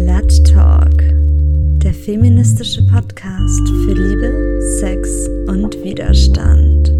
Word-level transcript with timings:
Slut 0.00 0.46
Talk, 0.46 0.96
der 1.82 1.92
feministische 1.92 2.80
Podcast 2.86 3.68
für 3.84 3.92
Liebe, 3.92 4.62
Sex 4.80 5.28
und 5.46 5.76
Widerstand. 5.84 6.90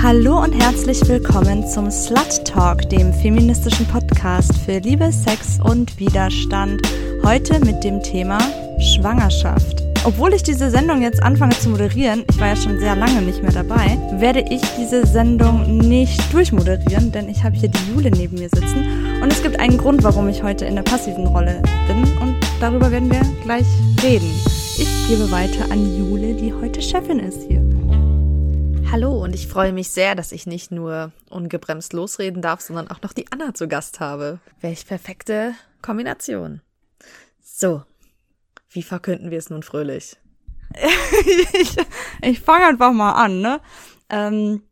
Hallo 0.00 0.40
und 0.44 0.52
herzlich 0.52 1.00
willkommen 1.08 1.66
zum 1.66 1.90
Slut 1.90 2.44
Talk, 2.44 2.88
dem 2.88 3.12
feministischen 3.12 3.84
Podcast 3.86 4.56
für 4.58 4.78
Liebe, 4.78 5.10
Sex 5.10 5.58
und 5.60 5.98
Widerstand. 5.98 6.80
Heute 7.24 7.58
mit 7.58 7.82
dem 7.82 8.00
Thema 8.00 8.38
Schwangerschaft. 8.78 9.91
Obwohl 10.04 10.34
ich 10.34 10.42
diese 10.42 10.68
Sendung 10.68 11.00
jetzt 11.00 11.22
anfange 11.22 11.56
zu 11.56 11.68
moderieren, 11.68 12.24
ich 12.28 12.40
war 12.40 12.48
ja 12.48 12.56
schon 12.56 12.76
sehr 12.80 12.96
lange 12.96 13.22
nicht 13.22 13.40
mehr 13.40 13.52
dabei, 13.52 13.98
werde 14.14 14.40
ich 14.40 14.60
diese 14.76 15.06
Sendung 15.06 15.78
nicht 15.78 16.32
durchmoderieren, 16.32 17.12
denn 17.12 17.28
ich 17.28 17.44
habe 17.44 17.54
hier 17.54 17.68
die 17.68 17.92
Jule 17.92 18.10
neben 18.10 18.36
mir 18.36 18.48
sitzen 18.48 19.22
und 19.22 19.32
es 19.32 19.40
gibt 19.44 19.60
einen 19.60 19.78
Grund, 19.78 20.02
warum 20.02 20.28
ich 20.28 20.42
heute 20.42 20.64
in 20.64 20.74
der 20.74 20.82
passiven 20.82 21.28
Rolle 21.28 21.62
bin 21.86 22.18
und 22.18 22.36
darüber 22.58 22.90
werden 22.90 23.12
wir 23.12 23.20
gleich 23.44 23.66
reden. 24.02 24.28
Ich 24.76 25.06
gebe 25.06 25.30
weiter 25.30 25.70
an 25.70 25.96
Jule, 25.96 26.34
die 26.34 26.52
heute 26.52 26.82
Chefin 26.82 27.20
ist 27.20 27.42
hier. 27.42 27.62
Hallo 28.90 29.22
und 29.22 29.36
ich 29.36 29.46
freue 29.46 29.72
mich 29.72 29.90
sehr, 29.90 30.16
dass 30.16 30.32
ich 30.32 30.46
nicht 30.46 30.72
nur 30.72 31.12
ungebremst 31.30 31.92
losreden 31.92 32.42
darf, 32.42 32.60
sondern 32.60 32.88
auch 32.88 33.02
noch 33.02 33.12
die 33.12 33.30
Anna 33.30 33.54
zu 33.54 33.68
Gast 33.68 34.00
habe. 34.00 34.40
Welch 34.60 34.84
perfekte 34.84 35.54
Kombination. 35.80 36.60
So, 37.40 37.82
wie 38.72 38.82
verkünden 38.82 39.30
wir 39.30 39.38
es 39.38 39.50
nun 39.50 39.62
fröhlich? 39.62 40.16
ich 41.54 41.76
ich 42.22 42.40
fange 42.40 42.66
einfach 42.66 42.92
mal 42.92 43.12
an, 43.12 43.40
ne? 43.40 43.60
Ähm, 44.08 44.62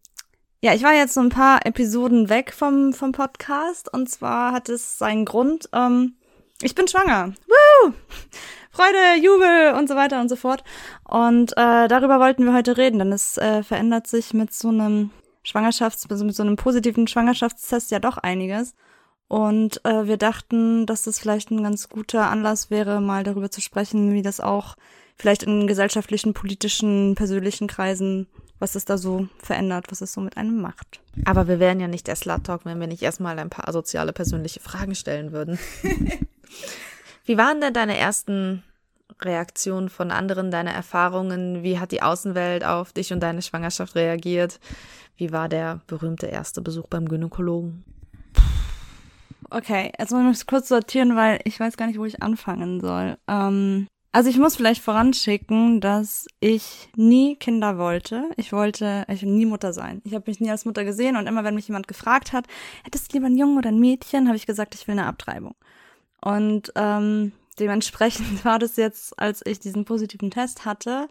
ja, 0.63 0.75
ich 0.75 0.83
war 0.83 0.93
jetzt 0.93 1.15
so 1.15 1.21
ein 1.21 1.31
paar 1.31 1.65
Episoden 1.65 2.29
weg 2.29 2.53
vom, 2.53 2.93
vom 2.93 3.13
Podcast 3.13 3.93
und 3.93 4.11
zwar 4.11 4.53
hat 4.53 4.69
es 4.69 4.99
seinen 4.99 5.25
Grund, 5.25 5.69
ähm, 5.73 6.17
ich 6.63 6.75
bin 6.75 6.87
schwanger. 6.87 7.33
Woo! 7.47 7.93
Freude, 8.71 9.23
Jubel 9.23 9.75
und 9.79 9.89
so 9.89 9.97
weiter 9.97 10.21
und 10.21 10.29
so 10.29 10.37
fort. 10.37 10.63
Und 11.05 11.53
äh, 11.53 11.89
darüber 11.89 12.21
wollten 12.21 12.45
wir 12.45 12.53
heute 12.53 12.77
reden, 12.77 12.99
denn 12.99 13.13
es 13.13 13.37
äh, 13.39 13.63
verändert 13.63 14.07
sich 14.07 14.33
mit 14.35 14.53
so 14.53 14.69
einem 14.69 15.11
Schwangerschafts-, 15.45 16.09
also 16.11 16.25
mit 16.25 16.37
so 16.37 16.43
einem 16.43 16.57
positiven 16.57 17.07
Schwangerschaftstest 17.07 17.91
ja 17.91 17.99
doch 17.99 18.19
einiges. 18.19 18.75
Und 19.31 19.85
äh, 19.85 20.09
wir 20.09 20.17
dachten, 20.17 20.87
dass 20.87 21.05
das 21.05 21.21
vielleicht 21.21 21.53
ein 21.53 21.63
ganz 21.63 21.89
guter 21.89 22.29
Anlass 22.29 22.69
wäre, 22.69 23.01
mal 23.01 23.23
darüber 23.23 23.49
zu 23.49 23.61
sprechen, 23.61 24.13
wie 24.13 24.23
das 24.23 24.41
auch 24.41 24.75
vielleicht 25.15 25.45
in 25.45 25.69
gesellschaftlichen, 25.69 26.35
politischen, 26.35 27.15
persönlichen 27.15 27.69
Kreisen, 27.69 28.27
was 28.59 28.75
es 28.75 28.87
da 28.87 28.99
so 28.99 29.29
verändert, 29.39 29.87
was 29.89 30.01
es 30.01 30.13
so 30.13 30.21
mit 30.21 30.37
einem 30.37 30.61
macht. 30.61 31.01
Aber 31.27 31.47
wir 31.47 31.61
wären 31.61 31.79
ja 31.79 31.87
nicht 31.87 32.09
der 32.09 32.17
Slut 32.17 32.43
Talk, 32.43 32.65
wenn 32.65 32.81
wir 32.81 32.89
nicht 32.89 33.05
erstmal 33.05 33.39
ein 33.39 33.51
paar 33.51 33.73
soziale, 33.73 34.13
persönliche 34.13 34.59
Fragen 34.59 34.97
stellen 34.97 35.31
würden. 35.31 35.61
wie 37.25 37.39
waren 37.39 37.61
denn 37.61 37.73
deine 37.73 37.97
ersten 37.97 38.65
Reaktionen 39.23 39.91
von 39.91 40.11
anderen, 40.11 40.51
deine 40.51 40.73
Erfahrungen? 40.73 41.63
Wie 41.63 41.79
hat 41.79 41.93
die 41.93 42.03
Außenwelt 42.03 42.65
auf 42.65 42.93
dich 42.93 43.13
und 43.13 43.21
deine 43.21 43.43
Schwangerschaft 43.43 43.95
reagiert? 43.95 44.59
Wie 45.17 45.31
war 45.31 45.49
der 45.49 45.83
berühmte 45.87 46.27
erste 46.27 46.63
Besuch 46.63 46.89
beim 46.89 47.09
Gynäkologen? 47.09 47.85
Okay, 49.49 49.93
jetzt 49.99 50.13
muss 50.13 50.41
ich 50.41 50.47
kurz 50.47 50.69
sortieren, 50.69 51.17
weil 51.17 51.41
ich 51.45 51.59
weiß 51.59 51.77
gar 51.77 51.87
nicht, 51.87 51.99
wo 51.99 52.05
ich 52.05 52.23
anfangen 52.23 52.81
soll. 52.81 53.17
Ähm, 53.27 53.87
also 54.13 54.29
ich 54.29 54.39
muss 54.39 54.57
vielleicht 54.57 54.83
voranschicken, 54.83 55.81
dass 55.81 56.27
ich 56.41 56.89
nie 56.97 57.37
Kinder 57.37 57.79
wollte. 57.79 58.29
Ich 58.37 58.53
wollte, 58.53 59.05
ich 59.09 59.23
will 59.23 59.31
nie 59.31 59.47
Mutter 59.47 59.73
sein. 59.73 60.03
Ich 60.05 60.15
habe 60.15 60.29
mich 60.29 60.41
nie 60.41 60.51
als 60.51 60.65
Mutter 60.65 60.85
gesehen 60.85 61.17
und 61.17 61.29
immer, 61.29 61.45
wenn 61.45 61.55
mich 61.55 61.69
jemand 61.69 61.87
gefragt 61.87 62.33
hat, 62.33 62.47
hättest 62.83 63.13
du 63.13 63.17
lieber 63.17 63.27
einen 63.27 63.39
Jungen 63.39 63.57
oder 63.57 63.69
ein 63.69 63.79
Mädchen, 63.79 64.27
habe 64.27 64.37
ich 64.37 64.47
gesagt, 64.47 64.75
ich 64.75 64.89
will 64.89 64.93
eine 64.99 65.07
Abtreibung. 65.07 65.55
Und 66.21 66.73
ähm, 66.75 67.33
dementsprechend 67.61 68.45
war 68.45 68.59
das 68.59 68.77
jetzt, 68.77 69.17
als 69.19 69.43
ich 69.47 69.61
diesen 69.61 69.85
positiven 69.85 70.33
Test 70.33 70.65
hatte, 70.65 71.09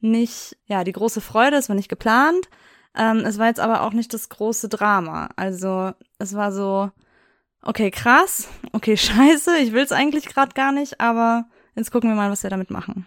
nicht, 0.00 0.56
ja, 0.66 0.84
die 0.84 0.92
große 0.92 1.20
Freude, 1.20 1.56
es 1.56 1.68
war 1.68 1.76
nicht 1.76 1.90
geplant. 1.90 2.48
Ähm, 2.96 3.18
es 3.18 3.38
war 3.38 3.46
jetzt 3.46 3.60
aber 3.60 3.82
auch 3.82 3.92
nicht 3.92 4.12
das 4.14 4.30
große 4.30 4.68
Drama. 4.68 5.28
Also 5.36 5.92
es 6.18 6.34
war 6.34 6.50
so, 6.50 6.90
okay, 7.62 7.90
krass, 7.90 8.48
okay, 8.72 8.96
scheiße, 8.96 9.58
ich 9.58 9.72
will's 9.72 9.92
eigentlich 9.92 10.26
gerade 10.26 10.52
gar 10.54 10.72
nicht, 10.72 11.00
aber 11.00 11.46
jetzt 11.74 11.90
gucken 11.90 12.10
wir 12.10 12.16
mal, 12.16 12.30
was 12.30 12.42
wir 12.42 12.50
damit 12.50 12.70
machen. 12.70 13.06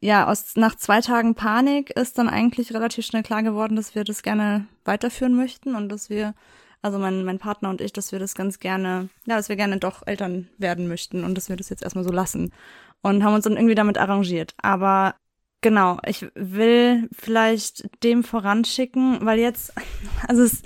Ja, 0.00 0.26
aus, 0.26 0.56
nach 0.56 0.74
zwei 0.74 1.00
Tagen 1.00 1.34
Panik 1.34 1.90
ist 1.90 2.18
dann 2.18 2.28
eigentlich 2.28 2.74
relativ 2.74 3.06
schnell 3.06 3.22
klar 3.22 3.42
geworden, 3.42 3.76
dass 3.76 3.94
wir 3.94 4.04
das 4.04 4.22
gerne 4.22 4.66
weiterführen 4.84 5.34
möchten 5.34 5.74
und 5.74 5.88
dass 5.88 6.10
wir, 6.10 6.34
also 6.82 6.98
mein, 6.98 7.24
mein 7.24 7.38
Partner 7.38 7.70
und 7.70 7.80
ich, 7.80 7.92
dass 7.92 8.12
wir 8.12 8.18
das 8.18 8.34
ganz 8.34 8.58
gerne, 8.58 9.08
ja, 9.24 9.36
dass 9.36 9.48
wir 9.48 9.56
gerne 9.56 9.78
doch 9.78 10.06
Eltern 10.06 10.48
werden 10.58 10.88
möchten 10.88 11.24
und 11.24 11.34
dass 11.34 11.48
wir 11.48 11.56
das 11.56 11.70
jetzt 11.70 11.82
erstmal 11.82 12.04
so 12.04 12.12
lassen. 12.12 12.52
Und 13.00 13.24
haben 13.24 13.34
uns 13.34 13.44
dann 13.44 13.56
irgendwie 13.56 13.74
damit 13.74 13.96
arrangiert. 13.96 14.54
Aber 14.60 15.14
genau, 15.62 15.98
ich 16.06 16.26
will 16.34 17.08
vielleicht 17.12 17.88
dem 18.02 18.24
voranschicken, 18.24 19.24
weil 19.24 19.38
jetzt, 19.38 19.72
also 20.28 20.42
es 20.42 20.62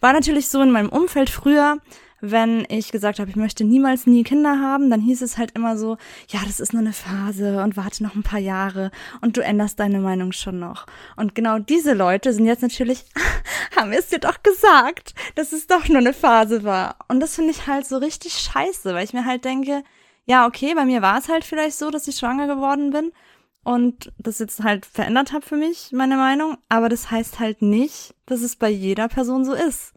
war 0.00 0.12
natürlich 0.12 0.48
so 0.48 0.60
in 0.60 0.70
meinem 0.70 0.90
Umfeld 0.90 1.30
früher, 1.30 1.78
wenn 2.22 2.64
ich 2.68 2.92
gesagt 2.92 3.18
habe, 3.18 3.28
ich 3.28 3.36
möchte 3.36 3.64
niemals 3.64 4.06
nie 4.06 4.22
Kinder 4.22 4.60
haben, 4.60 4.90
dann 4.90 5.00
hieß 5.00 5.22
es 5.22 5.38
halt 5.38 5.50
immer 5.56 5.76
so, 5.76 5.98
ja, 6.28 6.38
das 6.46 6.60
ist 6.60 6.72
nur 6.72 6.80
eine 6.80 6.92
Phase 6.92 7.60
und 7.62 7.76
warte 7.76 8.04
noch 8.04 8.14
ein 8.14 8.22
paar 8.22 8.38
Jahre 8.38 8.92
und 9.20 9.36
du 9.36 9.42
änderst 9.42 9.80
deine 9.80 9.98
Meinung 9.98 10.30
schon 10.30 10.60
noch. 10.60 10.86
Und 11.16 11.34
genau 11.34 11.58
diese 11.58 11.94
Leute 11.94 12.32
sind 12.32 12.46
jetzt 12.46 12.62
natürlich, 12.62 13.04
haben 13.76 13.92
es 13.92 14.06
dir 14.06 14.20
doch 14.20 14.40
gesagt, 14.44 15.14
dass 15.34 15.52
es 15.52 15.66
doch 15.66 15.88
nur 15.88 15.98
eine 15.98 16.12
Phase 16.12 16.62
war. 16.62 16.96
Und 17.08 17.18
das 17.18 17.34
finde 17.34 17.50
ich 17.50 17.66
halt 17.66 17.86
so 17.86 17.96
richtig 17.96 18.34
scheiße, 18.34 18.94
weil 18.94 19.04
ich 19.04 19.12
mir 19.12 19.24
halt 19.24 19.44
denke, 19.44 19.82
ja, 20.24 20.46
okay, 20.46 20.74
bei 20.74 20.84
mir 20.84 21.02
war 21.02 21.18
es 21.18 21.28
halt 21.28 21.44
vielleicht 21.44 21.76
so, 21.76 21.90
dass 21.90 22.06
ich 22.06 22.16
schwanger 22.16 22.46
geworden 22.46 22.92
bin 22.92 23.10
und 23.64 24.12
das 24.18 24.38
jetzt 24.38 24.62
halt 24.62 24.86
verändert 24.86 25.32
habe 25.32 25.44
für 25.44 25.56
mich, 25.56 25.90
meine 25.90 26.16
Meinung, 26.16 26.56
aber 26.68 26.88
das 26.88 27.10
heißt 27.10 27.40
halt 27.40 27.62
nicht, 27.62 28.14
dass 28.26 28.42
es 28.42 28.54
bei 28.54 28.68
jeder 28.68 29.08
Person 29.08 29.44
so 29.44 29.54
ist. 29.54 29.92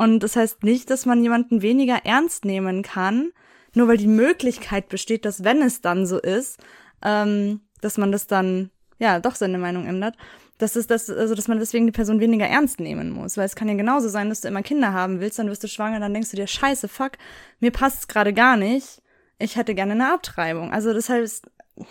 Und 0.00 0.20
das 0.20 0.34
heißt 0.34 0.62
nicht, 0.62 0.88
dass 0.88 1.04
man 1.04 1.22
jemanden 1.22 1.60
weniger 1.60 2.06
ernst 2.06 2.46
nehmen 2.46 2.80
kann, 2.82 3.32
nur 3.74 3.86
weil 3.86 3.98
die 3.98 4.06
Möglichkeit 4.06 4.88
besteht, 4.88 5.26
dass 5.26 5.44
wenn 5.44 5.60
es 5.60 5.82
dann 5.82 6.06
so 6.06 6.18
ist, 6.18 6.58
ähm, 7.04 7.60
dass 7.82 7.98
man 7.98 8.10
das 8.10 8.26
dann 8.26 8.70
ja 8.98 9.20
doch 9.20 9.34
seine 9.34 9.58
Meinung 9.58 9.84
ändert. 9.84 10.16
Das 10.56 10.74
ist 10.74 10.90
das, 10.90 11.10
also 11.10 11.34
dass 11.34 11.48
man 11.48 11.58
deswegen 11.58 11.84
die 11.84 11.92
Person 11.92 12.18
weniger 12.18 12.46
ernst 12.46 12.80
nehmen 12.80 13.10
muss. 13.10 13.36
Weil 13.36 13.44
es 13.44 13.54
kann 13.54 13.68
ja 13.68 13.74
genauso 13.74 14.08
sein, 14.08 14.30
dass 14.30 14.40
du 14.40 14.48
immer 14.48 14.62
Kinder 14.62 14.94
haben 14.94 15.20
willst, 15.20 15.38
dann 15.38 15.48
wirst 15.50 15.64
du 15.64 15.68
schwanger, 15.68 16.00
dann 16.00 16.14
denkst 16.14 16.30
du 16.30 16.36
dir, 16.36 16.46
scheiße, 16.46 16.88
fuck, 16.88 17.18
mir 17.58 17.70
passt 17.70 18.08
gerade 18.08 18.32
gar 18.32 18.56
nicht. 18.56 19.02
Ich 19.38 19.56
hätte 19.56 19.74
gerne 19.74 19.92
eine 19.92 20.14
Abtreibung. 20.14 20.72
Also 20.72 20.94
das 20.94 21.10
heißt, 21.10 21.44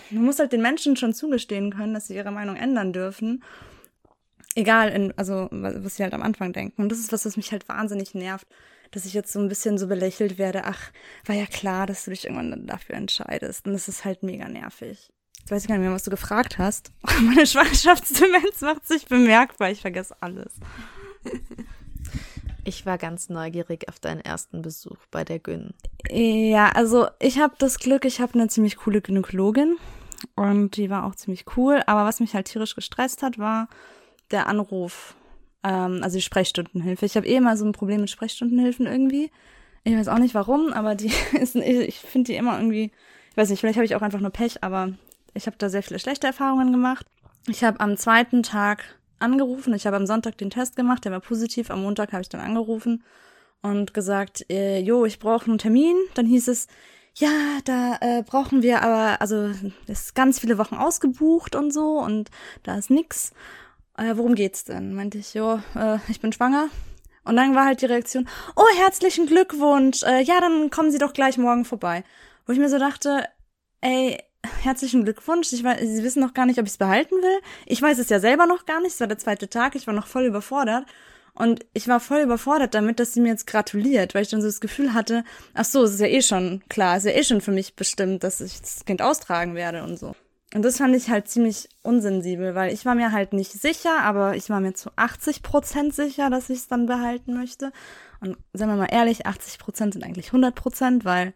man 0.09 0.25
muss 0.25 0.39
halt 0.39 0.51
den 0.51 0.63
Menschen 0.63 0.95
schon 0.95 1.13
zugestehen 1.13 1.71
können, 1.71 1.93
dass 1.93 2.07
sie 2.07 2.15
ihre 2.15 2.31
Meinung 2.31 2.55
ändern 2.55 2.91
dürfen 2.91 3.43
egal, 4.55 4.89
in, 4.89 5.13
also 5.17 5.47
was 5.51 5.95
sie 5.95 6.03
halt 6.03 6.13
am 6.13 6.21
Anfang 6.21 6.53
denken. 6.53 6.81
Und 6.81 6.91
das 6.91 6.99
ist 6.99 7.11
was, 7.11 7.25
was 7.25 7.37
mich 7.37 7.51
halt 7.51 7.67
wahnsinnig 7.69 8.13
nervt, 8.13 8.47
dass 8.91 9.05
ich 9.05 9.13
jetzt 9.13 9.31
so 9.31 9.39
ein 9.39 9.49
bisschen 9.49 9.77
so 9.77 9.87
belächelt 9.87 10.37
werde. 10.37 10.63
Ach, 10.65 10.91
war 11.25 11.35
ja 11.35 11.45
klar, 11.45 11.85
dass 11.85 12.05
du 12.05 12.11
dich 12.11 12.25
irgendwann 12.25 12.65
dafür 12.65 12.95
entscheidest. 12.95 13.67
Und 13.67 13.73
das 13.73 13.87
ist 13.87 14.05
halt 14.05 14.23
mega 14.23 14.47
nervig. 14.47 15.11
Jetzt 15.39 15.51
weiß 15.51 15.61
ich 15.63 15.67
gar 15.67 15.77
nicht 15.77 15.85
mehr, 15.85 15.93
was 15.93 16.03
du 16.03 16.11
gefragt 16.11 16.57
hast. 16.57 16.91
Meine 17.21 17.45
Schwangerschaftsdemenz 17.45 18.61
macht 18.61 18.87
sich 18.87 19.05
bemerkbar. 19.05 19.71
Ich 19.71 19.81
vergesse 19.81 20.15
alles. 20.21 20.53
Ich 22.65 22.85
war 22.85 22.99
ganz 22.99 23.29
neugierig 23.29 23.89
auf 23.89 23.99
deinen 23.99 24.19
ersten 24.19 24.61
Besuch 24.61 24.97
bei 25.09 25.23
der 25.23 25.39
Gyn. 25.39 25.73
Ja, 26.11 26.69
also 26.69 27.07
ich 27.19 27.39
habe 27.39 27.55
das 27.57 27.79
Glück, 27.79 28.05
ich 28.05 28.21
habe 28.21 28.35
eine 28.35 28.47
ziemlich 28.47 28.77
coole 28.77 29.01
Gynäkologin 29.01 29.77
und 30.35 30.75
die 30.75 30.91
war 30.91 31.05
auch 31.05 31.15
ziemlich 31.15 31.45
cool. 31.57 31.81
Aber 31.87 32.05
was 32.05 32.19
mich 32.19 32.35
halt 32.35 32.45
tierisch 32.45 32.75
gestresst 32.75 33.23
hat, 33.23 33.39
war, 33.39 33.69
der 34.31 34.47
Anruf, 34.47 35.15
ähm, 35.63 36.01
also 36.03 36.17
die 36.17 36.23
Sprechstundenhilfe. 36.23 37.05
Ich 37.05 37.15
habe 37.15 37.27
eh 37.27 37.39
mal 37.39 37.57
so 37.57 37.65
ein 37.65 37.71
Problem 37.71 38.01
mit 38.01 38.09
Sprechstundenhilfen 38.09 38.85
irgendwie. 38.85 39.31
Ich 39.83 39.95
weiß 39.95 40.07
auch 40.07 40.19
nicht 40.19 40.35
warum, 40.35 40.73
aber 40.73 40.95
die 40.95 41.11
ist, 41.39 41.55
ich 41.55 41.99
finde 41.99 42.31
die 42.31 42.37
immer 42.37 42.57
irgendwie, 42.57 42.91
ich 43.31 43.37
weiß 43.37 43.49
nicht, 43.49 43.59
vielleicht 43.59 43.77
habe 43.77 43.85
ich 43.85 43.95
auch 43.95 44.01
einfach 44.01 44.19
nur 44.19 44.31
Pech, 44.31 44.63
aber 44.63 44.93
ich 45.33 45.45
habe 45.45 45.57
da 45.57 45.69
sehr 45.69 45.83
viele 45.83 45.99
schlechte 45.99 46.27
Erfahrungen 46.27 46.71
gemacht. 46.71 47.05
Ich 47.47 47.63
habe 47.63 47.79
am 47.79 47.97
zweiten 47.97 48.43
Tag 48.43 48.83
angerufen, 49.19 49.73
ich 49.73 49.85
habe 49.85 49.95
am 49.97 50.05
Sonntag 50.05 50.37
den 50.37 50.49
Test 50.49 50.75
gemacht, 50.75 51.05
der 51.05 51.11
war 51.11 51.19
positiv, 51.19 51.71
am 51.71 51.83
Montag 51.83 52.11
habe 52.13 52.21
ich 52.21 52.29
dann 52.29 52.41
angerufen 52.41 53.03
und 53.61 53.93
gesagt, 53.93 54.45
äh, 54.49 54.79
jo, 54.79 55.05
ich 55.05 55.19
brauche 55.19 55.47
einen 55.47 55.57
Termin. 55.57 55.95
Dann 56.13 56.25
hieß 56.25 56.47
es, 56.47 56.67
ja, 57.15 57.59
da 57.65 57.97
äh, 58.01 58.23
brauchen 58.23 58.61
wir 58.61 58.81
aber, 58.81 59.21
also 59.21 59.51
ist 59.87 60.15
ganz 60.15 60.39
viele 60.39 60.57
Wochen 60.57 60.75
ausgebucht 60.75 61.55
und 61.55 61.73
so 61.73 61.99
und 61.99 62.29
da 62.63 62.77
ist 62.77 62.89
nix 62.89 63.33
äh, 63.99 64.17
worum 64.17 64.35
geht's 64.35 64.63
denn? 64.63 64.93
Meinte 64.95 65.17
ich, 65.17 65.33
jo, 65.33 65.61
äh, 65.75 65.97
ich 66.07 66.19
bin 66.19 66.31
schwanger. 66.31 66.69
Und 67.25 67.35
dann 67.35 67.53
war 67.53 67.65
halt 67.65 67.81
die 67.81 67.85
Reaktion, 67.85 68.27
oh, 68.55 68.65
herzlichen 68.77 69.27
Glückwunsch, 69.27 70.03
äh, 70.03 70.21
ja, 70.21 70.39
dann 70.39 70.69
kommen 70.69 70.91
Sie 70.91 70.97
doch 70.97 71.13
gleich 71.13 71.37
morgen 71.37 71.65
vorbei. 71.65 72.03
Wo 72.45 72.53
ich 72.53 72.59
mir 72.59 72.69
so 72.69 72.79
dachte, 72.79 73.25
ey, 73.81 74.17
herzlichen 74.63 75.03
Glückwunsch, 75.03 75.53
ich 75.53 75.63
weiß, 75.63 75.79
Sie 75.81 76.03
wissen 76.03 76.21
noch 76.21 76.33
gar 76.33 76.45
nicht, 76.45 76.59
ob 76.59 76.65
ich 76.65 76.71
es 76.71 76.77
behalten 76.77 77.15
will. 77.15 77.39
Ich 77.65 77.81
weiß 77.81 77.99
es 77.99 78.09
ja 78.09 78.19
selber 78.19 78.45
noch 78.45 78.65
gar 78.65 78.81
nicht, 78.81 78.93
es 78.93 78.99
war 78.99 79.07
der 79.07 79.19
zweite 79.19 79.49
Tag, 79.49 79.75
ich 79.75 79.85
war 79.85 79.93
noch 79.93 80.07
voll 80.07 80.25
überfordert. 80.25 80.85
Und 81.33 81.65
ich 81.73 81.87
war 81.87 81.99
voll 81.99 82.21
überfordert 82.21 82.73
damit, 82.73 82.99
dass 82.99 83.13
sie 83.13 83.21
mir 83.21 83.29
jetzt 83.29 83.47
gratuliert, 83.47 84.13
weil 84.13 84.23
ich 84.23 84.29
dann 84.29 84.41
so 84.41 84.47
das 84.47 84.59
Gefühl 84.59 84.93
hatte, 84.93 85.23
ach 85.53 85.65
so, 85.65 85.83
es 85.83 85.93
ist 85.93 86.01
ja 86.01 86.07
eh 86.07 86.21
schon 86.21 86.63
klar, 86.67 86.97
es 86.97 87.05
ist 87.05 87.11
ja 87.11 87.17
eh 87.17 87.23
schon 87.23 87.41
für 87.41 87.51
mich 87.51 87.75
bestimmt, 87.75 88.23
dass 88.23 88.41
ich 88.41 88.59
das 88.59 88.83
Kind 88.85 89.01
austragen 89.01 89.55
werde 89.55 89.83
und 89.83 89.97
so. 89.97 90.15
Und 90.55 90.63
das 90.63 90.77
fand 90.77 90.95
ich 90.95 91.09
halt 91.09 91.27
ziemlich 91.27 91.69
unsensibel, 91.83 92.55
weil 92.55 92.73
ich 92.73 92.83
war 92.83 92.95
mir 92.95 93.11
halt 93.11 93.33
nicht 93.33 93.51
sicher, 93.51 94.01
aber 94.01 94.35
ich 94.35 94.49
war 94.49 94.59
mir 94.59 94.73
zu 94.73 94.89
80 94.95 95.43
Prozent 95.43 95.93
sicher, 95.93 96.31
dass 96.31 96.49
ich 96.49 96.59
es 96.59 96.67
dann 96.67 96.87
behalten 96.87 97.35
möchte. 97.35 97.71
Und 98.19 98.35
sagen 98.53 98.71
wir 98.71 98.77
mal 98.77 98.87
ehrlich, 98.91 99.27
80 99.27 99.59
Prozent 99.59 99.93
sind 99.93 100.03
eigentlich 100.03 100.27
100 100.27 100.55
Prozent, 100.55 101.05
weil 101.05 101.33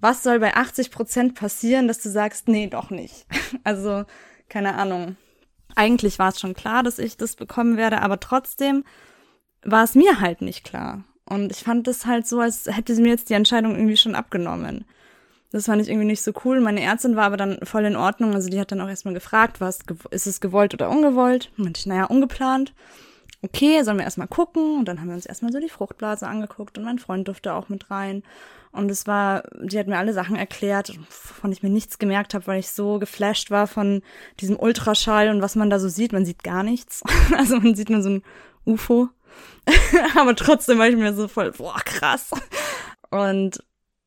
was 0.00 0.22
soll 0.22 0.40
bei 0.40 0.54
80 0.54 0.90
Prozent 0.90 1.34
passieren, 1.34 1.86
dass 1.86 2.00
du 2.00 2.08
sagst, 2.08 2.48
nee, 2.48 2.66
doch 2.66 2.90
nicht. 2.90 3.26
Also, 3.64 4.04
keine 4.48 4.74
Ahnung. 4.74 5.16
Eigentlich 5.74 6.18
war 6.18 6.30
es 6.30 6.40
schon 6.40 6.54
klar, 6.54 6.82
dass 6.82 6.98
ich 6.98 7.16
das 7.16 7.36
bekommen 7.36 7.76
werde, 7.76 8.00
aber 8.00 8.20
trotzdem 8.20 8.84
war 9.62 9.84
es 9.84 9.94
mir 9.94 10.20
halt 10.20 10.40
nicht 10.40 10.64
klar. 10.64 11.04
Und 11.28 11.50
ich 11.50 11.58
fand 11.58 11.86
das 11.86 12.06
halt 12.06 12.26
so, 12.26 12.40
als 12.40 12.66
hätte 12.66 12.94
sie 12.94 13.02
mir 13.02 13.10
jetzt 13.10 13.28
die 13.28 13.34
Entscheidung 13.34 13.74
irgendwie 13.74 13.96
schon 13.96 14.14
abgenommen. 14.14 14.84
Das 15.56 15.64
fand 15.64 15.80
ich 15.80 15.88
irgendwie 15.88 16.06
nicht 16.06 16.20
so 16.20 16.32
cool. 16.44 16.60
Meine 16.60 16.82
Ärztin 16.82 17.16
war 17.16 17.24
aber 17.24 17.38
dann 17.38 17.60
voll 17.62 17.86
in 17.86 17.96
Ordnung. 17.96 18.34
Also 18.34 18.50
die 18.50 18.60
hat 18.60 18.72
dann 18.72 18.82
auch 18.82 18.88
erstmal 18.88 19.14
gefragt, 19.14 19.58
was, 19.58 19.78
ist 20.10 20.26
es 20.26 20.42
gewollt 20.42 20.74
oder 20.74 20.90
ungewollt? 20.90 21.50
Meinte 21.56 21.80
ich, 21.80 21.86
naja, 21.86 22.04
ungeplant. 22.04 22.74
Okay, 23.40 23.82
sollen 23.82 23.96
wir 23.96 24.04
erstmal 24.04 24.28
gucken. 24.28 24.78
Und 24.78 24.84
dann 24.84 25.00
haben 25.00 25.08
wir 25.08 25.14
uns 25.14 25.24
erstmal 25.24 25.52
so 25.52 25.58
die 25.58 25.70
Fruchtblase 25.70 26.28
angeguckt 26.28 26.76
und 26.76 26.84
mein 26.84 26.98
Freund 26.98 27.26
durfte 27.26 27.54
auch 27.54 27.70
mit 27.70 27.90
rein. 27.90 28.22
Und 28.70 28.90
es 28.90 29.06
war, 29.06 29.44
die 29.58 29.78
hat 29.78 29.86
mir 29.86 29.96
alle 29.96 30.12
Sachen 30.12 30.36
erklärt, 30.36 30.92
wovon 31.08 31.52
ich 31.52 31.62
mir 31.62 31.70
nichts 31.70 31.98
gemerkt 31.98 32.34
habe, 32.34 32.46
weil 32.48 32.60
ich 32.60 32.68
so 32.68 32.98
geflasht 32.98 33.50
war 33.50 33.66
von 33.66 34.02
diesem 34.40 34.58
Ultraschall 34.60 35.30
und 35.30 35.40
was 35.40 35.56
man 35.56 35.70
da 35.70 35.78
so 35.78 35.88
sieht. 35.88 36.12
Man 36.12 36.26
sieht 36.26 36.44
gar 36.44 36.64
nichts. 36.64 37.02
Also 37.34 37.58
man 37.58 37.74
sieht 37.74 37.88
nur 37.88 38.02
so 38.02 38.10
ein 38.10 38.22
UFO. 38.66 39.08
aber 40.18 40.36
trotzdem 40.36 40.78
war 40.78 40.88
ich 40.88 40.96
mir 40.96 41.14
so 41.14 41.28
voll, 41.28 41.52
boah, 41.52 41.80
krass. 41.82 42.32
Und 43.08 43.64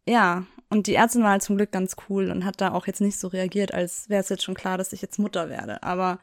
ja, 0.07 0.44
und 0.69 0.88
die 0.88 0.95
Ärztin 0.95 1.24
war 1.24 1.31
halt 1.31 1.42
zum 1.42 1.57
Glück 1.57 1.71
ganz 1.71 1.95
cool 2.10 2.30
und 2.30 2.45
hat 2.45 2.62
da 2.62 2.74
auch 2.74 2.86
jetzt 2.88 3.01
nicht 3.01 3.19
so 3.19 3.27
reagiert, 3.27 3.74
als 3.74 4.10
wäre 4.10 4.21
es 4.21 4.30
jetzt 4.30 4.44
schon 4.44 4.56
klar, 4.56 4.77
dass 4.77 4.94
ich 4.94 5.01
jetzt 5.01 5.18
Mutter 5.18 5.50
werde. 5.50 5.81
Aber 5.81 6.19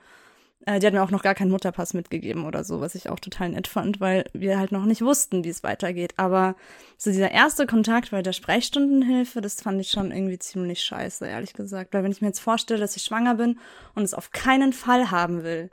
äh, 0.67 0.79
die 0.79 0.87
hat 0.87 0.95
mir 0.95 1.03
auch 1.03 1.11
noch 1.11 1.23
gar 1.23 1.35
keinen 1.35 1.51
Mutterpass 1.51 1.95
mitgegeben 1.95 2.45
oder 2.45 2.63
so, 2.63 2.81
was 2.81 2.95
ich 2.95 3.09
auch 3.09 3.19
total 3.19 3.51
nett 3.51 3.67
fand, 3.67 4.01
weil 4.01 4.25
wir 4.33 4.59
halt 4.59 4.71
noch 4.71 4.85
nicht 4.85 5.03
wussten, 5.03 5.45
wie 5.45 5.49
es 5.49 5.65
weitergeht. 5.65 6.15
Aber 6.17 6.55
so 6.97 7.11
dieser 7.11 7.33
erste 7.33 7.67
Kontakt 7.67 8.13
bei 8.13 8.23
der 8.23 8.33
Sprechstundenhilfe, 8.33 9.41
das 9.41 9.61
fand 9.61 9.81
ich 9.81 9.91
schon 9.91 10.13
irgendwie 10.13 10.39
ziemlich 10.39 10.83
scheiße, 10.85 11.27
ehrlich 11.27 11.53
gesagt. 11.55 11.93
Weil 11.93 12.05
wenn 12.05 12.13
ich 12.13 12.21
mir 12.21 12.29
jetzt 12.29 12.41
vorstelle, 12.41 12.81
dass 12.81 12.97
ich 12.97 13.03
schwanger 13.03 13.35
bin 13.35 13.59
und 13.97 14.05
es 14.05 14.15
auf 14.15 14.31
keinen 14.31 14.73
Fall 14.73 15.11
haben 15.11 15.43
will, 15.43 15.71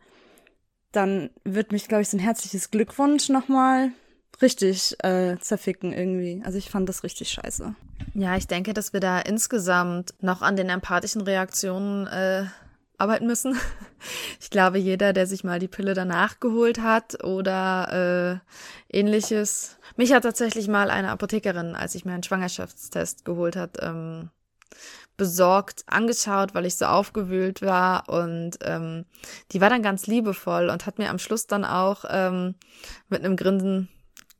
dann 0.91 1.29
wird 1.43 1.71
mich, 1.71 1.87
glaube 1.87 2.03
ich, 2.03 2.09
so 2.09 2.17
ein 2.17 2.21
herzliches 2.21 2.71
Glückwunsch 2.71 3.29
nochmal 3.29 3.91
richtig 4.41 4.95
äh, 5.03 5.37
zerficken 5.39 5.93
irgendwie. 5.93 6.41
Also 6.45 6.57
ich 6.57 6.69
fand 6.69 6.89
das 6.89 7.03
richtig 7.03 7.29
scheiße. 7.29 7.75
Ja, 8.13 8.35
ich 8.35 8.47
denke, 8.47 8.73
dass 8.73 8.93
wir 8.93 8.99
da 8.99 9.19
insgesamt 9.19 10.13
noch 10.21 10.41
an 10.41 10.55
den 10.55 10.69
empathischen 10.69 11.21
Reaktionen 11.21 12.07
äh, 12.07 12.45
arbeiten 12.97 13.27
müssen. 13.27 13.57
Ich 14.41 14.49
glaube, 14.49 14.79
jeder, 14.79 15.13
der 15.13 15.27
sich 15.27 15.45
mal 15.45 15.59
die 15.59 15.69
Pille 15.69 15.93
danach 15.93 16.41
geholt 16.41 16.81
hat 16.81 17.23
oder 17.23 18.41
äh, 18.91 18.97
ähnliches. 18.97 19.77
Mich 19.95 20.11
hat 20.11 20.23
tatsächlich 20.23 20.67
mal 20.67 20.91
eine 20.91 21.09
Apothekerin, 21.11 21.73
als 21.73 21.95
ich 21.95 22.03
mir 22.03 22.11
einen 22.11 22.23
Schwangerschaftstest 22.23 23.23
geholt 23.23 23.55
hat, 23.55 23.77
ähm, 23.79 24.29
besorgt 25.15 25.83
angeschaut, 25.87 26.53
weil 26.53 26.65
ich 26.65 26.75
so 26.75 26.83
aufgewühlt 26.83 27.61
war 27.61 28.09
und 28.09 28.57
ähm, 28.63 29.05
die 29.53 29.61
war 29.61 29.69
dann 29.69 29.83
ganz 29.83 30.05
liebevoll 30.05 30.69
und 30.69 30.85
hat 30.85 30.97
mir 30.97 31.09
am 31.09 31.17
Schluss 31.17 31.47
dann 31.47 31.63
auch 31.63 32.03
ähm, 32.09 32.55
mit 33.07 33.23
einem 33.23 33.37
Grinsen 33.37 33.87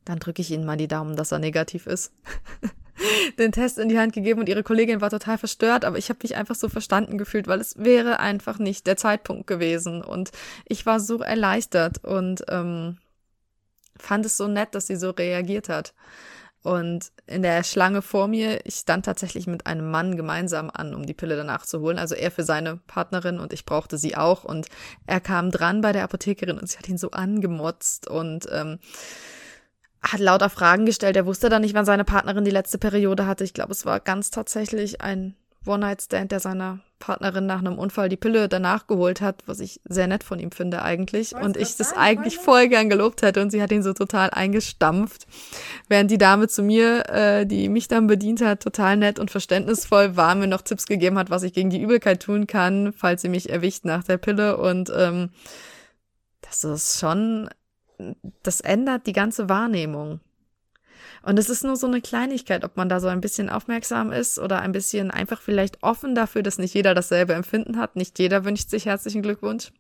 dann 0.06 0.20
drücke 0.20 0.42
ich 0.42 0.52
Ihnen 0.52 0.66
mal 0.66 0.78
die 0.78 0.88
Daumen, 0.88 1.16
dass 1.16 1.32
er 1.32 1.40
negativ 1.40 1.88
ist. 1.88 2.12
den 3.40 3.52
Test 3.52 3.80
in 3.80 3.90
die 3.90 3.98
Hand 3.98 4.14
gegeben 4.14 4.40
und 4.40 4.50
ihre 4.50 4.64
Kollegin 4.64 5.02
war 5.02 5.10
total 5.10 5.38
verstört, 5.38 5.86
aber 5.86 5.98
ich 5.98 6.10
habe 6.10 6.20
mich 6.24 6.36
einfach 6.36 6.56
so 6.56 6.70
verstanden 6.70 7.18
gefühlt, 7.18 7.48
weil 7.48 7.60
es 7.60 7.78
wäre 7.78 8.20
einfach 8.20 8.60
nicht 8.60 8.88
der 8.88 8.98
Zeitpunkt 8.98 9.48
gewesen 9.48 10.04
und 10.04 10.32
ich 10.66 10.86
war 10.86 11.00
so 11.00 11.20
erleichtert 11.20 12.04
und 12.04 12.44
ähm, 12.50 12.98
fand 13.98 14.26
es 14.26 14.38
so 14.38 14.48
nett, 14.48 14.76
dass 14.76 14.88
sie 14.88 14.96
so 14.96 15.12
reagiert 15.12 15.70
hat. 15.70 15.94
Und 16.62 17.12
in 17.28 17.42
der 17.42 17.62
Schlange 17.64 18.02
vor 18.02 18.30
mir, 18.30 18.66
ich 18.66 18.76
stand 18.76 19.04
tatsächlich 19.04 19.48
mit 19.48 19.68
einem 19.68 19.92
Mann 19.92 20.16
gemeinsam 20.16 20.72
an, 20.74 20.96
um 20.96 21.06
die 21.06 21.14
Pille 21.14 21.36
danach 21.36 21.66
zu 21.66 21.82
holen. 21.82 22.00
Also 22.00 22.16
er 22.16 22.32
für 22.32 22.46
seine 22.46 22.78
Partnerin 22.88 23.40
und 23.40 23.52
ich 23.52 23.66
brauchte 23.66 23.98
sie 23.98 24.16
auch. 24.16 24.46
Und 24.46 24.68
er 25.06 25.20
kam 25.20 25.52
dran 25.52 25.82
bei 25.82 25.92
der 25.92 26.06
Apothekerin 26.06 26.58
und 26.58 26.70
sie 26.70 26.78
hat 26.78 26.88
ihn 26.88 26.98
so 26.98 27.12
angemotzt 27.12 28.08
und 28.08 28.48
ähm, 28.50 28.80
hat 30.04 30.20
lauter 30.20 30.50
Fragen 30.50 30.86
gestellt. 30.86 31.16
Er 31.16 31.26
wusste 31.26 31.50
dann 31.50 31.62
nicht, 31.62 31.74
wann 31.74 31.86
seine 31.86 32.04
Partnerin 32.04 32.46
die 32.46 32.52
letzte 32.52 32.78
Periode 32.78 33.26
hatte. 33.26 33.44
Ich 33.44 33.54
glaube, 33.54 33.72
es 33.72 33.86
war 33.86 34.00
ganz 34.00 34.32
tatsächlich 34.32 35.02
ein 35.02 35.36
One-Night-Stand, 35.66 36.32
der 36.32 36.42
seiner 36.42 36.80
Partnerin 37.00 37.46
nach 37.46 37.60
einem 37.60 37.78
Unfall 37.78 38.08
die 38.10 38.18
Pille 38.18 38.48
danach 38.48 38.88
geholt 38.88 39.22
hat, 39.22 39.44
was 39.46 39.60
ich 39.60 39.82
sehr 39.86 40.08
nett 40.08 40.24
von 40.24 40.40
ihm 40.40 40.52
finde 40.52 40.82
eigentlich. 40.82 41.36
Und 41.36 41.58
ich 41.58 41.76
das 41.76 41.94
eigentlich 41.94 42.38
voll 42.38 42.70
gern 42.70 42.90
gelobt 42.90 43.22
hätte 43.22 43.42
und 43.42 43.50
sie 43.50 43.62
hat 43.62 43.72
ihn 43.72 43.84
so 43.84 43.94
total 43.94 44.30
eingestampft. 44.30 45.26
Während 45.90 46.12
die 46.12 46.18
Dame 46.18 46.48
zu 46.48 46.64
mir, 46.64 47.10
äh, 47.10 47.46
die 47.46 47.68
mich 47.70 47.88
dann 47.88 48.08
bedient 48.08 48.42
hat, 48.42 48.62
total 48.62 48.98
nett 48.98 49.20
und 49.20 49.32
verständnisvoll 49.32 50.16
war, 50.16 50.36
mir 50.36 50.48
noch 50.48 50.62
Tipps 50.62 50.86
gegeben 50.86 51.18
hat, 51.18 51.30
was 51.30 51.44
ich 51.44 51.54
gegen 51.54 51.70
die 51.70 51.82
Übelkeit 51.82 52.22
tun 52.22 52.48
kann, 52.48 52.94
falls 52.94 53.22
sie 53.22 53.30
mich 53.30 53.50
erwischt 53.50 53.84
nach 53.84 54.04
der 54.04 54.18
Pille. 54.18 54.58
Und 54.58 54.92
ähm, 54.96 55.30
das 56.42 56.64
ist 56.64 57.00
schon 57.00 57.50
das 58.44 58.62
ändert 58.62 59.08
die 59.08 59.14
ganze 59.14 59.50
Wahrnehmung. 59.50 60.20
Und 61.22 61.40
es 61.40 61.50
ist 61.50 61.64
nur 61.64 61.78
so 61.78 61.88
eine 61.88 62.02
Kleinigkeit, 62.02 62.66
ob 62.66 62.76
man 62.76 62.90
da 62.90 63.00
so 63.00 63.08
ein 63.08 63.22
bisschen 63.22 63.50
aufmerksam 63.50 64.12
ist 64.12 64.40
oder 64.40 64.62
ein 64.62 64.74
bisschen 64.74 65.10
einfach 65.10 65.42
vielleicht 65.42 65.82
offen 65.82 66.16
dafür, 66.16 66.44
dass 66.44 66.58
nicht 66.58 66.74
jeder 66.74 66.94
dasselbe 66.94 67.34
Empfinden 67.34 67.78
hat. 67.78 67.96
Nicht 67.96 68.20
jeder 68.20 68.44
wünscht 68.44 68.70
sich 68.70 68.86
herzlichen 68.86 69.22
Glückwunsch. 69.22 69.72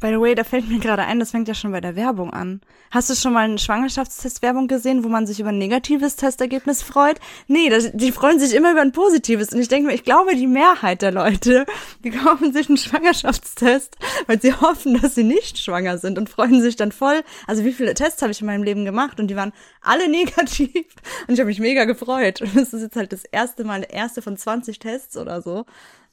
By 0.00 0.10
the 0.10 0.20
way, 0.20 0.36
da 0.36 0.44
fällt 0.44 0.68
mir 0.68 0.78
gerade 0.78 1.02
ein, 1.02 1.18
das 1.18 1.32
fängt 1.32 1.48
ja 1.48 1.54
schon 1.54 1.72
bei 1.72 1.80
der 1.80 1.96
Werbung 1.96 2.32
an. 2.32 2.60
Hast 2.92 3.10
du 3.10 3.16
schon 3.16 3.32
mal 3.32 3.44
eine 3.44 3.58
Schwangerschaftstest-Werbung 3.58 4.68
gesehen, 4.68 5.02
wo 5.02 5.08
man 5.08 5.26
sich 5.26 5.40
über 5.40 5.48
ein 5.48 5.58
negatives 5.58 6.14
Testergebnis 6.14 6.82
freut? 6.82 7.18
Nee, 7.48 7.68
das, 7.68 7.90
die 7.92 8.12
freuen 8.12 8.38
sich 8.38 8.54
immer 8.54 8.70
über 8.70 8.80
ein 8.80 8.92
positives. 8.92 9.52
Und 9.52 9.60
ich 9.60 9.66
denke 9.66 9.88
mir, 9.88 9.94
ich 9.94 10.04
glaube, 10.04 10.36
die 10.36 10.46
Mehrheit 10.46 11.02
der 11.02 11.10
Leute, 11.10 11.66
die 12.04 12.10
kaufen 12.10 12.52
sich 12.52 12.68
einen 12.68 12.78
Schwangerschaftstest, 12.78 13.96
weil 14.28 14.40
sie 14.40 14.54
hoffen, 14.54 15.00
dass 15.00 15.16
sie 15.16 15.24
nicht 15.24 15.58
schwanger 15.58 15.98
sind 15.98 16.16
und 16.16 16.28
freuen 16.28 16.62
sich 16.62 16.76
dann 16.76 16.92
voll. 16.92 17.24
Also 17.48 17.64
wie 17.64 17.72
viele 17.72 17.94
Tests 17.94 18.22
habe 18.22 18.30
ich 18.30 18.40
in 18.40 18.46
meinem 18.46 18.62
Leben 18.62 18.84
gemacht 18.84 19.18
und 19.18 19.26
die 19.26 19.36
waren 19.36 19.52
alle 19.80 20.08
negativ. 20.10 20.86
Und 21.26 21.34
ich 21.34 21.40
habe 21.40 21.48
mich 21.48 21.58
mega 21.58 21.86
gefreut. 21.86 22.40
Und 22.40 22.54
das 22.56 22.72
ist 22.72 22.82
jetzt 22.82 22.96
halt 22.96 23.12
das 23.12 23.24
erste 23.24 23.64
Mal, 23.64 23.80
der 23.80 23.90
erste 23.90 24.22
von 24.22 24.36
20 24.36 24.78
Tests 24.78 25.16
oder 25.16 25.42
so. 25.42 25.66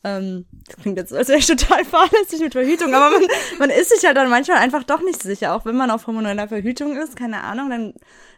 Ähm, 0.05 0.45
das 0.67 0.77
klingt 0.77 1.00
jetzt, 1.00 1.12
als 1.12 1.29
wäre 1.29 1.39
ich 1.39 1.47
total 1.47 1.83
fahrlässig 1.85 2.39
mit 2.39 2.53
Verhütung, 2.53 2.93
aber 2.93 3.09
man, 3.09 3.27
man 3.57 3.69
ist 3.71 3.89
sich 3.89 4.05
halt 4.05 4.15
dann 4.15 4.29
manchmal 4.29 4.59
einfach 4.59 4.83
doch 4.83 5.01
nicht 5.01 5.24
sicher, 5.24 5.55
auch 5.55 5.65
wenn 5.65 5.75
man 5.75 5.89
auf 5.89 6.05
hormoneller 6.05 6.47
Verhütung 6.47 6.95
ist, 6.95 7.15
keine 7.15 7.41
Ahnung, 7.41 7.71
dann 7.71 7.93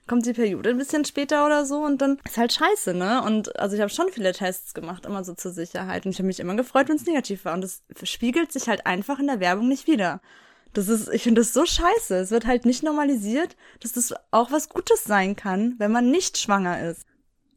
kommt 0.08 0.26
die 0.26 0.32
Periode 0.32 0.70
ein 0.70 0.78
bisschen 0.78 1.04
später 1.04 1.46
oder 1.46 1.66
so 1.66 1.80
und 1.80 2.02
dann 2.02 2.20
ist 2.24 2.38
halt 2.38 2.54
scheiße, 2.54 2.94
ne? 2.94 3.22
Und 3.22 3.60
also 3.60 3.76
ich 3.76 3.82
habe 3.82 3.92
schon 3.92 4.08
viele 4.14 4.32
Tests 4.32 4.74
gemacht, 4.74 5.06
immer 5.06 5.26
so 5.26 5.34
zur 5.34 5.52
Sicherheit 5.52 6.06
und 6.06 6.14
ich 6.14 6.20
habe 6.20 6.28
mich 6.28 6.40
immer 6.40 6.56
gefreut, 6.56 6.88
wenn 6.88 6.96
es 6.96 7.06
negativ 7.06 7.44
war 7.44 7.54
und 7.54 7.62
das 7.62 7.84
spiegelt 8.04 8.54
sich 8.54 8.70
halt 8.70 8.86
einfach 8.86 9.20
in 9.20 9.28
der 9.28 9.42
Werbung 9.42 9.68
nicht 9.68 9.88
wieder. 9.88 10.22
Das 10.72 10.88
ist, 10.88 11.10
ich 11.10 11.24
finde 11.24 11.42
das 11.42 11.52
so 11.52 11.66
scheiße. 11.66 12.16
Es 12.16 12.32
wird 12.32 12.46
halt 12.46 12.66
nicht 12.66 12.84
normalisiert, 12.84 13.58
dass 13.82 13.92
das 13.92 14.14
auch 14.32 14.52
was 14.52 14.70
Gutes 14.70 15.04
sein 15.04 15.36
kann, 15.36 15.76
wenn 15.80 15.92
man 15.92 16.12
nicht 16.12 16.38
schwanger 16.38 16.82
ist. 16.90 17.06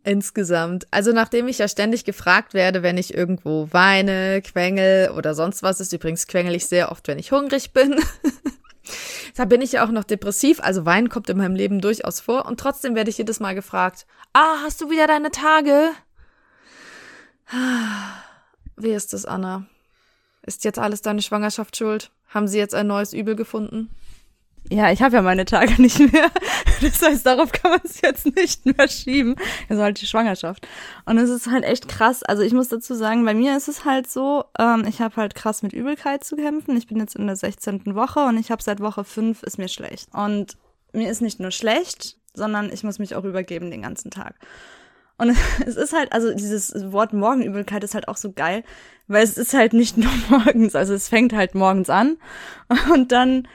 Insgesamt. 0.03 0.87
Also 0.91 1.13
nachdem 1.13 1.47
ich 1.49 1.59
ja 1.59 1.69
ständig 1.69 2.05
gefragt 2.05 2.55
werde, 2.55 2.83
wenn 2.83 2.97
ich 2.97 3.13
irgendwo 3.13 3.69
weine, 3.71 4.41
quengel 4.41 5.11
oder 5.11 5.35
sonst 5.35 5.63
was 5.63 5.81
ist, 5.81 5.93
übrigens 5.93 6.27
quengel 6.27 6.55
ich 6.55 6.67
sehr 6.67 6.91
oft, 6.91 7.07
wenn 7.07 7.19
ich 7.19 7.33
hungrig 7.33 7.73
bin. 7.73 8.01
da 9.37 9.45
bin 9.45 9.61
ich 9.61 9.73
ja 9.73 9.85
auch 9.85 9.91
noch 9.91 10.05
depressiv, 10.05 10.61
also 10.61 10.87
Weinen 10.87 11.11
kommt 11.11 11.29
in 11.29 11.37
meinem 11.37 11.55
Leben 11.55 11.83
durchaus 11.83 12.21
vor 12.21 12.47
und 12.47 12.59
trotzdem 12.59 12.95
werde 12.95 13.11
ich 13.11 13.19
jedes 13.19 13.41
Mal 13.41 13.55
gefragt, 13.55 14.07
ah, 14.33 14.63
hast 14.65 14.81
du 14.81 14.91
wieder 14.91 15.07
deine 15.07 15.31
Tage? 15.31 15.91
Wie 18.77 18.93
ist 18.93 19.13
es, 19.13 19.27
Anna? 19.27 19.67
Ist 20.43 20.65
jetzt 20.65 20.79
alles 20.79 21.03
deine 21.03 21.21
Schwangerschaft 21.21 21.77
schuld? 21.77 22.11
Haben 22.29 22.49
sie 22.49 22.59
jetzt 22.59 22.75
ein 22.75 22.87
neues 22.87 23.13
Übel 23.13 23.37
gefunden? 23.37 23.91
Ja, 24.69 24.93
ich 24.93 25.03
habe 25.03 25.17
ja 25.17 25.23
meine 25.23 25.45
Tage 25.45 25.73
nicht 25.83 25.99
mehr. 25.99 26.31
Das 26.81 27.03
heißt, 27.03 27.27
darauf 27.27 27.53
kann 27.53 27.73
man 27.73 27.81
es 27.85 28.01
jetzt 28.01 28.27
nicht 28.37 28.65
mehr 28.67 28.89
schieben. 28.89 29.37
Also 29.69 29.83
halt 29.83 30.01
die 30.01 30.07
Schwangerschaft. 30.07 30.67
Und 31.07 31.19
es 31.19 31.31
ist 31.31 31.51
halt 31.51 31.65
echt 31.65 31.89
krass. 31.89 32.23
Also 32.23 32.43
ich 32.43 32.53
muss 32.53 32.69
dazu 32.69 32.95
sagen, 32.95 33.25
bei 33.25 33.35
mir 33.35 33.57
ist 33.57 33.69
es 33.69 33.85
halt 33.85 34.09
so, 34.09 34.45
ähm, 34.59 34.85
ich 34.89 35.01
habe 35.01 35.17
halt 35.17 35.35
krass 35.35 35.63
mit 35.63 35.73
Übelkeit 35.73 36.25
zu 36.25 36.37
kämpfen. 36.37 36.77
Ich 36.77 36.87
bin 36.87 36.99
jetzt 36.99 37.17
in 37.17 37.27
der 37.27 37.37
16. 37.37 37.95
Woche 37.95 38.21
und 38.21 38.39
ich 38.39 38.51
habe 38.51 38.63
seit 38.63 38.81
Woche 38.81 39.05
5 39.05 39.43
ist 39.43 39.59
mir 39.59 39.69
schlecht. 39.69 40.09
Und 40.15 40.57
mir 40.93 41.11
ist 41.11 41.23
nicht 41.23 41.41
nur 41.41 41.51
schlecht, 41.51 42.17
sondern 42.35 42.73
ich 42.73 42.85
muss 42.85 42.99
mich 42.99 43.15
auch 43.15 43.25
übergeben 43.25 43.71
den 43.71 43.83
ganzen 43.83 44.11
Tag. 44.11 44.35
Und 45.21 45.37
es 45.67 45.77
ist 45.77 45.93
halt, 45.93 46.13
also 46.13 46.33
dieses 46.33 46.73
Wort 46.93 47.13
Morgenübelkeit 47.13 47.85
ist 47.85 47.95
halt 47.95 48.09
auch 48.09 48.17
so 48.17 48.33
geil, 48.33 48.65
weil 49.07 49.23
es 49.23 49.37
ist 49.37 49.53
halt 49.53 49.73
nicht 49.73 49.97
nur 49.97 50.11
morgens, 50.31 50.75
also 50.75 50.95
es 50.95 51.09
fängt 51.09 51.33
halt 51.33 51.55
morgens 51.55 51.91
an 51.91 52.17
und 52.93 53.13
dann 53.13 53.47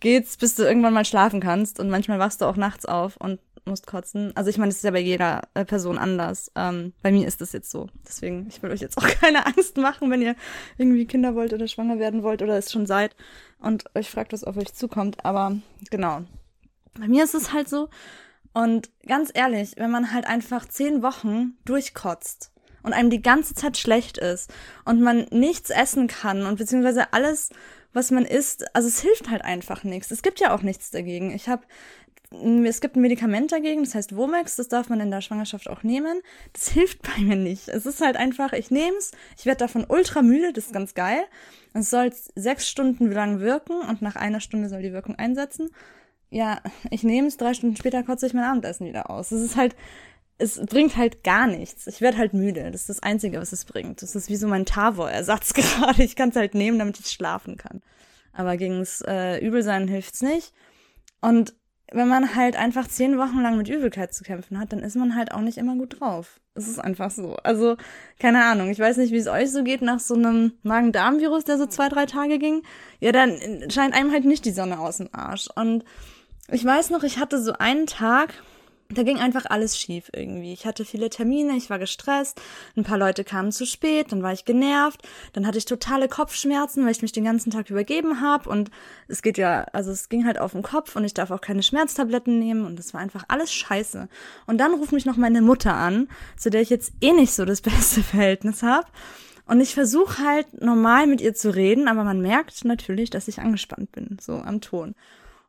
geht's, 0.00 0.36
bis 0.36 0.54
du 0.54 0.64
irgendwann 0.64 0.94
mal 0.94 1.04
schlafen 1.04 1.40
kannst. 1.40 1.78
Und 1.78 1.90
manchmal 1.90 2.18
wachst 2.18 2.40
du 2.40 2.46
auch 2.46 2.56
nachts 2.56 2.86
auf 2.86 3.16
und 3.16 3.38
musst 3.66 3.86
kotzen. 3.86 4.32
Also 4.36 4.50
ich 4.50 4.58
meine, 4.58 4.70
das 4.70 4.78
ist 4.78 4.84
ja 4.84 4.90
bei 4.90 5.00
jeder 5.00 5.42
äh, 5.54 5.64
Person 5.64 5.98
anders. 5.98 6.50
Ähm, 6.54 6.92
bei 7.02 7.12
mir 7.12 7.26
ist 7.26 7.40
das 7.40 7.52
jetzt 7.52 7.70
so. 7.70 7.88
Deswegen, 8.06 8.46
ich 8.48 8.62
will 8.62 8.70
euch 8.70 8.80
jetzt 8.80 8.98
auch 8.98 9.06
keine 9.20 9.46
Angst 9.46 9.76
machen, 9.76 10.10
wenn 10.10 10.22
ihr 10.22 10.34
irgendwie 10.78 11.06
Kinder 11.06 11.34
wollt 11.34 11.52
oder 11.52 11.68
schwanger 11.68 11.98
werden 11.98 12.22
wollt 12.22 12.42
oder 12.42 12.56
es 12.56 12.72
schon 12.72 12.86
seid 12.86 13.16
und 13.58 13.84
euch 13.94 14.10
fragt, 14.10 14.32
was 14.32 14.44
auf 14.44 14.56
euch 14.56 14.72
zukommt. 14.74 15.24
Aber 15.24 15.56
genau. 15.90 16.22
Bei 16.98 17.08
mir 17.08 17.24
ist 17.24 17.34
es 17.34 17.52
halt 17.52 17.68
so. 17.68 17.88
Und 18.52 18.90
ganz 19.06 19.30
ehrlich, 19.32 19.74
wenn 19.76 19.90
man 19.90 20.12
halt 20.12 20.26
einfach 20.26 20.66
zehn 20.66 21.02
Wochen 21.02 21.56
durchkotzt 21.64 22.50
und 22.82 22.92
einem 22.92 23.10
die 23.10 23.22
ganze 23.22 23.54
Zeit 23.54 23.76
schlecht 23.76 24.18
ist 24.18 24.52
und 24.84 25.00
man 25.00 25.26
nichts 25.30 25.70
essen 25.70 26.08
kann 26.08 26.46
und 26.46 26.58
beziehungsweise 26.58 27.12
alles, 27.12 27.50
was 27.92 28.10
man 28.10 28.24
isst, 28.24 28.74
also 28.74 28.88
es 28.88 29.00
hilft 29.00 29.30
halt 29.30 29.42
einfach 29.42 29.84
nichts. 29.84 30.10
Es 30.10 30.22
gibt 30.22 30.40
ja 30.40 30.54
auch 30.54 30.62
nichts 30.62 30.90
dagegen. 30.90 31.32
Ich 31.32 31.48
habe 31.48 31.62
es 32.32 32.80
gibt 32.80 32.94
ein 32.94 33.02
Medikament 33.02 33.50
dagegen, 33.50 33.82
das 33.82 33.96
heißt 33.96 34.14
Womex, 34.14 34.54
das 34.54 34.68
darf 34.68 34.88
man 34.88 35.00
in 35.00 35.10
der 35.10 35.20
Schwangerschaft 35.20 35.68
auch 35.68 35.82
nehmen. 35.82 36.20
Das 36.52 36.68
hilft 36.68 37.02
bei 37.16 37.20
mir 37.20 37.36
nicht. 37.36 37.68
Es 37.68 37.86
ist 37.86 38.00
halt 38.00 38.16
einfach, 38.16 38.52
ich 38.52 38.70
nehme 38.70 38.96
es, 38.96 39.10
ich 39.36 39.46
werde 39.46 39.58
davon 39.58 39.84
ultra 39.88 40.22
müde, 40.22 40.52
das 40.52 40.66
ist 40.66 40.72
ganz 40.72 40.94
geil. 40.94 41.24
Es 41.72 41.90
soll 41.90 42.12
sechs 42.36 42.68
Stunden 42.68 43.10
lang 43.10 43.40
wirken 43.40 43.80
und 43.80 44.00
nach 44.00 44.16
einer 44.16 44.40
Stunde 44.40 44.68
soll 44.68 44.82
die 44.82 44.92
Wirkung 44.92 45.16
einsetzen. 45.16 45.70
Ja, 46.30 46.60
ich 46.90 47.02
nehme 47.02 47.26
es, 47.26 47.36
drei 47.36 47.54
Stunden 47.54 47.76
später 47.76 48.04
kotze 48.04 48.26
ich 48.26 48.34
mein 48.34 48.44
Abendessen 48.44 48.86
wieder 48.86 49.10
aus. 49.10 49.32
Es 49.32 49.42
ist 49.42 49.56
halt, 49.56 49.74
es 50.40 50.58
bringt 50.66 50.96
halt 50.96 51.22
gar 51.22 51.46
nichts. 51.46 51.86
Ich 51.86 52.00
werde 52.00 52.18
halt 52.18 52.32
müde. 52.32 52.70
Das 52.70 52.82
ist 52.82 52.88
das 52.88 53.02
Einzige, 53.02 53.40
was 53.40 53.52
es 53.52 53.64
bringt. 53.64 54.02
Das 54.02 54.16
ist 54.16 54.28
wie 54.30 54.36
so 54.36 54.48
mein 54.48 54.64
Tavor-Ersatz 54.64 55.52
gerade. 55.54 56.02
Ich 56.02 56.16
kann 56.16 56.30
es 56.30 56.36
halt 56.36 56.54
nehmen, 56.54 56.78
damit 56.78 56.98
ich 56.98 57.10
schlafen 57.10 57.56
kann. 57.56 57.82
Aber 58.32 58.56
gegens 58.56 59.02
äh, 59.06 59.38
Übelsein 59.38 59.86
hilft's 59.86 60.22
nicht. 60.22 60.52
Und 61.20 61.54
wenn 61.92 62.08
man 62.08 62.34
halt 62.34 62.56
einfach 62.56 62.86
zehn 62.86 63.18
Wochen 63.18 63.40
lang 63.40 63.56
mit 63.56 63.68
Übelkeit 63.68 64.14
zu 64.14 64.22
kämpfen 64.22 64.58
hat, 64.58 64.72
dann 64.72 64.80
ist 64.80 64.96
man 64.96 65.16
halt 65.16 65.32
auch 65.32 65.40
nicht 65.40 65.58
immer 65.58 65.76
gut 65.76 66.00
drauf. 66.00 66.40
Es 66.54 66.68
ist 66.68 66.78
einfach 66.78 67.10
so. 67.10 67.36
Also, 67.42 67.76
keine 68.18 68.44
Ahnung. 68.44 68.70
Ich 68.70 68.78
weiß 68.78 68.96
nicht, 68.96 69.12
wie 69.12 69.18
es 69.18 69.26
euch 69.26 69.50
so 69.50 69.64
geht 69.64 69.82
nach 69.82 70.00
so 70.00 70.14
einem 70.14 70.52
Magen-Darm-Virus, 70.62 71.44
der 71.44 71.58
so 71.58 71.66
zwei, 71.66 71.88
drei 71.88 72.06
Tage 72.06 72.38
ging. 72.38 72.62
Ja, 73.00 73.12
dann 73.12 73.38
scheint 73.70 73.94
einem 73.94 74.12
halt 74.12 74.24
nicht 74.24 74.44
die 74.44 74.52
Sonne 74.52 74.78
aus 74.78 74.98
dem 74.98 75.08
Arsch. 75.12 75.48
Und 75.54 75.84
ich 76.48 76.64
weiß 76.64 76.90
noch, 76.90 77.02
ich 77.02 77.18
hatte 77.18 77.42
so 77.42 77.52
einen 77.54 77.86
Tag, 77.86 78.34
da 78.92 79.02
ging 79.04 79.18
einfach 79.18 79.46
alles 79.48 79.78
schief 79.78 80.10
irgendwie. 80.12 80.52
Ich 80.52 80.66
hatte 80.66 80.84
viele 80.84 81.10
Termine, 81.10 81.56
ich 81.56 81.70
war 81.70 81.78
gestresst, 81.78 82.40
ein 82.76 82.82
paar 82.82 82.98
Leute 82.98 83.24
kamen 83.24 83.52
zu 83.52 83.64
spät, 83.64 84.10
dann 84.10 84.22
war 84.22 84.32
ich 84.32 84.44
genervt, 84.44 85.02
dann 85.32 85.46
hatte 85.46 85.58
ich 85.58 85.64
totale 85.64 86.08
Kopfschmerzen, 86.08 86.84
weil 86.84 86.90
ich 86.90 87.02
mich 87.02 87.12
den 87.12 87.24
ganzen 87.24 87.50
Tag 87.50 87.70
übergeben 87.70 88.20
habe 88.20 88.48
und 88.50 88.70
es 89.06 89.22
geht 89.22 89.38
ja, 89.38 89.64
also 89.72 89.92
es 89.92 90.08
ging 90.08 90.26
halt 90.26 90.38
auf 90.38 90.52
den 90.52 90.62
Kopf 90.62 90.96
und 90.96 91.04
ich 91.04 91.14
darf 91.14 91.30
auch 91.30 91.40
keine 91.40 91.62
Schmerztabletten 91.62 92.38
nehmen 92.38 92.66
und 92.66 92.78
das 92.78 92.92
war 92.92 93.00
einfach 93.00 93.24
alles 93.28 93.52
scheiße. 93.52 94.08
Und 94.46 94.58
dann 94.58 94.74
ruft 94.74 94.92
mich 94.92 95.06
noch 95.06 95.16
meine 95.16 95.40
Mutter 95.40 95.74
an, 95.74 96.08
zu 96.36 96.50
der 96.50 96.60
ich 96.60 96.70
jetzt 96.70 96.92
eh 97.00 97.12
nicht 97.12 97.32
so 97.32 97.44
das 97.44 97.60
beste 97.60 98.02
Verhältnis 98.02 98.62
habe. 98.62 98.86
Und 99.46 99.60
ich 99.60 99.74
versuche 99.74 100.24
halt 100.24 100.62
normal 100.62 101.08
mit 101.08 101.20
ihr 101.20 101.34
zu 101.34 101.52
reden, 101.52 101.88
aber 101.88 102.04
man 102.04 102.20
merkt 102.20 102.64
natürlich, 102.64 103.10
dass 103.10 103.26
ich 103.26 103.40
angespannt 103.40 103.90
bin, 103.90 104.16
so 104.20 104.34
am 104.34 104.60
Ton. 104.60 104.94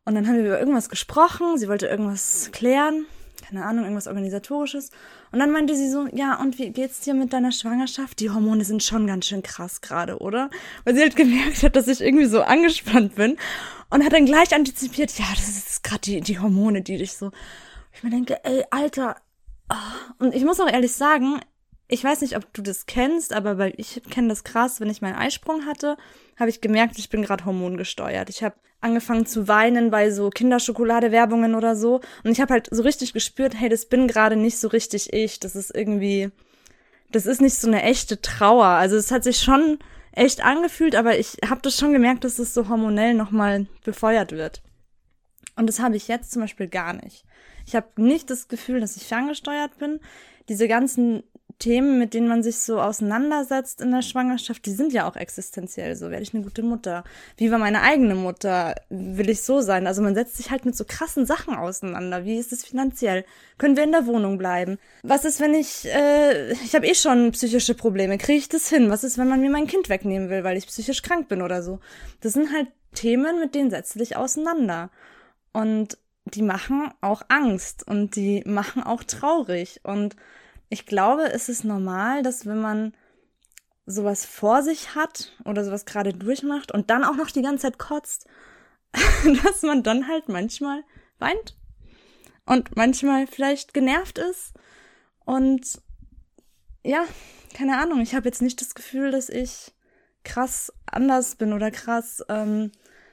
Und 0.05 0.15
dann 0.15 0.27
haben 0.27 0.37
wir 0.37 0.45
über 0.45 0.59
irgendwas 0.59 0.89
gesprochen, 0.89 1.59
sie 1.59 1.67
wollte 1.67 1.85
irgendwas 1.85 2.49
klären 2.51 3.05
keine 3.51 3.65
Ahnung, 3.65 3.83
irgendwas 3.83 4.07
Organisatorisches. 4.07 4.91
Und 5.31 5.39
dann 5.39 5.51
meinte 5.51 5.75
sie 5.75 5.89
so, 5.89 6.07
ja, 6.13 6.39
und 6.39 6.57
wie 6.57 6.69
geht's 6.69 7.01
dir 7.01 7.13
mit 7.13 7.33
deiner 7.33 7.51
Schwangerschaft? 7.51 8.19
Die 8.21 8.29
Hormone 8.29 8.63
sind 8.63 8.81
schon 8.81 9.07
ganz 9.07 9.25
schön 9.25 9.43
krass 9.43 9.81
gerade, 9.81 10.19
oder? 10.19 10.49
Weil 10.85 10.95
sie 10.95 11.01
halt 11.01 11.15
gemerkt 11.17 11.61
hat, 11.61 11.75
dass 11.75 11.87
ich 11.87 11.99
irgendwie 11.99 12.27
so 12.27 12.41
angespannt 12.41 13.15
bin 13.15 13.37
und 13.89 14.05
hat 14.05 14.13
dann 14.13 14.25
gleich 14.25 14.55
antizipiert, 14.55 15.17
ja, 15.19 15.25
das 15.35 15.49
ist 15.49 15.83
gerade 15.83 16.01
die, 16.01 16.21
die 16.21 16.39
Hormone, 16.39 16.81
die 16.81 16.97
dich 16.97 17.13
so. 17.13 17.31
Ich 17.93 18.03
mir 18.03 18.09
denke, 18.09 18.43
ey, 18.45 18.63
Alter. 18.69 19.17
Oh. 19.69 20.23
Und 20.23 20.33
ich 20.33 20.45
muss 20.45 20.59
auch 20.61 20.69
ehrlich 20.69 20.93
sagen, 20.93 21.41
ich 21.91 22.03
weiß 22.05 22.21
nicht, 22.21 22.37
ob 22.37 22.53
du 22.53 22.61
das 22.61 22.85
kennst, 22.85 23.33
aber 23.33 23.57
weil 23.57 23.73
ich 23.75 24.01
kenne 24.09 24.29
das 24.29 24.45
krass, 24.45 24.79
wenn 24.79 24.89
ich 24.89 25.01
meinen 25.01 25.17
Eisprung 25.17 25.65
hatte, 25.65 25.97
habe 26.39 26.49
ich 26.49 26.61
gemerkt, 26.61 26.97
ich 26.97 27.09
bin 27.09 27.21
gerade 27.21 27.43
hormongesteuert. 27.43 28.29
Ich 28.29 28.43
habe 28.43 28.55
angefangen 28.79 29.25
zu 29.25 29.49
weinen 29.49 29.91
bei 29.91 30.09
so 30.09 30.29
Kinderschokolade-Werbungen 30.29 31.53
oder 31.53 31.75
so. 31.75 31.99
Und 32.23 32.31
ich 32.31 32.39
habe 32.39 32.53
halt 32.53 32.69
so 32.71 32.83
richtig 32.83 33.11
gespürt, 33.11 33.59
hey, 33.59 33.67
das 33.67 33.87
bin 33.87 34.07
gerade 34.07 34.37
nicht 34.37 34.57
so 34.57 34.69
richtig 34.69 35.11
ich. 35.11 35.41
Das 35.41 35.57
ist 35.57 35.75
irgendwie, 35.75 36.31
das 37.11 37.25
ist 37.25 37.41
nicht 37.41 37.55
so 37.55 37.67
eine 37.67 37.83
echte 37.83 38.21
Trauer. 38.21 38.67
Also 38.67 38.95
es 38.95 39.11
hat 39.11 39.25
sich 39.25 39.39
schon 39.39 39.77
echt 40.13 40.45
angefühlt, 40.45 40.95
aber 40.95 41.19
ich 41.19 41.39
habe 41.45 41.61
das 41.61 41.77
schon 41.77 41.91
gemerkt, 41.91 42.23
dass 42.23 42.39
es 42.39 42.53
so 42.53 42.69
hormonell 42.69 43.15
nochmal 43.15 43.67
befeuert 43.83 44.31
wird. 44.31 44.61
Und 45.57 45.67
das 45.67 45.81
habe 45.81 45.97
ich 45.97 46.07
jetzt 46.07 46.31
zum 46.31 46.41
Beispiel 46.41 46.69
gar 46.69 46.93
nicht. 46.93 47.25
Ich 47.67 47.75
habe 47.75 47.87
nicht 48.01 48.29
das 48.29 48.47
Gefühl, 48.47 48.79
dass 48.79 48.95
ich 48.95 49.07
ferngesteuert 49.07 49.77
bin. 49.77 49.99
Diese 50.47 50.69
ganzen 50.69 51.23
Themen, 51.61 51.99
mit 51.99 52.15
denen 52.15 52.27
man 52.27 52.41
sich 52.41 52.57
so 52.57 52.81
auseinandersetzt 52.81 53.81
in 53.81 53.91
der 53.91 54.01
Schwangerschaft, 54.01 54.65
die 54.65 54.71
sind 54.71 54.93
ja 54.93 55.07
auch 55.07 55.15
existenziell. 55.15 55.95
So 55.95 56.09
werde 56.09 56.23
ich 56.23 56.33
eine 56.33 56.43
gute 56.43 56.63
Mutter. 56.63 57.03
Wie 57.37 57.51
war 57.51 57.59
meine 57.59 57.83
eigene 57.83 58.15
Mutter? 58.15 58.73
Will 58.89 59.29
ich 59.29 59.43
so 59.43 59.61
sein? 59.61 59.85
Also 59.85 60.01
man 60.01 60.15
setzt 60.15 60.37
sich 60.37 60.49
halt 60.49 60.65
mit 60.65 60.75
so 60.75 60.85
krassen 60.87 61.27
Sachen 61.27 61.53
auseinander. 61.53 62.25
Wie 62.25 62.37
ist 62.37 62.51
es 62.51 62.65
finanziell? 62.65 63.25
Können 63.59 63.77
wir 63.77 63.83
in 63.83 63.91
der 63.91 64.07
Wohnung 64.07 64.39
bleiben? 64.39 64.79
Was 65.03 65.23
ist, 65.23 65.39
wenn 65.39 65.53
ich, 65.53 65.85
äh, 65.85 66.51
ich 66.53 66.73
habe 66.73 66.87
eh 66.87 66.95
schon 66.95 67.31
psychische 67.31 67.75
Probleme. 67.75 68.17
Kriege 68.17 68.39
ich 68.39 68.49
das 68.49 68.67
hin? 68.67 68.89
Was 68.89 69.03
ist, 69.03 69.19
wenn 69.19 69.29
man 69.29 69.39
mir 69.39 69.51
mein 69.51 69.67
Kind 69.67 69.87
wegnehmen 69.87 70.31
will, 70.31 70.43
weil 70.43 70.57
ich 70.57 70.65
psychisch 70.65 71.03
krank 71.03 71.27
bin 71.27 71.43
oder 71.43 71.61
so? 71.61 71.79
Das 72.21 72.33
sind 72.33 72.51
halt 72.51 72.69
Themen, 72.95 73.39
mit 73.39 73.53
denen 73.53 73.69
setzt 73.69 73.93
du 73.93 73.99
dich 73.99 74.17
auseinander. 74.17 74.89
Und 75.53 75.99
die 76.25 76.41
machen 76.41 76.91
auch 77.01 77.21
Angst 77.29 77.87
und 77.87 78.15
die 78.15 78.43
machen 78.47 78.81
auch 78.81 79.03
traurig 79.03 79.79
und 79.83 80.15
ich 80.71 80.85
glaube, 80.85 81.31
es 81.33 81.49
ist 81.49 81.65
normal, 81.65 82.23
dass 82.23 82.45
wenn 82.45 82.61
man 82.61 82.93
sowas 83.85 84.25
vor 84.25 84.63
sich 84.63 84.95
hat 84.95 85.33
oder 85.43 85.65
sowas 85.65 85.85
gerade 85.85 86.13
durchmacht 86.13 86.71
und 86.71 86.89
dann 86.89 87.03
auch 87.03 87.17
noch 87.17 87.29
die 87.29 87.41
ganze 87.41 87.63
Zeit 87.63 87.77
kotzt, 87.77 88.25
dass 89.43 89.63
man 89.63 89.83
dann 89.83 90.07
halt 90.07 90.29
manchmal 90.29 90.83
weint 91.19 91.57
und 92.45 92.75
manchmal 92.77 93.27
vielleicht 93.27 93.73
genervt 93.73 94.17
ist 94.17 94.53
und 95.25 95.81
ja, 96.83 97.05
keine 97.53 97.77
Ahnung, 97.77 97.99
ich 97.99 98.15
habe 98.15 98.29
jetzt 98.29 98.41
nicht 98.41 98.61
das 98.61 98.73
Gefühl, 98.73 99.11
dass 99.11 99.27
ich 99.27 99.73
krass 100.23 100.71
anders 100.85 101.35
bin 101.35 101.51
oder 101.51 101.69
krass 101.69 102.23
ähm, 102.29 102.71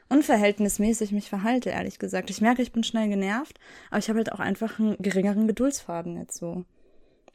unverhältnismäßig 0.08 1.10
mich 1.10 1.28
verhalte, 1.28 1.70
ehrlich 1.70 1.98
gesagt. 1.98 2.30
Ich 2.30 2.40
merke, 2.40 2.62
ich 2.62 2.70
bin 2.70 2.84
schnell 2.84 3.08
genervt, 3.08 3.58
aber 3.90 3.98
ich 3.98 4.08
habe 4.08 4.18
halt 4.18 4.30
auch 4.30 4.40
einfach 4.40 4.78
einen 4.78 4.96
geringeren 4.98 5.48
Geduldsfaden 5.48 6.16
jetzt 6.18 6.38
so. 6.38 6.64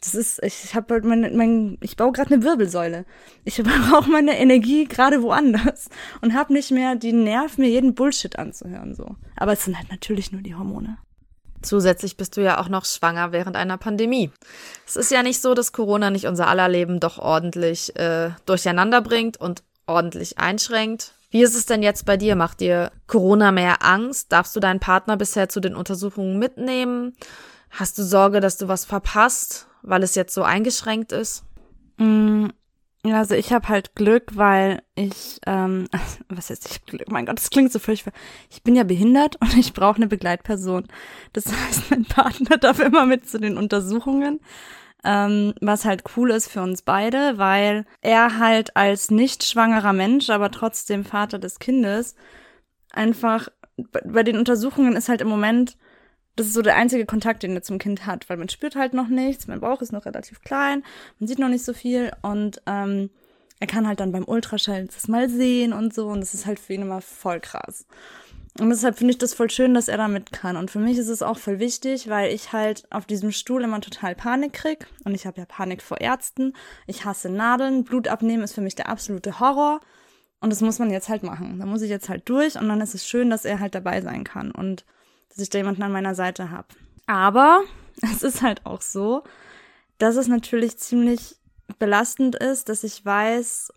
Das 0.04 0.16
ist, 0.16 0.44
ich, 0.44 0.76
habe 0.76 0.96
halt 0.96 1.06
meine, 1.06 1.30
mein, 1.32 1.78
ich 1.80 1.96
baue 1.96 2.12
gerade 2.12 2.34
eine 2.34 2.44
Wirbelsäule. 2.44 3.06
Ich 3.46 3.64
brauche 3.90 4.10
meine 4.10 4.38
Energie 4.38 4.86
gerade 4.86 5.22
woanders 5.22 5.90
und 6.22 6.34
habe 6.34 6.52
nicht 6.52 6.72
mehr 6.72 6.96
die 6.96 7.14
Nerv, 7.14 7.58
mir 7.58 7.70
jeden 7.70 7.96
Bullshit 7.96 8.38
anzuhören 8.38 8.96
so. 8.96 9.16
Aber 9.38 9.54
es 9.54 9.64
sind 9.64 9.78
halt 9.78 9.90
natürlich 9.90 10.34
nur 10.34 10.42
die 10.42 10.56
Hormone. 10.56 10.98
Zusätzlich 11.62 12.18
bist 12.18 12.36
du 12.36 12.42
ja 12.42 12.60
auch 12.60 12.68
noch 12.68 12.84
schwanger 12.84 13.32
während 13.32 13.56
einer 13.56 13.78
Pandemie. 13.78 14.30
Es 14.86 14.98
ist 14.98 15.10
ja 15.10 15.24
nicht 15.24 15.42
so, 15.42 15.54
dass 15.54 15.72
Corona 15.72 16.10
nicht 16.10 16.28
unser 16.28 16.48
aller 16.48 16.68
Leben 16.68 17.00
doch 17.00 17.18
ordentlich 17.18 17.98
äh, 17.98 18.32
durcheinander 18.46 19.02
bringt 19.02 19.38
und 19.38 19.64
ordentlich 19.88 20.38
einschränkt. 20.38 21.14
Wie 21.32 21.42
ist 21.42 21.56
es 21.56 21.66
denn 21.66 21.82
jetzt 21.82 22.06
bei 22.06 22.18
dir? 22.18 22.36
Macht 22.36 22.60
dir 22.60 22.92
Corona 23.08 23.54
mehr 23.54 23.84
Angst? 23.86 24.34
Darfst 24.34 24.54
du 24.54 24.60
deinen 24.60 24.82
Partner 24.82 25.16
bisher 25.16 25.48
zu 25.48 25.62
den 25.62 25.76
Untersuchungen 25.76 26.38
mitnehmen? 26.38 27.16
Hast 27.72 27.98
du 27.98 28.04
Sorge, 28.04 28.42
dass 28.42 28.58
du 28.58 28.68
was 28.68 28.84
verpasst? 28.84 29.68
Weil 29.84 30.04
es 30.04 30.16
jetzt 30.16 30.34
so 30.34 30.44
eingeschränkt 30.44 31.12
ist? 31.12 31.46
Mm, 31.98 32.48
also 33.04 33.36
ich 33.36 33.52
habe 33.52 33.68
halt 33.68 33.96
Glück, 33.96 34.32
weil 34.36 34.82
ich, 34.96 35.40
ähm, 35.46 35.88
was 36.30 36.50
heißt 36.50 36.70
ich 36.70 36.86
Glück? 36.86 37.12
Mein 37.12 37.26
Gott, 37.26 37.38
das 37.38 37.50
klingt 37.50 37.72
so 37.72 37.80
furchtbar. 37.80 38.14
Ich 38.50 38.64
bin 38.64 38.76
ja 38.76 38.84
behindert 38.84 39.36
und 39.42 39.56
ich 39.58 39.74
brauche 39.74 39.98
eine 39.98 40.08
Begleitperson. 40.08 40.88
Das 41.34 41.46
heißt, 41.52 41.92
mein 41.92 42.06
Partner 42.06 42.58
darf 42.58 42.80
immer 42.80 43.06
mit 43.06 43.30
zu 43.30 43.40
den 43.40 43.58
Untersuchungen. 43.58 44.40
Ähm, 45.06 45.54
was 45.60 45.84
halt 45.84 46.04
cool 46.16 46.32
ist 46.32 46.48
für 46.48 46.62
uns 46.62 46.82
beide, 46.82 47.38
weil 47.38 47.86
er 48.00 48.40
halt 48.40 48.78
als 48.78 49.12
nicht 49.12 49.44
schwangerer 49.44 49.92
Mensch, 49.92 50.30
aber 50.30 50.50
trotzdem 50.50 51.04
Vater 51.04 51.40
des 51.40 51.60
Kindes, 51.60 52.16
einfach 52.94 53.50
bei 53.76 54.24
den 54.24 54.38
Untersuchungen 54.38 54.96
ist 54.96 55.10
halt 55.10 55.20
im 55.20 55.28
Moment 55.28 55.78
das 56.36 56.48
ist 56.48 56.54
so 56.54 56.62
der 56.62 56.76
einzige 56.76 57.06
Kontakt, 57.06 57.44
den 57.44 57.56
er 57.56 57.62
zum 57.62 57.80
Kind 57.80 58.06
hat, 58.06 58.30
weil 58.30 58.38
man 58.38 58.50
spürt 58.50 58.76
halt 58.76 58.94
noch 58.94 59.08
nichts, 59.08 59.48
mein 59.48 59.60
Bauch 59.60 59.82
ist 59.82 59.92
noch 59.92 60.06
relativ 60.06 60.42
klein, 60.42 60.84
man 61.20 61.28
sieht 61.28 61.40
noch 61.40 61.50
nicht 61.50 61.66
so 61.66 61.74
viel 61.74 62.12
und 62.22 62.62
ähm, 62.66 63.10
er 63.60 63.68
kann 63.68 63.88
halt 63.88 64.00
dann 64.00 64.12
beim 64.12 64.28
Ultraschall 64.28 64.88
das 64.88 65.08
mal 65.08 65.30
sehen 65.30 65.74
und 65.74 65.94
so 65.94 66.08
und 66.08 66.22
das 66.22 66.34
ist 66.34 66.46
halt 66.46 66.60
für 66.60 66.74
ihn 66.74 66.82
immer 66.82 67.02
voll 67.02 67.40
krass. 67.40 67.86
Und 68.60 68.70
deshalb 68.70 68.98
finde 68.98 69.14
ich 69.14 69.18
das 69.18 69.34
voll 69.34 69.50
schön, 69.50 69.74
dass 69.74 69.88
er 69.88 69.98
da 69.98 70.08
mit 70.08 70.32
kann. 70.32 70.58
Und 70.58 70.70
für 70.70 70.78
mich 70.78 71.00
ist 71.00 71.08
es 71.08 71.24
auch 71.24 71.40
voll 71.40 71.58
wichtig, 71.58 72.08
weil 72.08 72.32
ich 72.32 72.54
halt 72.54 72.86
auf 72.92 73.08
diesem 73.08 73.32
Stuhl 73.32 73.64
immer 73.64 73.82
total 73.82 74.14
Panik 74.14 74.54
krieg. 74.54 74.86
Und 75.06 75.16
ich 75.16 75.26
habe 75.26 75.40
ja 75.40 75.46
Panik 75.46 75.82
vor 75.82 76.00
Ärzten. 76.02 76.54
Ich 76.86 77.04
hasse 77.04 77.30
Nadeln. 77.30 77.84
Blut 77.84 78.08
abnehmen 78.08 78.44
ist 78.44 78.54
für 78.54 78.62
mich 78.62 78.76
der 78.76 78.90
absolute 78.90 79.40
Horror. 79.40 79.82
Und 80.40 80.52
das 80.52 80.62
muss 80.62 80.78
man 80.78 80.92
jetzt 80.92 81.10
halt 81.10 81.24
machen. 81.24 81.58
Da 81.58 81.66
muss 81.66 81.82
ich 81.82 81.90
jetzt 81.90 82.10
halt 82.10 82.30
durch 82.30 82.56
und 82.56 82.68
dann 82.68 82.82
ist 82.82 82.94
es 82.94 83.08
schön, 83.08 83.32
dass 83.32 83.46
er 83.46 83.60
halt 83.60 83.74
dabei 83.74 84.02
sein 84.02 84.24
kann 84.24 84.52
und 84.52 84.86
dass 85.34 85.44
ich 85.44 85.50
da 85.50 85.58
jemanden 85.58 85.84
an 85.84 85.92
meiner 85.92 86.16
Seite 86.16 86.52
habe. 86.52 86.68
Aber 87.08 87.62
es 88.02 88.24
ist 88.24 88.42
halt 88.42 88.66
auch 88.66 88.82
so, 88.82 89.24
dass 89.98 90.16
es 90.16 90.28
natürlich 90.28 90.78
ziemlich 90.78 91.38
belastend 91.80 92.36
ist, 92.36 92.70
dass 92.70 92.84
ich 92.84 93.04
weiß, 93.06 93.72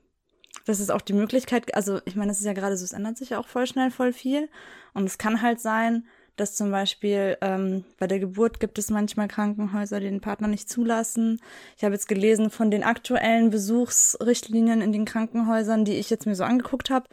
dass 0.64 0.80
es 0.80 0.90
auch 0.90 1.00
die 1.00 1.12
Möglichkeit, 1.12 1.74
also 1.74 2.00
ich 2.04 2.16
meine, 2.16 2.32
es 2.32 2.40
ist 2.40 2.46
ja 2.46 2.52
gerade 2.52 2.76
so, 2.76 2.84
es 2.84 2.92
ändert 2.92 3.16
sich 3.16 3.30
ja 3.30 3.38
auch 3.38 3.46
voll 3.46 3.66
schnell 3.66 3.90
voll 3.90 4.12
viel. 4.12 4.48
Und 4.94 5.04
es 5.04 5.18
kann 5.18 5.42
halt 5.42 5.60
sein, 5.60 6.06
dass 6.36 6.54
zum 6.54 6.70
Beispiel 6.70 7.38
ähm, 7.40 7.84
bei 7.98 8.06
der 8.06 8.18
Geburt 8.18 8.60
gibt 8.60 8.78
es 8.78 8.90
manchmal 8.90 9.28
Krankenhäuser, 9.28 10.00
die 10.00 10.06
den 10.06 10.20
Partner 10.20 10.48
nicht 10.48 10.68
zulassen. 10.68 11.40
Ich 11.76 11.84
habe 11.84 11.94
jetzt 11.94 12.08
gelesen 12.08 12.50
von 12.50 12.70
den 12.70 12.84
aktuellen 12.84 13.50
Besuchsrichtlinien 13.50 14.82
in 14.82 14.92
den 14.92 15.06
Krankenhäusern, 15.06 15.84
die 15.84 15.94
ich 15.94 16.10
jetzt 16.10 16.26
mir 16.26 16.34
so 16.34 16.44
angeguckt 16.44 16.90
habe. 16.90 17.08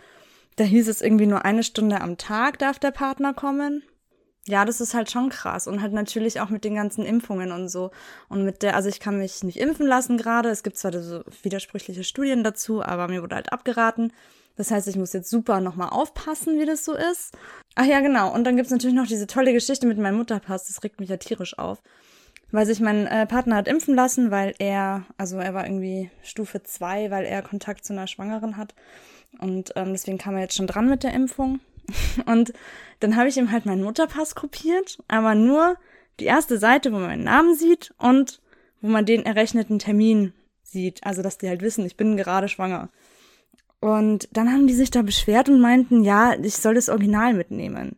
Da 0.56 0.64
hieß 0.64 0.88
es 0.88 1.02
irgendwie 1.02 1.26
nur 1.26 1.46
eine 1.46 1.64
Stunde 1.64 2.02
am 2.02 2.18
Tag 2.18 2.60
darf 2.60 2.80
der 2.80 2.92
Partner 2.92 3.34
kommen. 3.34 3.84
Ja, 4.46 4.66
das 4.66 4.82
ist 4.82 4.94
halt 4.94 5.10
schon 5.10 5.30
krass 5.30 5.68
und 5.68 5.82
halt 5.82 5.94
natürlich 5.94 6.42
auch 6.42 6.50
mit 6.50 6.66
den 6.66 6.76
ganzen 6.76 7.06
Impfungen 7.06 7.54
und 7.54 7.70
so 7.70 7.92
und 8.28 8.44
mit 8.44 8.62
der, 8.62 8.76
also 8.76 8.90
ich 8.90 9.00
kann 9.00 9.18
mich 9.18 9.42
nicht 9.44 9.58
impfen 9.58 9.88
lassen 9.88 10.18
gerade. 10.18 10.50
Es 10.50 10.64
gibt 10.64 10.78
zwar 10.78 10.92
so 11.02 11.24
widersprüchliche 11.44 12.04
Studien 12.04 12.44
dazu, 12.44 12.84
aber 12.84 13.08
mir 13.08 13.22
wurde 13.22 13.36
halt 13.36 13.54
abgeraten. 13.54 14.12
Das 14.56 14.70
heißt, 14.70 14.88
ich 14.88 14.98
muss 14.98 15.14
jetzt 15.14 15.30
super 15.30 15.62
nochmal 15.62 15.90
aufpassen, 15.90 16.60
wie 16.60 16.66
das 16.66 16.86
so 16.86 16.94
ist. 16.94 17.36
Ach 17.76 17.86
ja, 17.86 18.02
genau. 18.02 18.34
Und 18.34 18.44
dann 18.44 18.56
gibt's 18.56 18.72
natürlich 18.72 18.96
noch 18.96 19.08
diese 19.08 19.28
tolle 19.28 19.54
Geschichte 19.54 19.88
mit 19.88 19.98
meinem 19.98 20.18
Mutterpass. 20.18 20.68
Das 20.68 20.84
regt 20.84 21.00
mich 21.00 21.10
ja 21.10 21.18
tierisch 21.18 21.58
auf. 21.58 21.82
Weil 22.52 22.68
sich 22.68 22.80
mein 22.80 23.08
äh, 23.08 23.26
Partner 23.26 23.56
hat 23.56 23.68
impfen 23.68 23.96
lassen, 23.96 24.30
weil 24.30 24.54
er, 24.60 25.06
also 25.18 25.38
er 25.38 25.56
war 25.56 25.66
irgendwie 25.66 26.12
Stufe 26.22 26.62
zwei, 26.62 27.10
weil 27.10 27.26
er 27.26 27.42
Kontakt 27.42 27.84
zu 27.84 27.94
einer 27.94 28.06
Schwangeren 28.06 28.58
hat. 28.58 28.76
Und 29.40 29.74
ähm, 29.76 29.92
deswegen 29.92 30.20
kam 30.20 30.36
er 30.36 30.42
jetzt 30.42 30.56
schon 30.56 30.68
dran 30.68 30.88
mit 30.88 31.04
der 31.04 31.14
Impfung. 31.14 31.60
Und 32.26 32.54
dann 33.00 33.16
habe 33.16 33.30
ich 33.30 33.38
ihm 33.38 33.52
halt 33.52 33.66
meinen 33.66 33.84
Mutterpass 33.84 34.36
kopiert, 34.36 35.00
aber 35.08 35.36
nur 35.36 35.78
die 36.20 36.26
erste 36.26 36.58
Seite, 36.58 36.92
wo 36.92 36.98
man 36.98 37.08
meinen 37.08 37.24
Namen 37.24 37.56
sieht 37.56 37.94
und 37.98 38.42
wo 38.82 38.88
man 38.88 39.06
den 39.06 39.26
errechneten 39.26 39.80
Termin 39.80 40.34
sieht. 40.62 41.04
Also, 41.04 41.22
dass 41.22 41.38
die 41.38 41.48
halt 41.48 41.62
wissen, 41.62 41.86
ich 41.86 41.98
bin 41.98 42.18
gerade 42.18 42.48
schwanger. 42.48 42.90
Und 43.80 44.30
dann 44.32 44.52
haben 44.52 44.68
die 44.68 44.74
sich 44.74 44.92
da 44.92 45.02
beschwert 45.02 45.50
und 45.50 45.60
meinten, 45.60 46.04
ja, 46.04 46.36
ich 46.42 46.56
soll 46.56 46.76
das 46.76 46.90
Original 46.90 47.34
mitnehmen. 47.34 47.98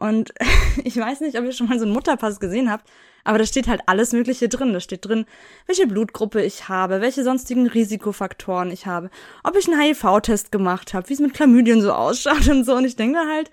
Und 0.00 0.32
ich 0.84 0.96
weiß 0.96 1.20
nicht, 1.20 1.38
ob 1.38 1.44
ihr 1.44 1.52
schon 1.52 1.68
mal 1.68 1.78
so 1.78 1.84
einen 1.84 1.94
Mutterpass 1.94 2.40
gesehen 2.40 2.70
habt, 2.70 2.90
aber 3.22 3.38
da 3.38 3.44
steht 3.44 3.68
halt 3.68 3.82
alles 3.86 4.12
Mögliche 4.12 4.48
drin. 4.48 4.72
Da 4.72 4.80
steht 4.80 5.04
drin, 5.04 5.26
welche 5.66 5.86
Blutgruppe 5.86 6.42
ich 6.42 6.68
habe, 6.68 7.00
welche 7.00 7.22
sonstigen 7.22 7.68
Risikofaktoren 7.68 8.72
ich 8.72 8.86
habe, 8.86 9.10
ob 9.44 9.56
ich 9.56 9.70
einen 9.70 9.80
HIV-Test 9.80 10.50
gemacht 10.50 10.94
habe, 10.94 11.08
wie 11.08 11.12
es 11.12 11.20
mit 11.20 11.34
Chlamydien 11.34 11.82
so 11.82 11.92
ausschaut 11.92 12.48
und 12.48 12.64
so. 12.64 12.74
Und 12.74 12.86
ich 12.86 12.96
denke 12.96 13.20
halt, 13.20 13.50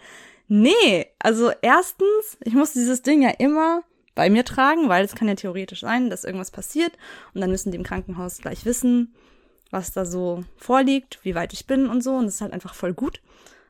nee, 0.48 1.06
also 1.20 1.52
erstens, 1.62 2.38
ich 2.44 2.54
muss 2.54 2.74
dieses 2.74 3.02
Ding 3.02 3.22
ja 3.22 3.32
immer 3.32 3.84
bei 4.16 4.30
mir 4.30 4.46
tragen, 4.46 4.90
weil 4.90 5.06
es 5.06 5.16
kann 5.16 5.28
ja 5.28 5.36
theoretisch 5.36 5.82
sein, 5.82 6.10
dass 6.10 6.24
irgendwas 6.24 6.50
passiert 6.50 6.94
und 7.36 7.42
dann 7.42 7.52
müssen 7.52 7.72
die 7.72 7.78
im 7.78 7.84
Krankenhaus 7.84 8.40
gleich 8.40 8.66
wissen, 8.66 9.14
was 9.70 9.92
da 9.92 10.06
so 10.06 10.44
vorliegt, 10.56 11.20
wie 11.24 11.36
weit 11.36 11.54
ich 11.54 11.68
bin 11.68 11.88
und 11.88 12.02
so. 12.02 12.16
Und 12.16 12.26
das 12.26 12.36
ist 12.36 12.42
halt 12.42 12.54
einfach 12.54 12.74
voll 12.74 12.94
gut. 12.94 13.22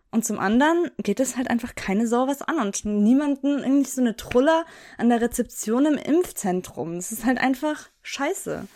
Und 0.10 0.26
zum 0.26 0.40
anderen 0.40 0.90
geht 0.98 1.20
es 1.20 1.36
halt 1.36 1.50
einfach 1.50 1.76
keine 1.76 2.08
Sau 2.08 2.28
was 2.28 2.42
an 2.42 2.60
und 2.60 2.86
niemanden 2.86 3.60
irgendwie 3.60 3.90
so 3.90 4.02
eine 4.02 4.16
Truller 4.16 4.66
an 4.98 5.10
der 5.10 5.22
Rezeption 5.22 5.86
im 5.86 5.98
Impfzentrum. 5.98 6.96
Das 6.96 7.12
ist 7.12 7.26
halt 7.26 7.40
einfach 7.40 7.90
scheiße. 8.04 8.68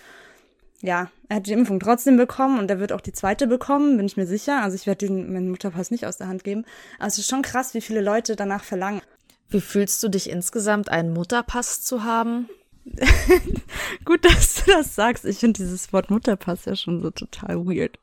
Ja, 0.81 1.11
er 1.29 1.37
hat 1.37 1.47
die 1.47 1.53
Impfung 1.53 1.79
trotzdem 1.79 2.17
bekommen 2.17 2.59
und 2.59 2.69
er 2.69 2.79
wird 2.79 2.91
auch 2.91 3.01
die 3.01 3.13
zweite 3.13 3.47
bekommen, 3.47 3.97
bin 3.97 4.07
ich 4.07 4.17
mir 4.17 4.25
sicher. 4.25 4.61
Also 4.61 4.75
ich 4.75 4.87
werde 4.87 5.09
meinen 5.09 5.49
Mutterpass 5.49 5.91
nicht 5.91 6.05
aus 6.05 6.17
der 6.17 6.27
Hand 6.27 6.43
geben. 6.43 6.65
Aber 6.97 7.07
es 7.07 7.17
ist 7.17 7.29
schon 7.29 7.43
krass, 7.43 7.73
wie 7.73 7.81
viele 7.81 8.01
Leute 8.01 8.35
danach 8.35 8.63
verlangen. 8.63 9.01
Wie 9.47 9.61
fühlst 9.61 10.01
du 10.01 10.09
dich 10.09 10.29
insgesamt, 10.29 10.89
einen 10.89 11.13
Mutterpass 11.13 11.81
zu 11.81 12.03
haben? 12.03 12.49
Gut, 14.05 14.25
dass 14.25 14.55
du 14.55 14.71
das 14.71 14.95
sagst. 14.95 15.25
Ich 15.25 15.37
finde 15.37 15.59
dieses 15.59 15.93
Wort 15.93 16.09
Mutterpass 16.09 16.65
ja 16.65 16.75
schon 16.75 17.01
so 17.01 17.11
total 17.11 17.65
weird. 17.65 17.99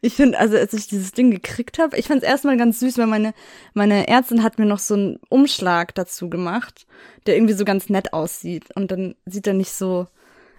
Ich 0.00 0.14
finde, 0.14 0.38
also 0.38 0.56
als 0.56 0.72
ich 0.74 0.86
dieses 0.86 1.12
Ding 1.12 1.30
gekriegt 1.30 1.78
habe, 1.78 1.96
ich 1.96 2.08
fand 2.08 2.22
es 2.22 2.28
erstmal 2.28 2.56
ganz 2.56 2.80
süß, 2.80 2.98
weil 2.98 3.06
meine, 3.06 3.34
meine 3.74 4.08
Ärztin 4.08 4.42
hat 4.42 4.58
mir 4.58 4.66
noch 4.66 4.80
so 4.80 4.94
einen 4.94 5.18
Umschlag 5.28 5.94
dazu 5.94 6.28
gemacht, 6.28 6.86
der 7.26 7.36
irgendwie 7.36 7.54
so 7.54 7.64
ganz 7.64 7.88
nett 7.88 8.12
aussieht. 8.12 8.64
Und 8.74 8.90
dann 8.90 9.14
sieht 9.26 9.46
er 9.46 9.54
nicht 9.54 9.72
so 9.72 10.08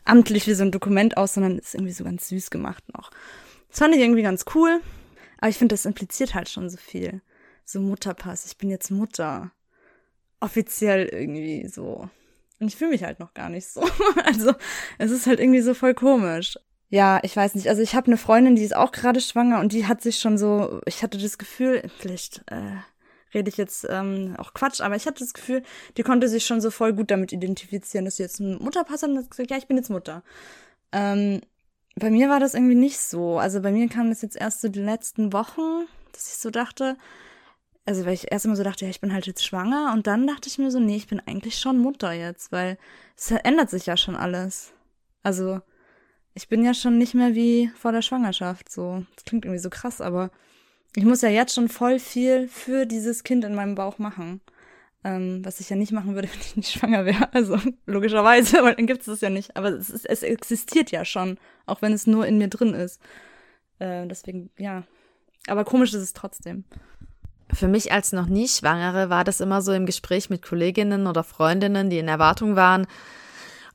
amtlich 0.05 0.47
wie 0.47 0.53
so 0.53 0.63
ein 0.63 0.71
Dokument 0.71 1.17
aus, 1.17 1.33
sondern 1.35 1.57
ist 1.57 1.75
irgendwie 1.75 1.93
so 1.93 2.03
ganz 2.03 2.29
süß 2.29 2.49
gemacht 2.49 2.83
noch. 2.93 3.11
Das 3.69 3.79
fand 3.79 3.95
ich 3.95 4.01
irgendwie 4.01 4.23
ganz 4.23 4.45
cool. 4.55 4.81
Aber 5.39 5.49
ich 5.49 5.57
finde, 5.57 5.73
das 5.73 5.85
impliziert 5.85 6.35
halt 6.35 6.49
schon 6.49 6.69
so 6.69 6.77
viel. 6.77 7.21
So 7.65 7.79
Mutterpass, 7.81 8.45
ich 8.45 8.57
bin 8.57 8.69
jetzt 8.69 8.91
Mutter. 8.91 9.51
Offiziell 10.39 11.05
irgendwie 11.05 11.67
so. 11.67 12.09
Und 12.63 12.69
ich 12.69 12.77
fühle 12.77 12.91
mich 12.91 13.03
halt 13.03 13.19
noch 13.19 13.33
gar 13.33 13.49
nicht 13.49 13.67
so. 13.67 13.83
Also 14.25 14.53
es 14.97 15.11
ist 15.11 15.27
halt 15.27 15.41
irgendwie 15.41 15.59
so 15.59 15.73
voll 15.73 15.93
komisch. 15.93 16.57
Ja, 16.89 17.19
ich 17.21 17.35
weiß 17.35 17.55
nicht. 17.55 17.67
Also 17.67 17.81
ich 17.81 17.93
habe 17.93 18.07
eine 18.07 18.15
Freundin, 18.15 18.55
die 18.55 18.63
ist 18.63 18.75
auch 18.75 18.93
gerade 18.93 19.19
schwanger 19.19 19.59
und 19.59 19.73
die 19.73 19.85
hat 19.85 20.01
sich 20.01 20.17
schon 20.19 20.37
so, 20.37 20.79
ich 20.85 21.03
hatte 21.03 21.17
das 21.17 21.37
Gefühl, 21.37 21.83
vielleicht 21.99 22.43
äh, 22.49 22.77
rede 23.33 23.49
ich 23.49 23.57
jetzt 23.57 23.85
ähm, 23.89 24.35
auch 24.37 24.53
Quatsch, 24.53 24.79
aber 24.79 24.95
ich 24.95 25.05
hatte 25.05 25.19
das 25.19 25.33
Gefühl, 25.33 25.61
die 25.97 26.03
konnte 26.03 26.29
sich 26.29 26.45
schon 26.45 26.61
so 26.61 26.71
voll 26.71 26.93
gut 26.93 27.11
damit 27.11 27.33
identifizieren, 27.33 28.05
dass 28.05 28.15
sie 28.15 28.23
jetzt 28.23 28.39
einen 28.39 28.63
Mutterpass 28.63 29.03
hat 29.03 29.09
und 29.09 29.17
hat 29.17 29.29
gesagt, 29.29 29.51
ja, 29.51 29.57
ich 29.57 29.67
bin 29.67 29.75
jetzt 29.75 29.89
Mutter. 29.89 30.23
Ähm, 30.93 31.41
bei 31.95 32.09
mir 32.09 32.29
war 32.29 32.39
das 32.39 32.53
irgendwie 32.53 32.75
nicht 32.75 32.99
so. 32.99 33.39
Also 33.39 33.61
bei 33.61 33.73
mir 33.73 33.89
kam 33.89 34.07
das 34.07 34.21
jetzt 34.21 34.37
erst 34.37 34.61
so 34.61 34.69
die 34.69 34.79
letzten 34.79 35.33
Wochen, 35.33 35.85
dass 36.13 36.27
ich 36.27 36.37
so 36.37 36.49
dachte, 36.49 36.95
also 37.85 38.05
weil 38.05 38.13
ich 38.13 38.31
erst 38.31 38.45
immer 38.45 38.55
so 38.55 38.63
dachte, 38.63 38.85
ja, 38.85 38.91
ich 38.91 39.01
bin 39.01 39.13
halt 39.13 39.27
jetzt 39.27 39.43
schwanger 39.43 39.91
und 39.93 40.07
dann 40.07 40.25
dachte 40.27 40.47
ich 40.47 40.57
mir 40.57 40.71
so, 40.71 40.79
nee, 40.79 40.95
ich 40.95 41.07
bin 41.07 41.21
eigentlich 41.25 41.57
schon 41.59 41.79
Mutter 41.79 42.13
jetzt, 42.13 42.51
weil 42.51 42.77
es 43.17 43.31
ändert 43.31 43.69
sich 43.69 43.85
ja 43.85 43.97
schon 43.97 44.15
alles. 44.15 44.73
Also 45.21 45.61
ich 46.33 46.47
bin 46.47 46.63
ja 46.63 46.73
schon 46.73 46.97
nicht 46.97 47.13
mehr 47.13 47.35
wie 47.35 47.69
vor 47.75 47.91
der 47.91 48.01
Schwangerschaft, 48.01 48.71
so. 48.71 49.05
Das 49.15 49.25
klingt 49.25 49.45
irgendwie 49.45 49.61
so 49.61 49.69
krass, 49.69 50.01
aber 50.01 50.31
ich 50.95 51.05
muss 51.05 51.21
ja 51.21 51.29
jetzt 51.29 51.55
schon 51.55 51.69
voll 51.69 51.99
viel 51.99 52.47
für 52.47 52.85
dieses 52.85 53.23
Kind 53.23 53.43
in 53.43 53.55
meinem 53.55 53.75
Bauch 53.75 53.99
machen. 53.99 54.41
Ähm, 55.05 55.43
was 55.43 55.59
ich 55.59 55.69
ja 55.69 55.75
nicht 55.75 55.91
machen 55.91 56.15
würde, 56.15 56.29
wenn 56.33 56.39
ich 56.39 56.55
nicht 56.55 56.71
schwanger 56.71 57.05
wäre. 57.05 57.33
Also 57.33 57.59
logischerweise, 57.85 58.57
weil 58.63 58.75
dann 58.75 58.87
gibt 58.87 59.01
es 59.01 59.07
das 59.07 59.21
ja 59.21 59.29
nicht. 59.29 59.57
Aber 59.57 59.69
es, 59.69 59.89
ist, 59.89 60.05
es 60.05 60.23
existiert 60.23 60.91
ja 60.91 61.03
schon, 61.03 61.37
auch 61.65 61.81
wenn 61.81 61.93
es 61.93 62.07
nur 62.07 62.25
in 62.25 62.37
mir 62.37 62.47
drin 62.47 62.73
ist. 62.73 63.01
Äh, 63.79 64.07
deswegen, 64.07 64.49
ja. 64.57 64.83
Aber 65.47 65.65
komisch 65.65 65.93
ist 65.93 66.01
es 66.01 66.13
trotzdem. 66.13 66.63
Für 67.53 67.67
mich 67.67 67.91
als 67.91 68.11
noch 68.11 68.27
nie 68.27 68.47
Schwangere 68.47 69.09
war 69.09 69.23
das 69.23 69.39
immer 69.39 69.61
so 69.61 69.73
im 69.73 69.85
Gespräch 69.85 70.29
mit 70.29 70.41
Kolleginnen 70.41 71.07
oder 71.07 71.23
Freundinnen, 71.23 71.89
die 71.89 71.99
in 71.99 72.07
Erwartung 72.07 72.55
waren. 72.55 72.87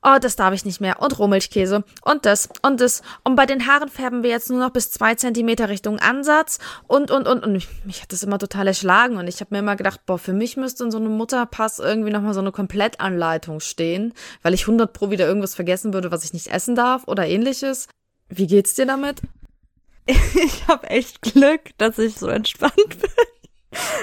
Oh, 0.03 0.17
das 0.21 0.37
darf 0.37 0.55
ich 0.55 0.65
nicht 0.65 0.81
mehr. 0.81 1.01
Und 1.03 1.19
Rohmilchkäse. 1.19 1.83
Und 2.03 2.25
das. 2.25 2.49
Und 2.63 2.81
das. 2.81 3.03
Und 3.25 3.35
bei 3.35 3.47
den 3.47 3.67
Haaren 3.67 3.89
färben 3.89 4.23
wir 4.23 4.31
jetzt 4.31 4.49
nur 4.49 4.61
noch 4.61 4.71
bis 4.71 4.93
zwei 4.93 5.17
Zentimeter 5.17 5.69
Richtung 5.69 5.99
Ansatz. 5.99 6.59
Und, 6.87 7.11
und, 7.11 7.27
und. 7.27 7.45
Und 7.45 7.53
mich, 7.53 7.69
mich 7.85 8.03
hat 8.03 8.13
das 8.13 8.23
immer 8.23 8.39
total 8.39 8.69
erschlagen. 8.69 9.17
Und 9.17 9.27
ich 9.27 9.41
habe 9.41 9.55
mir 9.55 9.59
immer 9.59 9.75
gedacht, 9.75 10.07
boah, 10.07 10.19
für 10.19 10.33
mich 10.33 10.57
müsste 10.57 10.85
in 10.85 10.93
so 10.93 10.99
einem 10.99 11.17
Mutterpass 11.17 11.81
irgendwie 11.81 12.13
nochmal 12.13 12.35
so 12.35 12.41
eine 12.41 12.53
Komplettanleitung 12.53 13.59
stehen, 13.59 14.15
weil 14.43 14.55
ich 14.55 14.63
100 14.63 14.93
pro 14.93 15.11
wieder 15.11 15.27
irgendwas 15.27 15.57
vergessen 15.57 15.93
würde, 15.93 16.13
was 16.13 16.25
ich 16.25 16.33
nicht 16.33 16.49
essen 16.49 16.77
darf 16.77 17.09
oder 17.09 17.27
ähnliches. 17.27 17.89
Wie 18.29 18.47
geht's 18.47 18.75
dir 18.75 18.87
damit? 18.87 19.21
Ich 20.07 20.67
habe 20.67 20.89
echt 20.89 21.21
Glück, 21.21 21.61
dass 21.77 21.99
ich 21.99 22.17
so 22.17 22.29
entspannt 22.29 22.75
bin. 22.89 23.38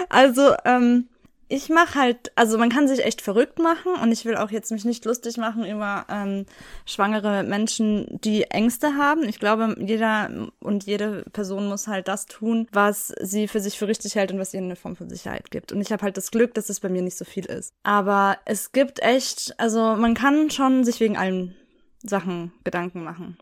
Also, 0.09 0.53
ähm, 0.65 1.07
ich 1.47 1.69
mache 1.69 1.99
halt, 1.99 2.31
also 2.35 2.57
man 2.57 2.69
kann 2.69 2.87
sich 2.87 3.05
echt 3.05 3.21
verrückt 3.21 3.59
machen 3.59 3.93
und 4.01 4.11
ich 4.11 4.25
will 4.25 4.35
auch 4.35 4.49
jetzt 4.49 4.71
mich 4.71 4.83
nicht 4.83 5.05
lustig 5.05 5.37
machen 5.37 5.63
über 5.63 6.05
ähm, 6.09 6.45
schwangere 6.85 7.43
Menschen, 7.43 8.19
die 8.23 8.45
Ängste 8.45 8.95
haben. 8.95 9.23
Ich 9.23 9.39
glaube, 9.39 9.75
jeder 9.79 10.49
und 10.59 10.85
jede 10.85 11.23
Person 11.33 11.67
muss 11.67 11.87
halt 11.87 12.07
das 12.07 12.25
tun, 12.25 12.67
was 12.71 13.13
sie 13.21 13.47
für 13.47 13.59
sich 13.59 13.77
für 13.77 13.87
richtig 13.87 14.15
hält 14.15 14.31
und 14.31 14.39
was 14.39 14.55
ihr 14.55 14.59
eine 14.59 14.75
Form 14.75 14.95
von 14.95 15.09
Sicherheit 15.09 15.51
gibt. 15.51 15.71
Und 15.71 15.81
ich 15.81 15.91
habe 15.91 16.01
halt 16.01 16.17
das 16.17 16.31
Glück, 16.31 16.55
dass 16.55 16.69
es 16.69 16.79
bei 16.79 16.89
mir 16.89 17.03
nicht 17.03 17.17
so 17.17 17.25
viel 17.25 17.45
ist. 17.45 17.73
Aber 17.83 18.37
es 18.45 18.71
gibt 18.71 19.01
echt, 19.03 19.53
also 19.59 19.95
man 19.95 20.15
kann 20.15 20.49
schon 20.49 20.83
sich 20.83 20.99
wegen 20.99 21.17
allen 21.17 21.55
Sachen 22.01 22.53
Gedanken 22.63 23.03
machen. 23.03 23.37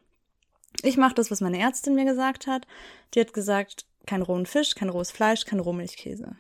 Ich 0.82 0.98
mache 0.98 1.16
das, 1.16 1.32
was 1.32 1.40
meine 1.40 1.60
Ärztin 1.60 1.96
mir 1.96 2.06
gesagt 2.06 2.48
hat. 2.48 2.68
Die 3.14 3.22
hat 3.22 3.32
gesagt, 3.32 3.86
kein 4.08 4.22
rohen 4.22 4.46
Fisch, 4.46 4.76
kein 4.76 4.90
rohes 4.90 5.12
Fleisch, 5.12 5.46
kein 5.46 5.60
Rohmilchkäse. 5.60 6.36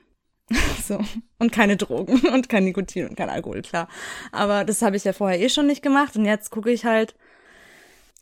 so. 0.86 1.00
Und 1.40 1.52
keine 1.52 1.78
Drogen 1.78 2.20
und 2.34 2.50
kein 2.50 2.66
Nikotin 2.66 3.10
und 3.10 3.16
kein 3.16 3.30
Alkohol, 3.30 3.62
klar. 3.62 3.88
Aber 4.32 4.64
das 4.64 4.82
habe 4.82 4.98
ich 4.98 5.04
ja 5.04 5.14
vorher 5.14 5.40
eh 5.40 5.50
schon 5.50 5.68
nicht 5.68 5.82
gemacht. 5.82 6.16
Und 6.16 6.26
jetzt 6.26 6.52
gucke 6.52 6.72
ich 6.72 6.86
halt, 6.86 7.16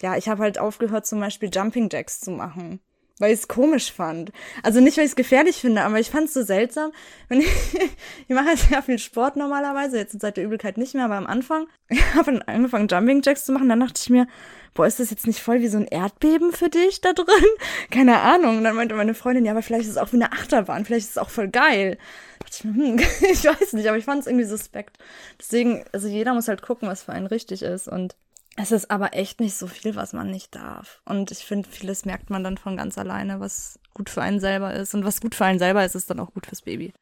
ja, 0.01 0.17
ich 0.17 0.29
habe 0.29 0.43
halt 0.43 0.59
aufgehört, 0.59 1.05
zum 1.05 1.19
Beispiel 1.19 1.49
Jumping 1.53 1.89
Jacks 1.91 2.19
zu 2.19 2.31
machen. 2.31 2.79
Weil 3.19 3.33
ich 3.33 3.41
es 3.41 3.47
komisch 3.47 3.91
fand. 3.91 4.31
Also 4.63 4.79
nicht, 4.79 4.97
weil 4.97 5.05
ich 5.05 5.11
es 5.11 5.15
gefährlich 5.15 5.57
finde, 5.57 5.83
aber 5.83 5.99
ich 5.99 6.09
fand 6.09 6.27
es 6.27 6.33
so 6.33 6.41
seltsam. 6.41 6.91
Wenn 7.27 7.41
ich, 7.41 7.47
ich 8.27 8.35
mache 8.35 8.57
sehr 8.57 8.81
viel 8.81 8.97
Sport 8.97 9.35
normalerweise, 9.35 9.97
jetzt 9.97 10.19
seit 10.19 10.37
der 10.37 10.45
Übelkeit 10.45 10.77
nicht 10.77 10.95
mehr, 10.95 11.05
aber 11.05 11.17
am 11.17 11.27
Anfang, 11.27 11.67
ich 11.89 12.01
habe 12.15 12.41
angefangen, 12.47 12.87
Jumping 12.87 13.21
Jacks 13.23 13.45
zu 13.45 13.51
machen, 13.51 13.69
dann 13.69 13.79
dachte 13.79 14.01
ich 14.01 14.09
mir, 14.09 14.27
boah, 14.73 14.87
ist 14.87 14.99
das 14.99 15.09
jetzt 15.09 15.27
nicht 15.27 15.39
voll 15.39 15.61
wie 15.61 15.67
so 15.67 15.77
ein 15.77 15.87
Erdbeben 15.87 16.51
für 16.51 16.69
dich 16.69 17.01
da 17.01 17.13
drin? 17.13 17.27
Keine 17.91 18.19
Ahnung. 18.19 18.57
Und 18.57 18.63
dann 18.63 18.75
meinte 18.75 18.95
meine 18.95 19.13
Freundin, 19.13 19.45
ja, 19.45 19.51
aber 19.51 19.61
vielleicht 19.61 19.85
ist 19.85 19.91
es 19.91 19.97
auch 19.97 20.11
wie 20.11 20.17
eine 20.17 20.31
Achterbahn, 20.31 20.85
vielleicht 20.85 21.05
ist 21.05 21.11
es 21.11 21.17
auch 21.17 21.29
voll 21.29 21.49
geil. 21.49 21.97
Da 22.39 22.45
dachte 22.45 22.57
ich, 22.57 22.63
hm, 22.63 22.99
ich 23.31 23.43
weiß 23.43 23.73
nicht, 23.73 23.87
aber 23.87 23.97
ich 23.97 24.05
fand 24.05 24.21
es 24.21 24.27
irgendwie 24.27 24.45
suspekt. 24.45 24.97
Deswegen, 25.39 25.83
also 25.91 26.07
jeder 26.07 26.33
muss 26.33 26.47
halt 26.47 26.61
gucken, 26.61 26.87
was 26.87 27.03
für 27.03 27.11
einen 27.11 27.27
richtig 27.27 27.61
ist. 27.61 27.87
Und 27.87 28.15
es 28.57 28.71
ist 28.71 28.91
aber 28.91 29.13
echt 29.13 29.39
nicht 29.39 29.55
so 29.55 29.67
viel, 29.67 29.95
was 29.95 30.13
man 30.13 30.29
nicht 30.29 30.55
darf. 30.55 31.01
Und 31.05 31.31
ich 31.31 31.45
finde, 31.45 31.69
vieles 31.69 32.05
merkt 32.05 32.29
man 32.29 32.43
dann 32.43 32.57
von 32.57 32.77
ganz 32.77 32.97
alleine, 32.97 33.39
was 33.39 33.79
gut 33.93 34.09
für 34.09 34.21
einen 34.21 34.39
selber 34.39 34.73
ist. 34.73 34.93
Und 34.93 35.05
was 35.05 35.21
gut 35.21 35.35
für 35.35 35.45
einen 35.45 35.59
selber 35.59 35.85
ist, 35.85 35.95
ist 35.95 36.09
dann 36.09 36.19
auch 36.19 36.33
gut 36.33 36.47
fürs 36.47 36.61
Baby. 36.61 36.93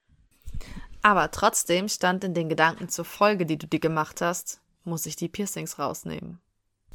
Aber 1.01 1.31
trotzdem 1.31 1.87
stand 1.87 2.23
in 2.23 2.33
den 2.33 2.49
Gedanken 2.49 2.89
zur 2.89 3.05
Folge, 3.05 3.45
die 3.45 3.57
du 3.57 3.67
dir 3.67 3.79
gemacht 3.79 4.21
hast, 4.21 4.59
muss 4.83 5.05
ich 5.05 5.15
die 5.15 5.29
Piercings 5.29 5.79
rausnehmen. 5.79 6.39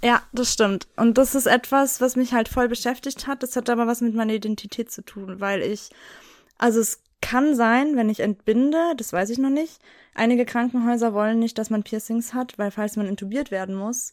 Ja, 0.04 0.22
das 0.34 0.52
stimmt. 0.52 0.86
Und 0.96 1.16
das 1.16 1.34
ist 1.34 1.46
etwas, 1.46 2.02
was 2.02 2.14
mich 2.14 2.34
halt 2.34 2.50
voll 2.50 2.68
beschäftigt 2.68 3.26
hat. 3.26 3.42
Das 3.42 3.56
hat 3.56 3.70
aber 3.70 3.86
was 3.86 4.02
mit 4.02 4.14
meiner 4.14 4.34
Identität 4.34 4.92
zu 4.92 5.02
tun, 5.02 5.40
weil 5.40 5.62
ich, 5.62 5.88
also 6.58 6.78
es 6.78 7.02
kann 7.22 7.54
sein, 7.54 7.96
wenn 7.96 8.10
ich 8.10 8.20
entbinde, 8.20 8.92
das 8.98 9.14
weiß 9.14 9.30
ich 9.30 9.38
noch 9.38 9.48
nicht. 9.48 9.80
Einige 10.14 10.44
Krankenhäuser 10.44 11.14
wollen 11.14 11.38
nicht, 11.38 11.56
dass 11.56 11.70
man 11.70 11.84
Piercings 11.84 12.34
hat, 12.34 12.58
weil 12.58 12.70
falls 12.70 12.96
man 12.96 13.06
intubiert 13.06 13.50
werden 13.50 13.74
muss, 13.74 14.12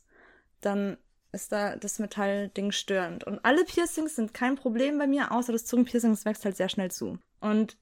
dann 0.62 0.96
ist 1.34 1.52
da 1.52 1.76
das 1.76 2.00
Metallding 2.00 2.72
störend. 2.72 3.26
Und 3.26 3.44
alle 3.44 3.66
Piercings 3.66 4.16
sind 4.16 4.34
kein 4.34 4.56
Problem 4.56 4.98
bei 4.98 5.08
mir, 5.08 5.34
außer 5.34 5.52
das 5.52 5.66
Zungenpiercing, 5.66 6.12
das 6.12 6.24
wächst 6.24 6.46
halt 6.46 6.56
sehr 6.56 6.70
schnell 6.70 6.90
zu. 6.90 7.20
Und 7.42 7.76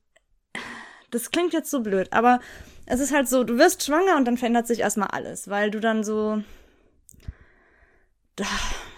das 1.12 1.30
klingt 1.30 1.54
jetzt 1.54 1.70
so 1.70 1.82
blöd, 1.82 2.12
aber 2.12 2.40
es 2.88 3.02
ist 3.02 3.14
halt 3.14 3.30
so, 3.30 3.44
du 3.44 3.60
wirst 3.60 3.86
schwanger 3.86 4.18
und 4.18 4.26
dann 4.26 4.38
verändert 4.38 4.66
sich 4.66 4.80
erstmal 4.80 5.10
alles, 5.10 5.48
weil 5.48 5.70
du 5.70 5.80
dann 5.80 6.04
so. 6.04 6.42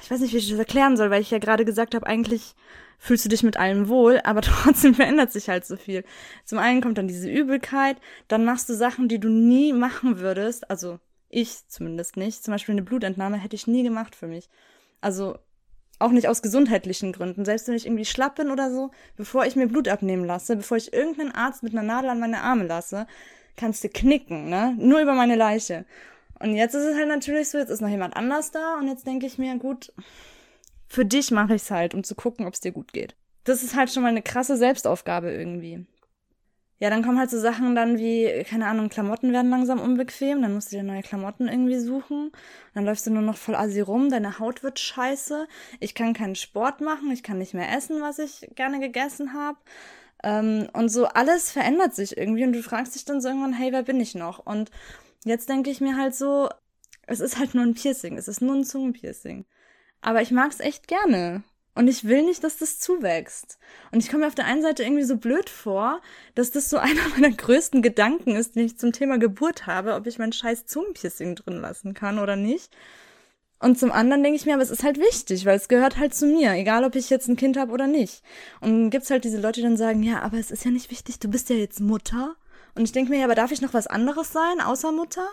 Ich 0.01 0.11
weiß 0.11 0.19
nicht, 0.19 0.33
wie 0.33 0.37
ich 0.37 0.49
das 0.49 0.59
erklären 0.59 0.97
soll, 0.97 1.09
weil 1.09 1.21
ich 1.21 1.31
ja 1.31 1.39
gerade 1.39 1.65
gesagt 1.65 1.95
habe, 1.95 2.05
eigentlich 2.05 2.55
fühlst 2.97 3.25
du 3.25 3.29
dich 3.29 3.43
mit 3.43 3.57
allem 3.57 3.87
wohl, 3.87 4.19
aber 4.23 4.41
trotzdem 4.41 4.93
verändert 4.93 5.31
sich 5.31 5.49
halt 5.49 5.65
so 5.65 5.75
viel. 5.75 6.03
Zum 6.45 6.59
einen 6.59 6.81
kommt 6.81 6.97
dann 6.97 7.07
diese 7.07 7.29
Übelkeit, 7.29 7.97
dann 8.27 8.45
machst 8.45 8.69
du 8.69 8.73
Sachen, 8.73 9.07
die 9.07 9.19
du 9.19 9.29
nie 9.29 9.73
machen 9.73 10.19
würdest, 10.19 10.69
also 10.69 10.99
ich 11.29 11.67
zumindest 11.67 12.17
nicht. 12.17 12.43
Zum 12.43 12.53
Beispiel 12.53 12.73
eine 12.73 12.83
Blutentnahme 12.83 13.37
hätte 13.37 13.55
ich 13.55 13.67
nie 13.67 13.83
gemacht 13.83 14.15
für 14.15 14.27
mich. 14.27 14.49
Also 14.99 15.37
auch 15.97 16.11
nicht 16.11 16.27
aus 16.27 16.41
gesundheitlichen 16.41 17.13
Gründen. 17.13 17.45
Selbst 17.45 17.67
wenn 17.67 17.75
ich 17.75 17.85
irgendwie 17.85 18.05
schlapp 18.05 18.35
bin 18.35 18.51
oder 18.51 18.71
so, 18.71 18.91
bevor 19.15 19.45
ich 19.45 19.55
mir 19.55 19.67
Blut 19.67 19.87
abnehmen 19.87 20.25
lasse, 20.25 20.55
bevor 20.55 20.77
ich 20.77 20.93
irgendeinen 20.93 21.31
Arzt 21.31 21.63
mit 21.63 21.73
einer 21.73 21.83
Nadel 21.83 22.09
an 22.09 22.19
meine 22.19 22.41
Arme 22.41 22.65
lasse, 22.65 23.07
kannst 23.55 23.83
du 23.83 23.89
knicken, 23.89 24.49
ne? 24.49 24.75
Nur 24.77 24.99
über 25.01 25.13
meine 25.13 25.35
Leiche. 25.35 25.85
Und 26.41 26.55
jetzt 26.55 26.73
ist 26.73 26.85
es 26.85 26.95
halt 26.95 27.07
natürlich 27.07 27.49
so, 27.49 27.57
jetzt 27.57 27.69
ist 27.69 27.81
noch 27.81 27.89
jemand 27.89 28.15
anders 28.15 28.51
da 28.51 28.77
und 28.79 28.87
jetzt 28.87 29.05
denke 29.05 29.25
ich 29.25 29.37
mir, 29.37 29.57
gut, 29.57 29.93
für 30.87 31.05
dich 31.05 31.31
mache 31.31 31.55
ich 31.55 31.61
es 31.61 31.71
halt, 31.71 31.93
um 31.93 32.03
zu 32.03 32.15
gucken, 32.15 32.45
ob 32.45 32.53
es 32.53 32.59
dir 32.59 32.71
gut 32.71 32.93
geht. 32.93 33.15
Das 33.43 33.63
ist 33.63 33.75
halt 33.75 33.91
schon 33.91 34.03
mal 34.03 34.09
eine 34.09 34.21
krasse 34.21 34.57
Selbstaufgabe 34.57 35.31
irgendwie 35.31 35.85
ja, 36.81 36.89
dann 36.89 37.03
kommen 37.03 37.19
halt 37.19 37.29
so 37.29 37.39
Sachen 37.39 37.75
dann 37.75 37.99
wie, 37.99 38.43
keine 38.43 38.65
Ahnung, 38.65 38.89
Klamotten 38.89 39.31
werden 39.31 39.51
langsam 39.51 39.79
unbequem, 39.79 40.41
dann 40.41 40.55
musst 40.55 40.71
du 40.71 40.77
dir 40.77 40.83
neue 40.83 41.03
Klamotten 41.03 41.47
irgendwie 41.47 41.77
suchen. 41.77 42.31
Dann 42.73 42.85
läufst 42.85 43.05
du 43.05 43.11
nur 43.11 43.21
noch 43.21 43.37
voll 43.37 43.53
assi 43.53 43.81
rum, 43.81 44.09
deine 44.09 44.39
Haut 44.39 44.63
wird 44.63 44.79
scheiße. 44.79 45.47
Ich 45.79 45.93
kann 45.93 46.13
keinen 46.13 46.33
Sport 46.33 46.81
machen, 46.81 47.11
ich 47.11 47.21
kann 47.21 47.37
nicht 47.37 47.53
mehr 47.53 47.71
essen, 47.71 48.01
was 48.01 48.17
ich 48.17 48.49
gerne 48.55 48.79
gegessen 48.79 49.35
habe. 49.35 49.59
Ähm, 50.23 50.69
und 50.73 50.89
so 50.89 51.05
alles 51.05 51.51
verändert 51.51 51.93
sich 51.93 52.17
irgendwie 52.17 52.45
und 52.45 52.53
du 52.53 52.63
fragst 52.63 52.95
dich 52.95 53.05
dann 53.05 53.21
so 53.21 53.27
irgendwann, 53.27 53.53
hey, 53.53 53.71
wer 53.71 53.83
bin 53.83 53.99
ich 53.99 54.15
noch? 54.15 54.39
Und 54.39 54.71
jetzt 55.25 55.49
denke 55.49 55.69
ich 55.69 55.81
mir 55.81 55.97
halt 55.97 56.15
so, 56.15 56.49
es 57.07 57.19
ist 57.19 57.37
halt 57.37 57.55
nur 57.55 57.63
ein 57.63 57.73
Piercing, 57.73 58.17
es 58.17 58.27
ist 58.27 58.41
nur 58.41 58.55
ein 58.55 58.63
Zungenpiercing. 58.63 59.45
Aber 60.01 60.21
ich 60.21 60.31
mag's 60.31 60.59
echt 60.59 60.87
gerne. 60.87 61.43
Und 61.73 61.87
ich 61.87 62.03
will 62.03 62.23
nicht, 62.23 62.43
dass 62.43 62.57
das 62.57 62.79
zuwächst. 62.79 63.57
Und 63.91 64.03
ich 64.03 64.09
komme 64.09 64.21
mir 64.21 64.27
auf 64.27 64.35
der 64.35 64.45
einen 64.45 64.61
Seite 64.61 64.83
irgendwie 64.83 65.03
so 65.03 65.15
blöd 65.15 65.49
vor, 65.49 66.01
dass 66.35 66.51
das 66.51 66.69
so 66.69 66.77
einer 66.79 67.07
meiner 67.09 67.31
größten 67.31 67.81
Gedanken 67.81 68.35
ist, 68.35 68.55
die 68.55 68.61
ich 68.61 68.77
zum 68.77 68.91
Thema 68.91 69.17
Geburt 69.17 69.67
habe, 69.67 69.95
ob 69.95 70.07
ich 70.07 70.19
mein 70.19 70.33
scheiß 70.33 70.65
Zungenpiercing 70.65 71.35
drin 71.35 71.61
lassen 71.61 71.93
kann 71.93 72.19
oder 72.19 72.35
nicht. 72.35 72.75
Und 73.59 73.77
zum 73.77 73.91
anderen 73.91 74.23
denke 74.23 74.37
ich 74.37 74.45
mir, 74.47 74.55
aber 74.55 74.63
es 74.63 74.71
ist 74.71 74.83
halt 74.83 74.97
wichtig, 74.97 75.45
weil 75.45 75.55
es 75.55 75.67
gehört 75.67 75.97
halt 75.97 76.15
zu 76.15 76.25
mir, 76.25 76.53
egal 76.53 76.83
ob 76.83 76.95
ich 76.95 77.11
jetzt 77.11 77.27
ein 77.29 77.35
Kind 77.35 77.57
habe 77.57 77.71
oder 77.71 77.85
nicht. 77.85 78.23
Und 78.59 78.89
gibt's 78.89 79.11
halt 79.11 79.23
diese 79.23 79.39
Leute, 79.39 79.61
die 79.61 79.67
dann 79.67 79.77
sagen, 79.77 80.01
ja, 80.01 80.23
aber 80.23 80.37
es 80.39 80.49
ist 80.49 80.65
ja 80.65 80.71
nicht 80.71 80.89
wichtig, 80.89 81.19
du 81.19 81.29
bist 81.29 81.49
ja 81.51 81.55
jetzt 81.55 81.79
Mutter. 81.79 82.35
Und 82.75 82.83
ich 82.83 82.91
denke 82.91 83.11
mir, 83.11 83.23
aber 83.23 83.35
darf 83.35 83.51
ich 83.51 83.61
noch 83.61 83.73
was 83.73 83.87
anderes 83.87 84.31
sein, 84.31 84.61
außer 84.61 84.91
Mutter? 84.91 85.27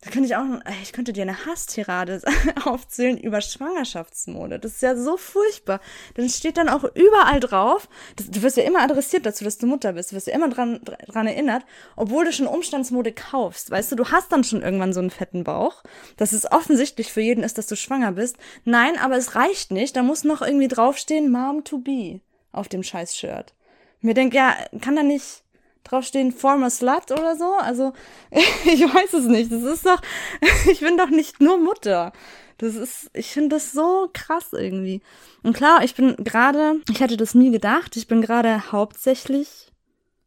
Da 0.00 0.10
könnte 0.10 0.28
ich 0.28 0.36
auch, 0.36 0.44
ich 0.80 0.92
könnte 0.92 1.12
dir 1.12 1.22
eine 1.22 1.44
Hasstirade 1.44 2.22
aufzählen 2.64 3.18
über 3.18 3.40
Schwangerschaftsmode. 3.40 4.60
Das 4.60 4.74
ist 4.74 4.82
ja 4.82 4.94
so 4.94 5.16
furchtbar. 5.16 5.80
Dann 6.14 6.28
steht 6.28 6.56
dann 6.56 6.68
auch 6.68 6.84
überall 6.94 7.40
drauf, 7.40 7.88
das, 8.14 8.30
du 8.30 8.42
wirst 8.42 8.56
ja 8.56 8.62
immer 8.62 8.80
adressiert 8.80 9.26
dazu, 9.26 9.42
dass 9.42 9.58
du 9.58 9.66
Mutter 9.66 9.94
bist. 9.94 10.12
Du 10.12 10.16
wirst 10.16 10.28
ja 10.28 10.34
immer 10.34 10.48
dran, 10.48 10.80
dran 10.84 11.26
erinnert, 11.26 11.64
obwohl 11.96 12.24
du 12.24 12.32
schon 12.32 12.46
Umstandsmode 12.46 13.10
kaufst. 13.10 13.72
Weißt 13.72 13.90
du, 13.90 13.96
du 13.96 14.08
hast 14.12 14.30
dann 14.30 14.44
schon 14.44 14.62
irgendwann 14.62 14.92
so 14.92 15.00
einen 15.00 15.10
fetten 15.10 15.42
Bauch, 15.42 15.82
dass 16.16 16.30
es 16.30 16.50
offensichtlich 16.50 17.12
für 17.12 17.20
jeden 17.20 17.42
ist, 17.42 17.58
dass 17.58 17.66
du 17.66 17.74
schwanger 17.74 18.12
bist. 18.12 18.36
Nein, 18.64 18.96
aber 18.98 19.16
es 19.16 19.34
reicht 19.34 19.72
nicht. 19.72 19.96
Da 19.96 20.04
muss 20.04 20.22
noch 20.22 20.42
irgendwie 20.42 20.68
draufstehen, 20.68 21.32
Mom 21.32 21.64
to 21.64 21.78
be 21.78 22.20
auf 22.52 22.68
dem 22.68 22.84
scheiß 22.84 23.16
Shirt. 23.16 23.52
Mir 24.00 24.14
denkt, 24.14 24.32
ja, 24.32 24.54
kann 24.80 24.94
da 24.94 25.02
nicht, 25.02 25.42
draufstehen 25.88 26.32
former 26.32 26.70
slut 26.70 27.10
oder 27.10 27.36
so. 27.36 27.52
Also 27.54 27.92
ich 28.30 28.82
weiß 28.82 29.14
es 29.14 29.26
nicht. 29.26 29.52
Das 29.52 29.62
ist 29.62 29.86
doch, 29.86 30.00
ich 30.70 30.80
bin 30.80 30.96
doch 30.96 31.10
nicht 31.10 31.40
nur 31.40 31.58
Mutter. 31.58 32.12
Das 32.58 32.74
ist, 32.74 33.10
ich 33.14 33.30
finde 33.30 33.56
das 33.56 33.72
so 33.72 34.10
krass 34.12 34.48
irgendwie. 34.52 35.00
Und 35.42 35.56
klar, 35.56 35.84
ich 35.84 35.94
bin 35.94 36.16
gerade, 36.16 36.80
ich 36.90 37.00
hätte 37.00 37.16
das 37.16 37.34
nie 37.34 37.52
gedacht, 37.52 37.96
ich 37.96 38.08
bin 38.08 38.20
gerade 38.20 38.72
hauptsächlich 38.72 39.72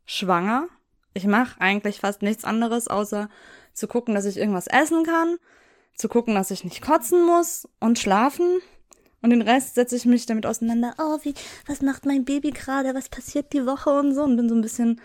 schwanger. 0.05 0.67
Ich 1.13 1.25
mache 1.25 1.59
eigentlich 1.59 1.99
fast 1.99 2.21
nichts 2.21 2.45
anderes, 2.45 2.87
außer 2.87 3.29
zu 3.73 3.87
gucken, 3.87 4.15
dass 4.15 4.25
ich 4.25 4.37
irgendwas 4.37 4.67
essen 4.67 5.03
kann, 5.03 5.37
zu 5.95 6.07
gucken, 6.07 6.35
dass 6.35 6.51
ich 6.51 6.63
nicht 6.63 6.81
kotzen 6.81 7.25
muss 7.25 7.67
und 7.79 7.99
schlafen. 7.99 8.61
Und 9.21 9.29
den 9.29 9.41
Rest 9.41 9.75
setze 9.75 9.95
ich 9.95 10.05
mich 10.05 10.25
damit 10.25 10.45
auseinander. 10.45 10.95
Oh, 10.97 11.19
wie, 11.21 11.33
was 11.67 11.81
macht 11.81 12.05
mein 12.05 12.25
Baby 12.25 12.51
gerade? 12.51 12.95
Was 12.95 13.09
passiert 13.09 13.53
die 13.53 13.65
Woche 13.65 13.91
und 13.91 14.15
so? 14.15 14.23
Und 14.23 14.35
bin 14.35 14.49
so 14.49 14.55
ein 14.55 14.61
bisschen 14.61 14.99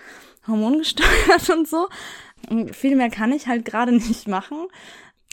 hormongesteuert 0.46 1.50
und 1.56 1.68
so. 1.68 1.88
Viel 2.72 2.96
mehr 2.96 3.10
kann 3.10 3.32
ich 3.32 3.46
halt 3.46 3.64
gerade 3.64 3.92
nicht 3.96 4.28
machen. 4.28 4.68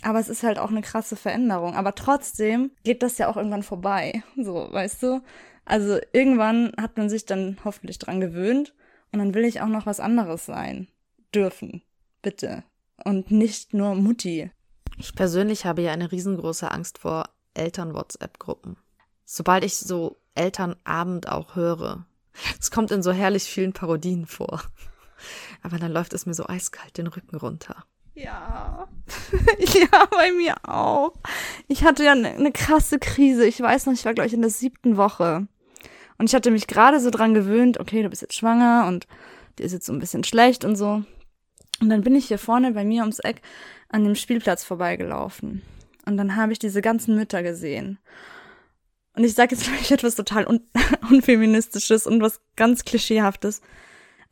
Aber 0.01 0.19
es 0.19 0.27
ist 0.27 0.43
halt 0.43 0.59
auch 0.59 0.69
eine 0.69 0.81
krasse 0.81 1.15
Veränderung. 1.15 1.75
Aber 1.75 1.95
trotzdem 1.95 2.71
geht 2.83 3.03
das 3.03 3.17
ja 3.17 3.29
auch 3.29 3.37
irgendwann 3.37 3.63
vorbei. 3.63 4.23
So, 4.35 4.67
weißt 4.71 5.03
du? 5.03 5.21
Also 5.65 5.99
irgendwann 6.11 6.73
hat 6.79 6.97
man 6.97 7.09
sich 7.09 7.25
dann 7.25 7.57
hoffentlich 7.63 7.99
dran 7.99 8.19
gewöhnt. 8.19 8.73
Und 9.11 9.19
dann 9.19 9.33
will 9.33 9.45
ich 9.45 9.61
auch 9.61 9.67
noch 9.67 9.85
was 9.85 9.99
anderes 9.99 10.45
sein. 10.45 10.87
Dürfen. 11.33 11.83
Bitte. 12.21 12.63
Und 13.03 13.31
nicht 13.31 13.73
nur 13.73 13.95
Mutti. 13.95 14.51
Ich 14.97 15.15
persönlich 15.15 15.65
habe 15.65 15.81
ja 15.81 15.91
eine 15.91 16.11
riesengroße 16.11 16.69
Angst 16.69 16.97
vor 16.97 17.29
Eltern-WhatsApp-Gruppen. 17.53 18.77
Sobald 19.25 19.63
ich 19.63 19.77
so 19.77 20.17
Elternabend 20.35 21.29
auch 21.29 21.55
höre, 21.55 22.05
es 22.59 22.71
kommt 22.71 22.91
in 22.91 23.03
so 23.03 23.11
herrlich 23.11 23.43
vielen 23.43 23.73
Parodien 23.73 24.25
vor. 24.25 24.61
Aber 25.61 25.77
dann 25.77 25.91
läuft 25.91 26.13
es 26.13 26.25
mir 26.25 26.33
so 26.33 26.45
eiskalt 26.47 26.97
den 26.97 27.07
Rücken 27.07 27.37
runter. 27.37 27.85
Ja. 28.15 28.87
ja, 29.59 30.05
bei 30.11 30.31
mir 30.31 30.55
auch. 30.63 31.13
Ich 31.67 31.83
hatte 31.83 32.03
ja 32.03 32.11
eine 32.11 32.39
ne 32.39 32.51
krasse 32.51 32.99
Krise. 32.99 33.45
Ich 33.45 33.59
weiß 33.59 33.85
noch, 33.85 33.93
ich 33.93 34.05
war, 34.05 34.13
glaube 34.13 34.27
ich, 34.27 34.33
in 34.33 34.41
der 34.41 34.51
siebten 34.51 34.97
Woche. 34.97 35.47
Und 36.17 36.29
ich 36.29 36.35
hatte 36.35 36.51
mich 36.51 36.67
gerade 36.67 36.99
so 36.99 37.09
dran 37.09 37.33
gewöhnt, 37.33 37.79
okay, 37.79 38.03
du 38.03 38.09
bist 38.09 38.21
jetzt 38.21 38.35
schwanger 38.35 38.85
und 38.87 39.07
dir 39.57 39.65
ist 39.65 39.73
jetzt 39.73 39.85
so 39.85 39.93
ein 39.93 39.99
bisschen 39.99 40.23
schlecht 40.23 40.63
und 40.63 40.75
so. 40.75 41.03
Und 41.81 41.89
dann 41.89 42.01
bin 42.01 42.15
ich 42.15 42.27
hier 42.27 42.37
vorne 42.37 42.71
bei 42.71 42.85
mir 42.85 43.01
ums 43.01 43.19
Eck 43.19 43.41
an 43.89 44.03
dem 44.03 44.15
Spielplatz 44.15 44.63
vorbeigelaufen. 44.63 45.63
Und 46.05 46.17
dann 46.17 46.35
habe 46.35 46.51
ich 46.51 46.59
diese 46.59 46.81
ganzen 46.81 47.15
Mütter 47.15 47.43
gesehen. 47.43 47.99
Und 49.15 49.23
ich 49.23 49.33
sage 49.33 49.55
jetzt 49.55 49.65
vielleicht 49.67 49.91
etwas 49.91 50.15
total 50.15 50.47
un 50.47 50.61
unfeministisches 51.09 52.07
und 52.07 52.21
was 52.21 52.41
ganz 52.55 52.85
klischeehaftes. 52.85 53.61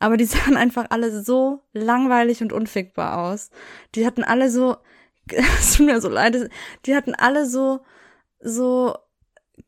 Aber 0.02 0.16
die 0.16 0.24
sahen 0.26 0.56
einfach 0.56 0.86
alle 0.90 1.22
so 1.22 1.60
langweilig 1.72 2.42
und 2.42 2.52
unfickbar 2.52 3.18
aus. 3.18 3.50
Die 3.94 4.04
hatten 4.04 4.24
alle 4.24 4.50
so, 4.50 4.76
es 5.28 5.76
tut 5.76 5.86
mir 5.86 6.00
so 6.00 6.08
leid, 6.08 6.50
die 6.86 6.96
hatten 6.96 7.14
alle 7.14 7.46
so, 7.46 7.80
so 8.40 8.96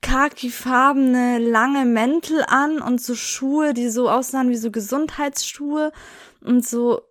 khakifarbene 0.02 1.38
lange 1.38 1.84
Mäntel 1.84 2.44
an 2.48 2.80
und 2.80 3.00
so 3.00 3.14
Schuhe, 3.14 3.74
die 3.74 3.88
so 3.88 4.10
aussahen 4.10 4.50
wie 4.50 4.56
so 4.56 4.72
Gesundheitsschuhe 4.72 5.92
und 6.42 6.66
so 6.66 7.02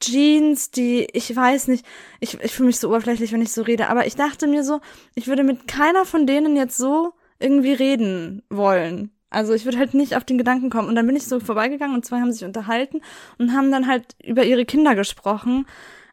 Jeans, 0.00 0.72
die, 0.72 1.06
ich 1.12 1.34
weiß 1.34 1.68
nicht, 1.68 1.86
ich, 2.18 2.40
ich 2.40 2.52
fühle 2.52 2.66
mich 2.66 2.80
so 2.80 2.88
oberflächlich, 2.88 3.30
wenn 3.30 3.42
ich 3.42 3.52
so 3.52 3.62
rede, 3.62 3.88
aber 3.88 4.06
ich 4.06 4.16
dachte 4.16 4.48
mir 4.48 4.64
so, 4.64 4.80
ich 5.14 5.28
würde 5.28 5.44
mit 5.44 5.68
keiner 5.68 6.04
von 6.04 6.26
denen 6.26 6.56
jetzt 6.56 6.76
so 6.76 7.12
irgendwie 7.38 7.74
reden 7.74 8.42
wollen. 8.50 9.12
Also 9.32 9.54
ich 9.54 9.64
würde 9.64 9.78
halt 9.78 9.94
nicht 9.94 10.16
auf 10.16 10.24
den 10.24 10.38
Gedanken 10.38 10.70
kommen. 10.70 10.88
Und 10.88 10.94
dann 10.94 11.06
bin 11.06 11.16
ich 11.16 11.26
so 11.26 11.40
vorbeigegangen 11.40 11.96
und 11.96 12.04
zwei 12.04 12.20
haben 12.20 12.32
sich 12.32 12.44
unterhalten 12.44 13.00
und 13.38 13.52
haben 13.54 13.70
dann 13.72 13.86
halt 13.86 14.14
über 14.22 14.44
ihre 14.44 14.64
Kinder 14.64 14.94
gesprochen. 14.94 15.66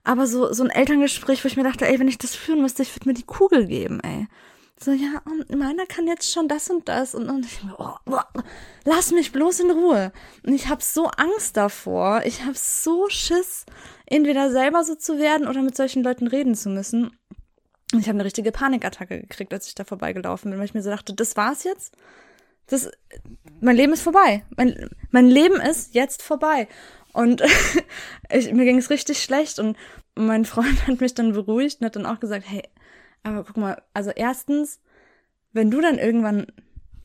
Aber 0.03 0.25
so, 0.25 0.51
so 0.53 0.63
ein 0.63 0.69
Elterngespräch, 0.69 1.43
wo 1.43 1.47
ich 1.47 1.58
mir 1.58 1.63
dachte, 1.63 1.88
ey, 1.88 1.99
wenn 1.99 2.08
ich 2.08 2.17
das 2.17 2.36
führen 2.36 2.62
müsste, 2.62 2.82
ich 2.82 2.95
würde 2.95 3.10
mir 3.10 3.13
die 3.13 3.25
Kugel 3.25 3.67
geben, 3.67 3.99
ey. 3.99 4.27
so, 4.79 4.91
ja, 4.91 5.21
meiner 5.55 5.86
kann 5.86 6.08
jetzt 6.08 6.32
schon 6.32 6.47
das 6.47 6.69
und 6.69 6.88
das. 6.88 7.13
Und, 7.13 7.29
und 7.29 7.45
ich, 7.45 7.60
oh, 7.77 7.95
oh, 8.05 8.41
lass 8.86 9.12
mich 9.12 9.32
bloß 9.32 9.60
in 9.60 9.71
Ruhe. 9.71 10.12
Und 10.45 10.53
ich 10.53 10.69
habe 10.69 10.82
so 10.82 11.08
Angst 11.08 11.58
davor. 11.58 12.21
Ich 12.23 12.43
habe 12.45 12.55
so 12.55 13.10
Schiss, 13.10 13.65
entweder 14.05 14.51
selber 14.51 14.84
so 14.84 14.95
zu 14.95 15.19
werden 15.19 15.47
oder 15.47 15.62
mit 15.62 15.75
solchen 15.75 16.03
Leuten 16.03 16.27
reden 16.27 16.55
zu 16.55 16.69
müssen. 16.69 17.12
Und 17.91 17.99
ich 17.99 18.08
habe 18.08 18.17
eine 18.17 18.25
richtige 18.25 18.51
Panikattacke 18.51 19.19
gekriegt, 19.19 19.53
als 19.53 19.67
ich 19.67 19.75
da 19.75 19.84
vorbeigelaufen 19.84 20.51
bin, 20.51 20.60
weil 20.60 20.65
ich 20.65 20.73
mir 20.73 20.84
so 20.84 20.89
dachte, 20.89 21.13
das 21.13 21.36
war's 21.36 21.63
jetzt. 21.65 21.95
Das, 22.69 22.89
mein 23.60 23.75
Leben 23.75 23.93
ist 23.93 24.01
vorbei. 24.01 24.43
Mein, 24.55 24.89
mein 25.12 25.27
Leben 25.27 25.60
ist 25.60 25.93
jetzt 25.93 26.21
vorbei. 26.21 26.67
Und 27.13 27.41
ich, 28.32 28.51
mir 28.53 28.65
ging 28.65 28.77
es 28.77 28.89
richtig 28.89 29.21
schlecht 29.21 29.60
und 29.60 29.77
mein 30.15 30.45
Freund 30.45 30.88
hat 30.88 31.01
mich 31.01 31.13
dann 31.13 31.34
beruhigt 31.34 31.82
und 31.82 31.86
hat 31.86 31.95
dann 31.95 32.05
auch 32.05 32.19
gesagt, 32.19 32.45
hey, 32.47 32.63
aber 33.23 33.43
guck 33.43 33.58
mal, 33.58 33.82
also 33.93 34.12
erstens, 34.12 34.79
wenn 35.51 35.71
du 35.71 35.82
dann 35.82 35.97
irgendwann 35.97 36.47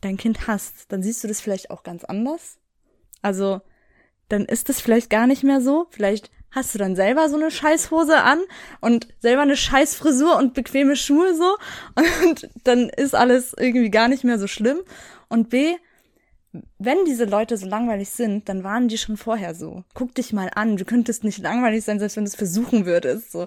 dein 0.00 0.16
Kind 0.16 0.46
hast, 0.46 0.92
dann 0.92 1.02
siehst 1.02 1.24
du 1.24 1.28
das 1.28 1.40
vielleicht 1.40 1.70
auch 1.70 1.82
ganz 1.82 2.04
anders. 2.04 2.58
Also, 3.22 3.62
dann 4.28 4.44
ist 4.44 4.68
es 4.68 4.80
vielleicht 4.80 5.10
gar 5.10 5.26
nicht 5.26 5.42
mehr 5.42 5.60
so. 5.60 5.86
Vielleicht 5.90 6.30
hast 6.50 6.74
du 6.74 6.78
dann 6.78 6.94
selber 6.94 7.28
so 7.28 7.36
eine 7.36 7.50
Scheißhose 7.50 8.22
an 8.22 8.40
und 8.80 9.08
selber 9.20 9.42
eine 9.42 9.56
Scheißfrisur 9.56 10.36
und 10.36 10.54
bequeme 10.54 10.94
Schuhe 10.94 11.34
so 11.34 11.56
und 12.24 12.48
dann 12.62 12.88
ist 12.90 13.14
alles 13.14 13.54
irgendwie 13.58 13.90
gar 13.90 14.08
nicht 14.08 14.24
mehr 14.24 14.38
so 14.38 14.46
schlimm. 14.46 14.78
Und 15.28 15.50
B, 15.50 15.76
wenn 16.78 17.04
diese 17.04 17.24
Leute 17.24 17.56
so 17.56 17.66
langweilig 17.66 18.10
sind, 18.10 18.48
dann 18.48 18.62
waren 18.62 18.88
die 18.88 18.98
schon 18.98 19.16
vorher 19.16 19.54
so. 19.54 19.82
Guck 19.94 20.14
dich 20.14 20.32
mal 20.32 20.50
an, 20.54 20.76
du 20.76 20.84
könntest 20.84 21.24
nicht 21.24 21.38
langweilig 21.38 21.84
sein, 21.84 21.98
selbst 21.98 22.16
wenn 22.16 22.24
du 22.24 22.28
es 22.28 22.36
versuchen 22.36 22.86
würdest. 22.86 23.32
So, 23.32 23.46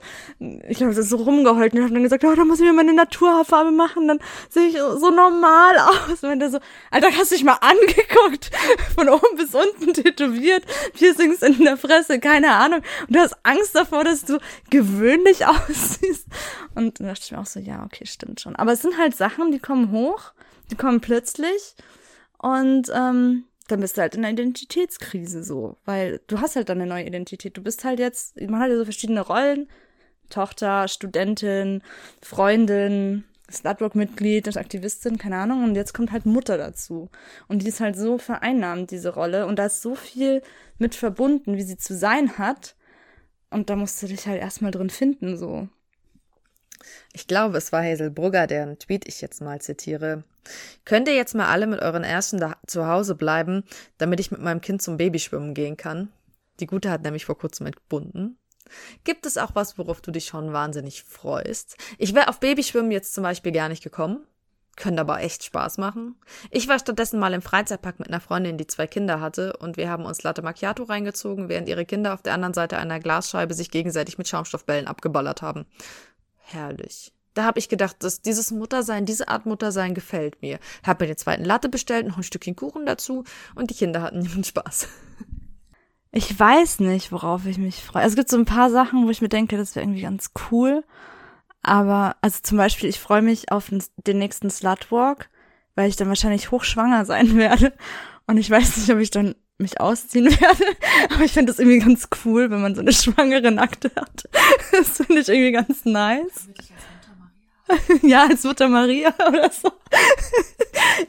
ich 0.68 0.82
habe 0.82 0.94
so 0.94 1.16
rumgeholfen 1.18 1.80
und 1.80 1.86
habe 1.86 1.94
dann 1.94 2.04
gesagt, 2.04 2.26
oh, 2.26 2.36
da 2.36 2.44
muss 2.44 2.60
ich 2.60 2.66
mir 2.66 2.74
meine 2.74 2.94
Naturhaarfarbe 2.94 3.72
machen, 3.72 4.08
dann 4.08 4.20
sehe 4.50 4.68
ich 4.68 4.78
so 4.78 5.10
normal 5.10 5.78
aus. 6.10 6.24
Und 6.24 6.40
der 6.40 6.50
so, 6.50 6.60
Alter, 6.92 7.08
hast 7.18 7.32
du 7.32 7.36
dich 7.36 7.44
mal 7.44 7.60
angeguckt, 7.62 8.52
von 8.96 9.08
oben 9.10 9.38
bis 9.38 9.56
unten 9.56 9.94
tätowiert, 9.94 10.66
Piercings 10.94 11.42
in 11.42 11.64
der 11.64 11.78
Fresse, 11.78 12.20
keine 12.20 12.52
Ahnung. 12.52 12.82
Und 13.08 13.16
du 13.16 13.20
hast 13.20 13.38
Angst 13.44 13.76
davor, 13.76 14.04
dass 14.04 14.26
du 14.26 14.40
gewöhnlich 14.70 15.46
aussiehst. 15.46 16.28
Und 16.76 17.00
dann 17.00 17.08
dachte 17.08 17.22
ich 17.24 17.32
mir 17.32 17.40
auch 17.40 17.46
so, 17.46 17.60
ja, 17.60 17.84
okay, 17.86 18.06
stimmt 18.06 18.42
schon. 18.42 18.56
Aber 18.56 18.74
es 18.74 18.82
sind 18.82 18.98
halt 18.98 19.16
Sachen, 19.16 19.52
die 19.52 19.60
kommen 19.60 19.92
hoch, 19.92 20.34
die 20.72 20.76
kommen 20.76 21.02
plötzlich. 21.02 21.76
Und 22.38 22.92
ähm, 22.94 23.46
dann 23.68 23.80
bist 23.82 23.98
du 23.98 24.02
halt 24.02 24.16
in 24.16 24.24
einer 24.24 24.34
Identitätskrise 24.34 25.44
so, 25.44 25.78
weil 25.86 26.22
du 26.28 26.40
hast 26.40 26.56
halt 26.56 26.70
dann 26.70 26.80
eine 26.80 26.90
neue 26.90 27.06
Identität. 27.06 27.58
Du 27.58 27.62
bist 27.62 27.84
halt 27.84 28.00
jetzt, 28.00 28.40
man 28.40 28.60
hat 28.60 28.70
ja 28.70 28.78
so 28.78 28.86
verschiedene 28.86 29.22
Rollen. 29.22 29.68
Tochter, 30.30 30.88
Studentin, 30.90 31.82
Freundin, 32.22 33.24
Slutwork-Mitglied, 33.50 34.58
Aktivistin, 34.58 35.18
keine 35.18 35.38
Ahnung. 35.38 35.64
Und 35.64 35.76
jetzt 35.76 35.94
kommt 35.94 36.12
halt 36.12 36.26
Mutter 36.26 36.58
dazu. 36.58 37.10
Und 37.48 37.62
die 37.62 37.68
ist 37.68 37.80
halt 37.80 37.96
so 37.96 38.18
vereinnahmt, 38.18 38.92
diese 38.92 39.14
Rolle. 39.14 39.46
Und 39.46 39.58
da 39.58 39.68
ist 39.68 39.82
so 39.82 39.96
viel 39.96 40.42
mit 40.78 40.96
verbunden, 40.96 41.56
wie 41.56 41.64
sie 41.64 41.78
zu 41.78 41.96
sein 41.96 42.38
hat. 42.38 42.76
Und 43.50 43.70
da 43.70 43.76
musst 43.76 44.02
du 44.02 44.08
dich 44.08 44.28
halt 44.28 44.42
erstmal 44.42 44.72
drin 44.72 44.90
finden, 44.90 45.38
so. 45.38 45.70
Ich 47.14 47.28
glaube, 47.28 47.58
es 47.58 47.72
war 47.72 47.84
Hazel 47.84 48.12
Brugger, 48.12 48.48
deren 48.48 48.78
Tweet 48.78 49.08
ich 49.08 49.22
jetzt 49.22 49.42
mal 49.42 49.62
zitiere. 49.62 50.24
Könnt 50.86 51.08
ihr 51.08 51.16
jetzt 51.16 51.36
mal 51.36 51.48
alle 51.48 51.68
mit 51.68 51.82
euren 51.82 52.04
Ersten 52.04 52.44
zu 52.66 52.88
Hause 52.88 53.16
bleiben, 53.16 53.64
damit 53.98 54.20
ich 54.20 54.32
mit 54.32 54.42
meinem 54.42 54.62
Kind 54.62 54.82
zum 54.82 54.98
Babyschwimmen 54.98 55.54
gehen 55.54 55.78
kann? 55.78 56.10
Die 56.60 56.68
Gute 56.68 56.90
hat 56.90 57.04
nämlich 57.04 57.26
vor 57.26 57.38
kurzem 57.38 57.68
entbunden. 57.68 58.38
Gibt 59.04 59.26
es 59.26 59.38
auch 59.38 59.52
was, 59.54 59.78
worauf 59.78 60.02
du 60.02 60.12
dich 60.12 60.26
schon 60.26 60.54
wahnsinnig 60.54 61.04
freust? 61.04 61.78
Ich 61.98 62.14
wäre 62.14 62.28
auf 62.28 62.40
Babyschwimmen 62.40 62.92
jetzt 62.92 63.14
zum 63.14 63.24
Beispiel 63.24 63.52
gar 63.52 63.70
nicht 63.70 63.84
gekommen. 63.84 64.26
Könnte 64.76 65.02
aber 65.02 65.22
echt 65.22 65.44
Spaß 65.44 65.80
machen. 65.80 66.16
Ich 66.52 66.68
war 66.68 66.78
stattdessen 66.78 67.20
mal 67.20 67.34
im 67.34 67.42
Freizeitpark 67.42 67.98
mit 67.98 68.10
einer 68.10 68.20
Freundin, 68.20 68.60
die 68.60 68.68
zwei 68.68 68.86
Kinder 68.86 69.20
hatte, 69.20 69.58
und 69.58 69.76
wir 69.76 69.90
haben 69.90 70.06
uns 70.06 70.22
Latte 70.22 70.44
Macchiato 70.44 70.84
reingezogen, 70.84 71.50
während 71.50 71.68
ihre 71.68 71.84
Kinder 71.84 72.14
auf 72.14 72.22
der 72.22 72.36
anderen 72.36 72.54
Seite 72.54 72.78
einer 72.78 73.00
Glasscheibe 73.00 73.56
sich 73.56 73.72
gegenseitig 73.72 74.20
mit 74.20 74.28
Schaumstoffbällen 74.28 74.86
abgeballert 74.86 75.42
haben. 75.42 75.66
Herrlich. 76.36 77.12
Da 77.38 77.44
habe 77.44 77.60
ich 77.60 77.70
gedacht, 77.70 77.98
dass 78.00 78.24
dieses 78.24 78.50
Muttersein, 78.50 79.06
diese 79.06 79.28
Art 79.28 79.46
Muttersein 79.46 79.94
gefällt 79.94 80.42
mir. 80.42 80.58
Habe 80.84 81.04
mir 81.04 81.10
den 81.10 81.18
zweiten 81.18 81.46
Latte 81.46 81.70
bestellt, 81.70 82.08
noch 82.08 82.18
ein 82.18 82.24
Stückchen 82.24 82.56
Kuchen 82.56 82.88
dazu 82.88 83.26
und 83.54 83.70
die 83.70 83.76
Kinder 83.76 84.02
hatten 84.02 84.22
ihren 84.26 84.44
Spaß. 84.44 84.88
Ich 86.12 86.40
weiß 86.40 86.80
nicht, 86.80 87.12
worauf 87.12 87.46
ich 87.46 87.60
mich 87.60 87.84
freue. 87.84 88.02
Also 88.02 88.14
es 88.14 88.18
gibt 88.18 88.30
so 88.30 88.38
ein 88.38 88.46
paar 88.46 88.72
Sachen, 88.72 89.06
wo 89.06 89.12
ich 89.12 89.22
mir 89.22 89.30
denke, 89.30 89.56
das 89.56 89.76
wäre 89.76 89.86
irgendwie 89.86 90.02
ganz 90.02 90.32
cool. 90.50 90.84
Aber, 91.62 92.16
also 92.22 92.40
zum 92.42 92.58
Beispiel, 92.58 92.90
ich 92.90 93.00
freue 93.00 93.22
mich 93.22 93.52
auf 93.52 93.70
den 93.70 94.18
nächsten 94.18 94.50
Slutwalk, 94.50 95.30
weil 95.76 95.90
ich 95.90 95.96
dann 95.96 96.08
wahrscheinlich 96.08 96.50
hochschwanger 96.50 97.06
sein 97.06 97.36
werde. 97.36 97.72
Und 98.26 98.38
ich 98.38 98.50
weiß 98.50 98.78
nicht, 98.78 98.90
ob 98.90 98.98
ich 98.98 99.12
dann 99.12 99.36
mich 99.60 99.80
ausziehen 99.80 100.26
werde. 100.42 100.66
Aber 101.14 101.24
ich 101.24 101.34
finde 101.34 101.52
das 101.52 101.60
irgendwie 101.60 101.86
ganz 101.86 102.08
cool, 102.26 102.50
wenn 102.50 102.64
man 102.64 102.74
so 102.74 102.82
eine 102.82 102.94
schwangere 102.94 103.52
Nackte 103.52 103.92
hat. 103.96 104.28
Das 104.72 104.98
finde 104.98 105.22
ich 105.22 105.30
irgendwie 105.30 105.52
ganz 105.52 105.86
nice. 105.86 106.50
ja, 108.02 108.28
als 108.28 108.44
Mutter 108.44 108.68
Maria 108.68 109.14
oder 109.28 109.50
so. 109.52 109.72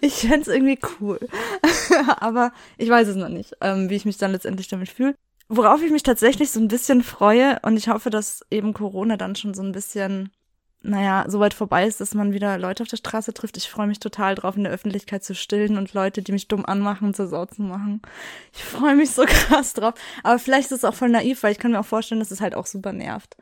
ich 0.00 0.14
fände 0.14 0.52
irgendwie 0.52 0.78
cool. 1.00 1.18
Aber 2.20 2.52
ich 2.76 2.88
weiß 2.88 3.08
es 3.08 3.16
noch 3.16 3.28
nicht, 3.28 3.56
ähm, 3.60 3.90
wie 3.90 3.96
ich 3.96 4.04
mich 4.04 4.18
dann 4.18 4.32
letztendlich 4.32 4.68
damit 4.68 4.88
fühle. 4.88 5.14
Worauf 5.48 5.82
ich 5.82 5.90
mich 5.90 6.02
tatsächlich 6.02 6.50
so 6.50 6.60
ein 6.60 6.68
bisschen 6.68 7.02
freue 7.02 7.58
und 7.62 7.76
ich 7.76 7.88
hoffe, 7.88 8.10
dass 8.10 8.44
eben 8.50 8.74
Corona 8.74 9.16
dann 9.16 9.34
schon 9.34 9.54
so 9.54 9.62
ein 9.62 9.72
bisschen 9.72 10.30
naja, 10.80 11.24
so 11.28 11.40
weit 11.40 11.54
vorbei 11.54 11.86
ist, 11.86 12.00
dass 12.00 12.14
man 12.14 12.32
wieder 12.32 12.56
Leute 12.56 12.84
auf 12.84 12.88
der 12.88 12.98
Straße 12.98 13.34
trifft. 13.34 13.56
Ich 13.56 13.68
freue 13.68 13.88
mich 13.88 13.98
total 13.98 14.36
drauf, 14.36 14.56
in 14.56 14.62
der 14.62 14.72
Öffentlichkeit 14.72 15.24
zu 15.24 15.34
stillen 15.34 15.76
und 15.76 15.92
Leute, 15.92 16.22
die 16.22 16.30
mich 16.30 16.46
dumm 16.46 16.64
anmachen, 16.64 17.14
zur 17.14 17.26
Sau 17.26 17.46
zu 17.46 17.62
machen. 17.62 18.00
Ich 18.54 18.62
freue 18.62 18.94
mich 18.94 19.10
so 19.10 19.24
krass 19.26 19.74
drauf. 19.74 19.94
Aber 20.22 20.38
vielleicht 20.38 20.70
ist 20.70 20.78
es 20.78 20.84
auch 20.84 20.94
voll 20.94 21.08
naiv, 21.08 21.42
weil 21.42 21.52
ich 21.52 21.58
kann 21.58 21.72
mir 21.72 21.80
auch 21.80 21.86
vorstellen, 21.86 22.20
dass 22.20 22.30
es 22.30 22.40
halt 22.40 22.54
auch 22.54 22.66
super 22.66 22.92
nervt. 22.92 23.36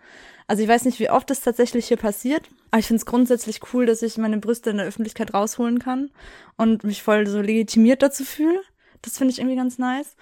Also 0.46 0.62
ich 0.62 0.68
weiß 0.68 0.85
nicht, 0.87 0.99
wie 0.99 1.11
oft 1.11 1.29
das 1.29 1.40
tatsächlich 1.40 1.88
hier 1.88 1.96
passiert, 1.96 2.49
aber 2.70 2.79
ich 2.79 2.87
finde 2.87 3.01
es 3.01 3.07
grundsätzlich 3.07 3.61
cool, 3.72 3.85
dass 3.85 4.01
ich 4.03 4.16
meine 4.16 4.38
Brüste 4.38 4.70
in 4.70 4.77
der 4.79 4.87
Öffentlichkeit 4.87 5.35
rausholen 5.35 5.79
kann 5.79 6.11
und 6.57 6.85
mich 6.85 7.03
voll 7.03 7.27
so 7.27 7.40
legitimiert 7.40 8.03
dazu 8.03 8.25
fühle. 8.25 8.61
Das 9.03 9.18
finde 9.18 9.33
ich 9.33 9.40
irgendwie 9.40 9.57
ganz 9.57 9.79
nice. 9.79 10.16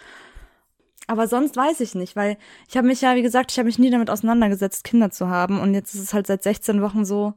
Aber 1.07 1.29
sonst 1.29 1.57
weiß 1.57 1.81
ich 1.81 1.95
nicht, 1.95 2.17
weil 2.17 2.38
ich 2.69 2.77
habe 2.77 2.87
mich 2.87 3.01
ja, 3.03 3.14
wie 3.14 3.23
gesagt, 3.23 3.53
ich 3.53 3.59
habe 3.59 3.67
mich 3.67 3.79
nie 3.79 3.90
damit 3.90 4.11
auseinandergesetzt, 4.11 4.85
Kinder 4.85 5.11
zu 5.11 5.29
haben. 5.29 5.61
Und 5.61 5.75
jetzt 5.75 5.95
ist 5.95 6.01
es 6.01 6.14
halt 6.14 6.27
seit 6.27 6.43
16 6.43 6.81
Wochen 6.81 7.05
so, 7.05 7.35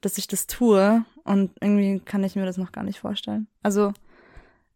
dass 0.00 0.18
ich 0.18 0.26
das 0.26 0.46
tue. 0.46 1.04
Und 1.24 1.52
irgendwie 1.60 2.00
kann 2.00 2.24
ich 2.24 2.36
mir 2.36 2.46
das 2.46 2.56
noch 2.56 2.72
gar 2.72 2.84
nicht 2.84 3.00
vorstellen. 3.00 3.46
Also 3.62 3.92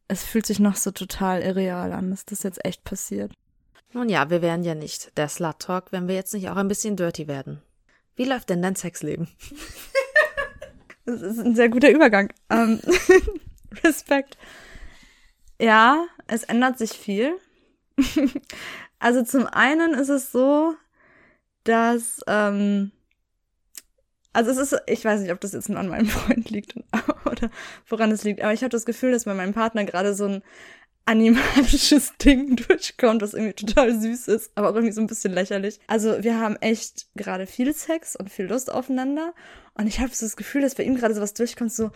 es 0.08 0.24
fühlt 0.24 0.46
sich 0.46 0.60
noch 0.60 0.76
so 0.76 0.90
total 0.90 1.40
irreal 1.40 1.92
an, 1.92 2.10
dass 2.10 2.26
das 2.26 2.42
jetzt 2.42 2.64
echt 2.64 2.84
passiert. 2.84 3.32
Nun 3.92 4.08
ja, 4.08 4.28
wir 4.28 4.42
wären 4.42 4.64
ja 4.64 4.74
nicht 4.74 5.16
der 5.16 5.28
Slut 5.28 5.60
Talk, 5.60 5.92
wenn 5.92 6.08
wir 6.08 6.14
jetzt 6.14 6.34
nicht 6.34 6.48
auch 6.50 6.56
ein 6.56 6.68
bisschen 6.68 6.96
dirty 6.96 7.28
werden. 7.28 7.62
Wie 8.16 8.24
läuft 8.24 8.50
denn 8.50 8.60
dein 8.60 8.76
Sexleben? 8.76 9.28
das 11.06 11.22
ist 11.22 11.38
ein 11.38 11.54
sehr 11.54 11.68
guter 11.68 11.90
Übergang. 11.90 12.32
Ähm, 12.50 12.80
Respekt. 13.84 14.36
Ja, 15.60 16.06
es 16.26 16.44
ändert 16.44 16.78
sich 16.78 16.90
viel. 16.90 17.36
also 18.98 19.22
zum 19.22 19.46
einen 19.46 19.94
ist 19.94 20.08
es 20.08 20.32
so, 20.32 20.74
dass, 21.64 22.20
ähm, 22.26 22.92
also 24.32 24.50
es 24.50 24.58
ist, 24.58 24.76
ich 24.86 25.04
weiß 25.04 25.20
nicht, 25.20 25.32
ob 25.32 25.40
das 25.40 25.52
jetzt 25.52 25.68
nur 25.68 25.78
an 25.78 25.88
meinem 25.88 26.06
Freund 26.08 26.50
liegt 26.50 26.74
oder 27.24 27.50
woran 27.88 28.10
es 28.10 28.24
liegt, 28.24 28.42
aber 28.42 28.52
ich 28.52 28.62
habe 28.62 28.70
das 28.70 28.86
Gefühl, 28.86 29.12
dass 29.12 29.24
bei 29.24 29.34
meinem 29.34 29.54
Partner 29.54 29.84
gerade 29.84 30.14
so 30.14 30.26
ein 30.26 30.42
animalisches 31.06 32.14
Ding 32.16 32.56
durchkommt, 32.56 33.20
was 33.20 33.34
irgendwie 33.34 33.52
total 33.52 33.98
süß 33.98 34.28
ist, 34.28 34.52
aber 34.54 34.70
auch 34.70 34.74
irgendwie 34.74 34.92
so 34.92 35.02
ein 35.02 35.06
bisschen 35.06 35.34
lächerlich. 35.34 35.78
Also 35.86 36.22
wir 36.22 36.40
haben 36.40 36.56
echt 36.56 37.08
gerade 37.14 37.46
viel 37.46 37.74
Sex 37.74 38.16
und 38.16 38.30
viel 38.30 38.46
Lust 38.46 38.72
aufeinander 38.72 39.34
und 39.74 39.86
ich 39.86 40.00
habe 40.00 40.14
so 40.14 40.24
das 40.24 40.36
Gefühl, 40.36 40.62
dass 40.62 40.74
bei 40.74 40.84
ihm 40.84 40.96
gerade 40.96 41.14
sowas 41.14 41.34
durchkommt, 41.34 41.72
so, 41.72 41.90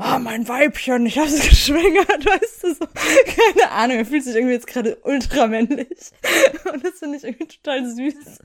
oh, 0.00 0.18
mein 0.18 0.48
Weibchen, 0.48 1.06
ich 1.06 1.18
habe 1.18 1.28
sie 1.28 1.48
geschwängert, 1.48 2.26
weißt 2.26 2.64
du, 2.64 2.74
so, 2.74 2.86
keine 2.86 3.70
Ahnung, 3.70 3.98
er 3.98 4.06
fühlt 4.06 4.24
sich 4.24 4.34
irgendwie 4.34 4.54
jetzt 4.54 4.66
gerade 4.66 4.96
ultramännlich. 5.02 6.12
Und 6.72 6.84
das 6.84 6.98
finde 6.98 7.18
ich 7.18 7.24
irgendwie 7.24 7.46
total 7.46 7.86
süß. 7.86 8.38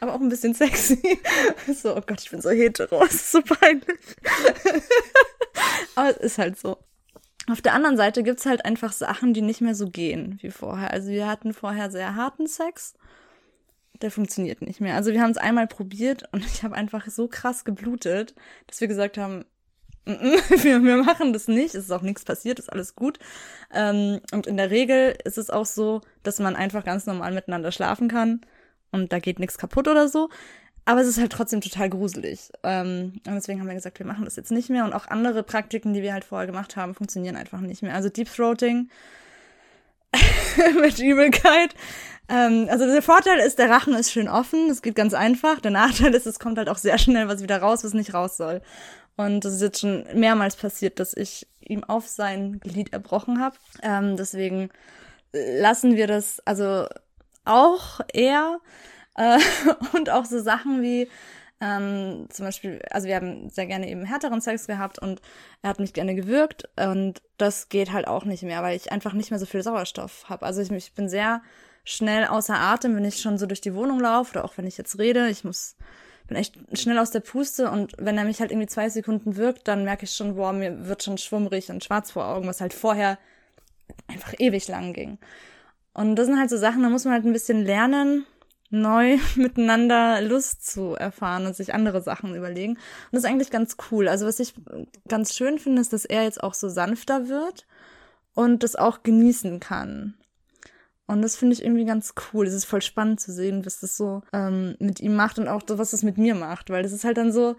Aber 0.00 0.14
auch 0.14 0.20
ein 0.20 0.28
bisschen 0.28 0.54
sexy. 0.54 1.18
So, 1.74 1.96
oh 1.96 2.02
Gott, 2.06 2.20
ich 2.22 2.30
bin 2.30 2.40
so 2.40 2.50
hetero, 2.50 3.00
das 3.00 3.14
ist 3.14 3.32
so 3.32 3.42
peinlich. 3.42 3.98
Aber 5.94 6.10
es 6.10 6.16
ist 6.18 6.38
halt 6.38 6.58
so. 6.58 6.78
Auf 7.48 7.62
der 7.62 7.74
anderen 7.74 7.96
Seite 7.96 8.22
gibt's 8.22 8.46
halt 8.46 8.64
einfach 8.64 8.92
Sachen, 8.92 9.32
die 9.32 9.42
nicht 9.42 9.60
mehr 9.60 9.74
so 9.74 9.88
gehen 9.88 10.38
wie 10.42 10.50
vorher. 10.50 10.90
Also 10.90 11.10
wir 11.10 11.28
hatten 11.28 11.54
vorher 11.54 11.90
sehr 11.90 12.16
harten 12.16 12.46
Sex. 12.46 12.94
Der 14.02 14.10
funktioniert 14.10 14.62
nicht 14.62 14.80
mehr. 14.80 14.96
Also 14.96 15.12
wir 15.12 15.22
haben 15.22 15.30
es 15.30 15.38
einmal 15.38 15.68
probiert 15.68 16.24
und 16.32 16.44
ich 16.44 16.64
habe 16.64 16.74
einfach 16.74 17.06
so 17.08 17.28
krass 17.28 17.64
geblutet, 17.64 18.34
dass 18.66 18.80
wir 18.80 18.88
gesagt 18.88 19.16
haben, 19.16 19.44
wir, 20.62 20.82
wir 20.84 20.96
machen 21.02 21.32
das 21.32 21.48
nicht, 21.48 21.74
es 21.74 21.84
ist 21.84 21.90
auch 21.90 22.02
nichts 22.02 22.24
passiert, 22.24 22.58
ist 22.58 22.72
alles 22.72 22.94
gut. 22.94 23.18
Ähm, 23.74 24.20
und 24.32 24.46
in 24.46 24.56
der 24.56 24.70
Regel 24.70 25.16
ist 25.24 25.38
es 25.38 25.50
auch 25.50 25.66
so, 25.66 26.00
dass 26.22 26.38
man 26.38 26.54
einfach 26.56 26.84
ganz 26.84 27.06
normal 27.06 27.32
miteinander 27.32 27.72
schlafen 27.72 28.08
kann 28.08 28.40
und 28.92 29.12
da 29.12 29.18
geht 29.18 29.40
nichts 29.40 29.58
kaputt 29.58 29.88
oder 29.88 30.08
so. 30.08 30.28
aber 30.86 31.00
es 31.00 31.08
ist 31.08 31.18
halt 31.18 31.32
trotzdem 31.32 31.60
total 31.60 31.90
gruselig. 31.90 32.50
Ähm, 32.62 33.20
und 33.26 33.34
deswegen 33.34 33.60
haben 33.60 33.66
wir 33.66 33.74
gesagt, 33.74 33.98
wir 33.98 34.06
machen 34.06 34.24
das 34.24 34.36
jetzt 34.36 34.52
nicht 34.52 34.70
mehr. 34.70 34.84
Und 34.84 34.92
auch 34.92 35.08
andere 35.08 35.42
Praktiken, 35.42 35.92
die 35.92 36.02
wir 36.02 36.12
halt 36.12 36.24
vorher 36.24 36.46
gemacht 36.46 36.76
haben, 36.76 36.94
funktionieren 36.94 37.36
einfach 37.36 37.60
nicht 37.60 37.82
mehr. 37.82 37.94
Also 37.94 38.08
Deep 38.08 38.32
Throating 38.32 38.88
mit 40.80 40.98
Übelkeit. 41.00 41.74
Ähm, 42.28 42.68
also 42.70 42.86
der 42.86 43.02
Vorteil 43.02 43.38
ist, 43.40 43.58
der 43.58 43.68
Rachen 43.68 43.94
ist 43.94 44.12
schön 44.12 44.28
offen. 44.28 44.68
Das 44.68 44.80
geht 44.80 44.94
ganz 44.94 45.12
einfach. 45.12 45.60
Der 45.60 45.72
Nachteil 45.72 46.14
ist, 46.14 46.26
es 46.26 46.38
kommt 46.38 46.56
halt 46.56 46.68
auch 46.68 46.78
sehr 46.78 46.98
schnell 46.98 47.26
was 47.28 47.42
wieder 47.42 47.58
raus, 47.58 47.82
was 47.82 47.92
nicht 47.92 48.14
raus 48.14 48.36
soll. 48.36 48.62
Und 49.16 49.44
das 49.44 49.54
ist 49.54 49.62
jetzt 49.62 49.80
schon 49.80 50.04
mehrmals 50.14 50.56
passiert, 50.56 51.00
dass 51.00 51.14
ich 51.14 51.46
ihm 51.60 51.84
auf 51.84 52.06
sein 52.06 52.60
Glied 52.60 52.92
erbrochen 52.92 53.40
habe. 53.40 53.56
Ähm, 53.82 54.16
deswegen 54.16 54.70
lassen 55.32 55.96
wir 55.96 56.06
das 56.06 56.40
also 56.44 56.86
auch 57.44 58.00
eher 58.12 58.58
äh, 59.16 59.38
und 59.92 60.10
auch 60.10 60.24
so 60.24 60.40
Sachen 60.40 60.82
wie 60.82 61.08
ähm, 61.60 62.26
zum 62.28 62.44
Beispiel, 62.44 62.82
also 62.90 63.08
wir 63.08 63.16
haben 63.16 63.48
sehr 63.48 63.66
gerne 63.66 63.88
eben 63.88 64.04
härteren 64.04 64.42
Sex 64.42 64.66
gehabt 64.66 64.98
und 64.98 65.22
er 65.62 65.70
hat 65.70 65.80
mich 65.80 65.94
gerne 65.94 66.14
gewürgt 66.14 66.68
und 66.76 67.22
das 67.38 67.70
geht 67.70 67.92
halt 67.92 68.06
auch 68.06 68.26
nicht 68.26 68.42
mehr, 68.42 68.62
weil 68.62 68.76
ich 68.76 68.92
einfach 68.92 69.14
nicht 69.14 69.30
mehr 69.30 69.40
so 69.40 69.46
viel 69.46 69.62
Sauerstoff 69.62 70.28
habe. 70.28 70.44
Also 70.44 70.60
ich, 70.60 70.70
ich 70.70 70.92
bin 70.92 71.08
sehr 71.08 71.40
schnell 71.82 72.26
außer 72.26 72.58
Atem, 72.58 72.94
wenn 72.94 73.06
ich 73.06 73.22
schon 73.22 73.38
so 73.38 73.46
durch 73.46 73.62
die 73.62 73.74
Wohnung 73.74 74.00
laufe 74.00 74.32
oder 74.32 74.44
auch 74.44 74.58
wenn 74.58 74.66
ich 74.66 74.76
jetzt 74.76 74.98
rede. 74.98 75.28
Ich 75.28 75.44
muss 75.44 75.76
bin 76.26 76.36
echt 76.36 76.56
schnell 76.72 76.98
aus 76.98 77.10
der 77.10 77.20
Puste 77.20 77.70
und 77.70 77.92
wenn 77.98 78.18
er 78.18 78.24
mich 78.24 78.40
halt 78.40 78.50
irgendwie 78.50 78.68
zwei 78.68 78.88
Sekunden 78.88 79.36
wirkt, 79.36 79.68
dann 79.68 79.84
merke 79.84 80.04
ich 80.04 80.12
schon, 80.12 80.36
boah, 80.36 80.52
mir 80.52 80.86
wird 80.86 81.02
schon 81.02 81.18
schwummrig 81.18 81.70
und 81.70 81.84
schwarz 81.84 82.10
vor 82.10 82.26
Augen, 82.26 82.48
was 82.48 82.60
halt 82.60 82.74
vorher 82.74 83.18
einfach 84.08 84.34
ewig 84.38 84.68
lang 84.68 84.92
ging. 84.92 85.18
Und 85.94 86.16
das 86.16 86.26
sind 86.26 86.38
halt 86.38 86.50
so 86.50 86.56
Sachen, 86.56 86.82
da 86.82 86.90
muss 86.90 87.04
man 87.04 87.14
halt 87.14 87.24
ein 87.24 87.32
bisschen 87.32 87.64
lernen, 87.64 88.26
neu 88.70 89.18
miteinander 89.36 90.20
Lust 90.20 90.66
zu 90.66 90.94
erfahren 90.94 91.46
und 91.46 91.56
sich 91.56 91.74
andere 91.74 92.02
Sachen 92.02 92.34
überlegen. 92.34 92.72
Und 92.72 92.80
das 93.12 93.24
ist 93.24 93.30
eigentlich 93.30 93.50
ganz 93.50 93.76
cool. 93.90 94.08
Also 94.08 94.26
was 94.26 94.40
ich 94.40 94.54
ganz 95.08 95.34
schön 95.34 95.58
finde, 95.58 95.80
ist, 95.80 95.92
dass 95.92 96.04
er 96.04 96.24
jetzt 96.24 96.42
auch 96.42 96.54
so 96.54 96.68
sanfter 96.68 97.28
wird 97.28 97.66
und 98.34 98.62
das 98.62 98.76
auch 98.76 99.02
genießen 99.02 99.60
kann. 99.60 100.14
Und 101.06 101.22
das 101.22 101.36
finde 101.36 101.54
ich 101.54 101.62
irgendwie 101.62 101.84
ganz 101.84 102.14
cool. 102.32 102.46
Es 102.46 102.54
ist 102.54 102.64
voll 102.64 102.82
spannend 102.82 103.20
zu 103.20 103.32
sehen, 103.32 103.64
was 103.64 103.78
das 103.80 103.96
so 103.96 104.22
ähm, 104.32 104.76
mit 104.80 105.00
ihm 105.00 105.14
macht 105.14 105.38
und 105.38 105.46
auch 105.46 105.62
was 105.68 105.92
das 105.92 106.02
mit 106.02 106.18
mir 106.18 106.34
macht. 106.34 106.70
Weil 106.70 106.82
das 106.82 106.92
ist 106.92 107.04
halt 107.04 107.16
dann 107.16 107.32
so, 107.32 107.54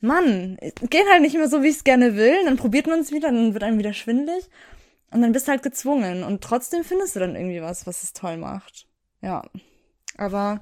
Mann, 0.00 0.56
geht 0.88 1.08
halt 1.10 1.22
nicht 1.22 1.34
mehr 1.34 1.48
so, 1.48 1.62
wie 1.62 1.68
ich 1.68 1.76
es 1.76 1.84
gerne 1.84 2.16
will. 2.16 2.44
Dann 2.44 2.56
probiert 2.56 2.86
man 2.86 3.00
es 3.00 3.10
wieder, 3.10 3.32
dann 3.32 3.52
wird 3.52 3.64
einem 3.64 3.78
wieder 3.78 3.92
schwindelig. 3.92 4.48
Und 5.10 5.22
dann 5.22 5.32
bist 5.32 5.48
du 5.48 5.52
halt 5.52 5.62
gezwungen. 5.62 6.22
Und 6.22 6.42
trotzdem 6.42 6.84
findest 6.84 7.16
du 7.16 7.20
dann 7.20 7.34
irgendwie 7.34 7.62
was, 7.62 7.86
was 7.86 8.04
es 8.04 8.12
toll 8.12 8.36
macht. 8.36 8.86
Ja. 9.22 9.42
Aber 10.16 10.60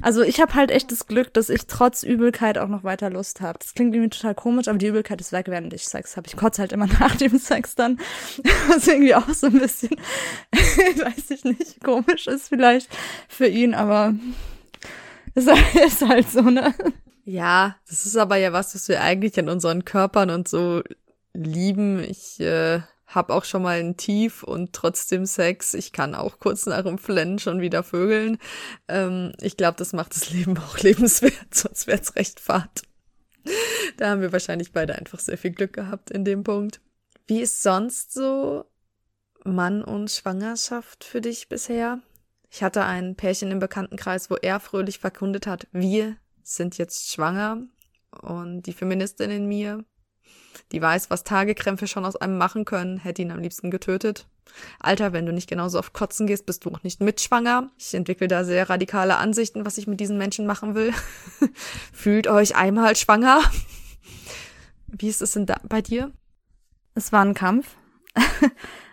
also 0.00 0.22
ich 0.22 0.40
habe 0.40 0.54
halt 0.54 0.70
echt 0.70 0.90
das 0.90 1.06
Glück, 1.06 1.32
dass 1.34 1.48
ich 1.48 1.66
trotz 1.66 2.02
Übelkeit 2.02 2.58
auch 2.58 2.68
noch 2.68 2.82
weiter 2.82 3.10
Lust 3.10 3.40
habe. 3.40 3.58
Das 3.58 3.74
klingt 3.74 3.94
irgendwie 3.94 4.10
total 4.10 4.34
komisch, 4.34 4.68
aber 4.68 4.78
die 4.78 4.86
Übelkeit 4.86 5.20
ist 5.20 5.32
weg, 5.32 5.46
während 5.48 5.72
ich 5.74 5.86
Sex 5.86 6.16
habe. 6.16 6.26
Ich 6.26 6.36
kotze 6.36 6.62
halt 6.62 6.72
immer 6.72 6.86
nach 7.00 7.16
dem 7.16 7.38
Sex 7.38 7.74
dann. 7.74 8.00
Was 8.68 8.88
irgendwie 8.88 9.14
auch 9.14 9.28
so 9.28 9.48
ein 9.48 9.58
bisschen, 9.58 9.90
weiß 10.52 11.30
ich 11.30 11.44
nicht, 11.44 11.82
komisch 11.84 12.26
ist 12.26 12.48
vielleicht 12.48 12.88
für 13.28 13.46
ihn, 13.46 13.74
aber 13.74 14.14
ist 15.34 15.48
halt, 15.48 15.74
ist 15.86 16.06
halt 16.06 16.28
so, 16.28 16.42
ne? 16.42 16.74
Ja, 17.24 17.76
das 17.88 18.06
ist 18.06 18.16
aber 18.16 18.36
ja 18.36 18.52
was, 18.52 18.74
was 18.74 18.88
wir 18.88 19.00
eigentlich 19.00 19.38
an 19.38 19.48
unseren 19.48 19.84
Körpern 19.84 20.30
und 20.30 20.48
so 20.48 20.82
lieben. 21.32 22.02
Ich 22.02 22.40
äh, 22.40 22.80
hab 23.14 23.30
auch 23.30 23.44
schon 23.44 23.62
mal 23.62 23.78
ein 23.78 23.96
Tief 23.96 24.42
und 24.42 24.72
trotzdem 24.72 25.26
Sex. 25.26 25.74
Ich 25.74 25.92
kann 25.92 26.14
auch 26.14 26.38
kurz 26.38 26.66
nach 26.66 26.82
dem 26.82 26.98
Flennen 26.98 27.38
schon 27.38 27.60
wieder 27.60 27.82
vögeln. 27.82 28.38
Ähm, 28.88 29.32
ich 29.40 29.56
glaube, 29.56 29.76
das 29.78 29.92
macht 29.92 30.14
das 30.14 30.30
Leben 30.32 30.56
auch 30.58 30.78
lebenswert, 30.78 31.54
sonst 31.54 31.86
wäre 31.86 32.00
es 32.00 32.16
recht 32.16 32.40
fad. 32.40 32.82
Da 33.96 34.10
haben 34.10 34.20
wir 34.20 34.32
wahrscheinlich 34.32 34.72
beide 34.72 34.94
einfach 34.94 35.18
sehr 35.18 35.38
viel 35.38 35.50
Glück 35.50 35.72
gehabt 35.72 36.10
in 36.10 36.24
dem 36.24 36.44
Punkt. 36.44 36.80
Wie 37.26 37.40
ist 37.40 37.62
sonst 37.62 38.12
so 38.12 38.64
Mann 39.44 39.82
und 39.82 40.10
Schwangerschaft 40.10 41.04
für 41.04 41.20
dich 41.20 41.48
bisher? 41.48 42.00
Ich 42.50 42.62
hatte 42.62 42.84
ein 42.84 43.16
Pärchen 43.16 43.50
im 43.50 43.58
Bekanntenkreis, 43.58 44.30
wo 44.30 44.36
er 44.36 44.60
fröhlich 44.60 44.98
verkundet 44.98 45.46
hat, 45.46 45.66
wir 45.72 46.16
sind 46.42 46.78
jetzt 46.78 47.10
schwanger. 47.10 47.62
Und 48.20 48.62
die 48.62 48.74
Feministin 48.74 49.30
in 49.30 49.46
mir 49.46 49.84
die 50.72 50.80
weiß, 50.80 51.10
was 51.10 51.24
Tagekrämpfe 51.24 51.86
schon 51.86 52.04
aus 52.04 52.16
einem 52.16 52.38
machen 52.38 52.64
können, 52.64 52.98
hätte 52.98 53.22
ihn 53.22 53.30
am 53.30 53.40
liebsten 53.40 53.70
getötet. 53.70 54.26
Alter, 54.80 55.12
wenn 55.12 55.26
du 55.26 55.32
nicht 55.32 55.48
genauso 55.48 55.78
oft 55.78 55.92
kotzen 55.92 56.26
gehst, 56.26 56.46
bist 56.46 56.64
du 56.64 56.70
auch 56.70 56.82
nicht 56.82 57.00
mitschwanger. 57.00 57.70
Ich 57.78 57.94
entwickle 57.94 58.28
da 58.28 58.44
sehr 58.44 58.68
radikale 58.68 59.16
Ansichten, 59.16 59.64
was 59.64 59.78
ich 59.78 59.86
mit 59.86 60.00
diesen 60.00 60.18
Menschen 60.18 60.46
machen 60.46 60.74
will. 60.74 60.92
Fühlt 61.92 62.26
euch 62.26 62.56
einmal 62.56 62.96
schwanger. 62.96 63.40
Wie 64.88 65.08
ist 65.08 65.22
es 65.22 65.32
denn 65.32 65.46
da 65.46 65.58
bei 65.68 65.80
dir? 65.80 66.12
Es 66.94 67.12
war 67.12 67.24
ein 67.24 67.34
Kampf. 67.34 67.66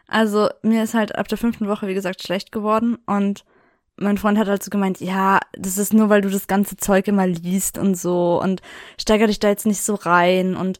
also 0.07 0.49
mir 0.61 0.83
ist 0.83 0.93
halt 0.93 1.15
ab 1.15 1.27
der 1.27 1.37
fünften 1.37 1.67
Woche, 1.67 1.87
wie 1.87 1.93
gesagt, 1.93 2.23
schlecht 2.23 2.51
geworden 2.51 2.97
und 3.05 3.43
mein 3.97 4.17
Freund 4.17 4.37
hat 4.37 4.47
halt 4.47 4.63
so 4.63 4.69
gemeint, 4.69 5.01
ja, 5.01 5.39
das 5.57 5.77
ist 5.77 5.93
nur, 5.93 6.07
weil 6.07 6.21
du 6.21 6.29
das 6.29 6.47
ganze 6.47 6.77
Zeug 6.77 7.09
immer 7.09 7.27
liest 7.27 7.77
und 7.77 7.95
so 7.95 8.41
und 8.41 8.61
steiger 8.97 9.27
dich 9.27 9.39
da 9.39 9.49
jetzt 9.49 9.65
nicht 9.65 9.81
so 9.81 9.95
rein 9.95 10.55
und 10.55 10.79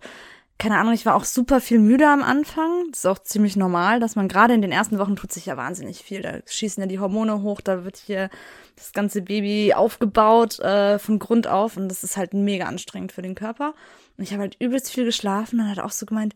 keine 0.60 0.78
Ahnung, 0.78 0.94
ich 0.94 1.06
war 1.06 1.16
auch 1.16 1.24
super 1.24 1.62
viel 1.62 1.80
müde 1.80 2.06
am 2.06 2.22
Anfang. 2.22 2.92
Das 2.92 3.00
ist 3.00 3.06
auch 3.06 3.20
ziemlich 3.20 3.56
normal, 3.56 4.02
dass 4.02 4.18
man 4.18 4.28
gerade 4.28 4.54
in 4.54 4.62
den 4.62 4.74
ersten 4.74 5.00
Wochen 5.00 5.16
tut 5.16 5.32
sich 5.32 5.46
ja 5.46 5.56
wahnsinnig 5.56 6.04
viel. 6.04 6.22
Da 6.22 6.40
schießen 6.46 6.84
ja 6.84 6.88
die 6.88 7.00
Hormone 7.00 7.42
hoch, 7.42 7.62
da 7.62 7.86
wird 7.86 7.96
hier 7.96 8.30
das 8.76 8.92
ganze 8.92 9.22
Baby 9.22 9.74
aufgebaut 9.74 10.60
äh, 10.60 11.00
von 11.00 11.18
Grund 11.18 11.48
auf 11.48 11.78
und 11.78 11.88
das 11.88 12.04
ist 12.04 12.18
halt 12.18 12.34
mega 12.34 12.66
anstrengend 12.66 13.14
für 13.14 13.22
den 13.22 13.36
Körper. 13.36 13.74
Und 14.18 14.24
ich 14.26 14.34
habe 14.34 14.42
halt 14.42 14.58
übelst 14.60 14.92
viel 14.92 15.06
geschlafen 15.06 15.62
und 15.62 15.70
hat 15.70 15.80
auch 15.80 15.92
so 15.92 16.06
gemeint, 16.06 16.36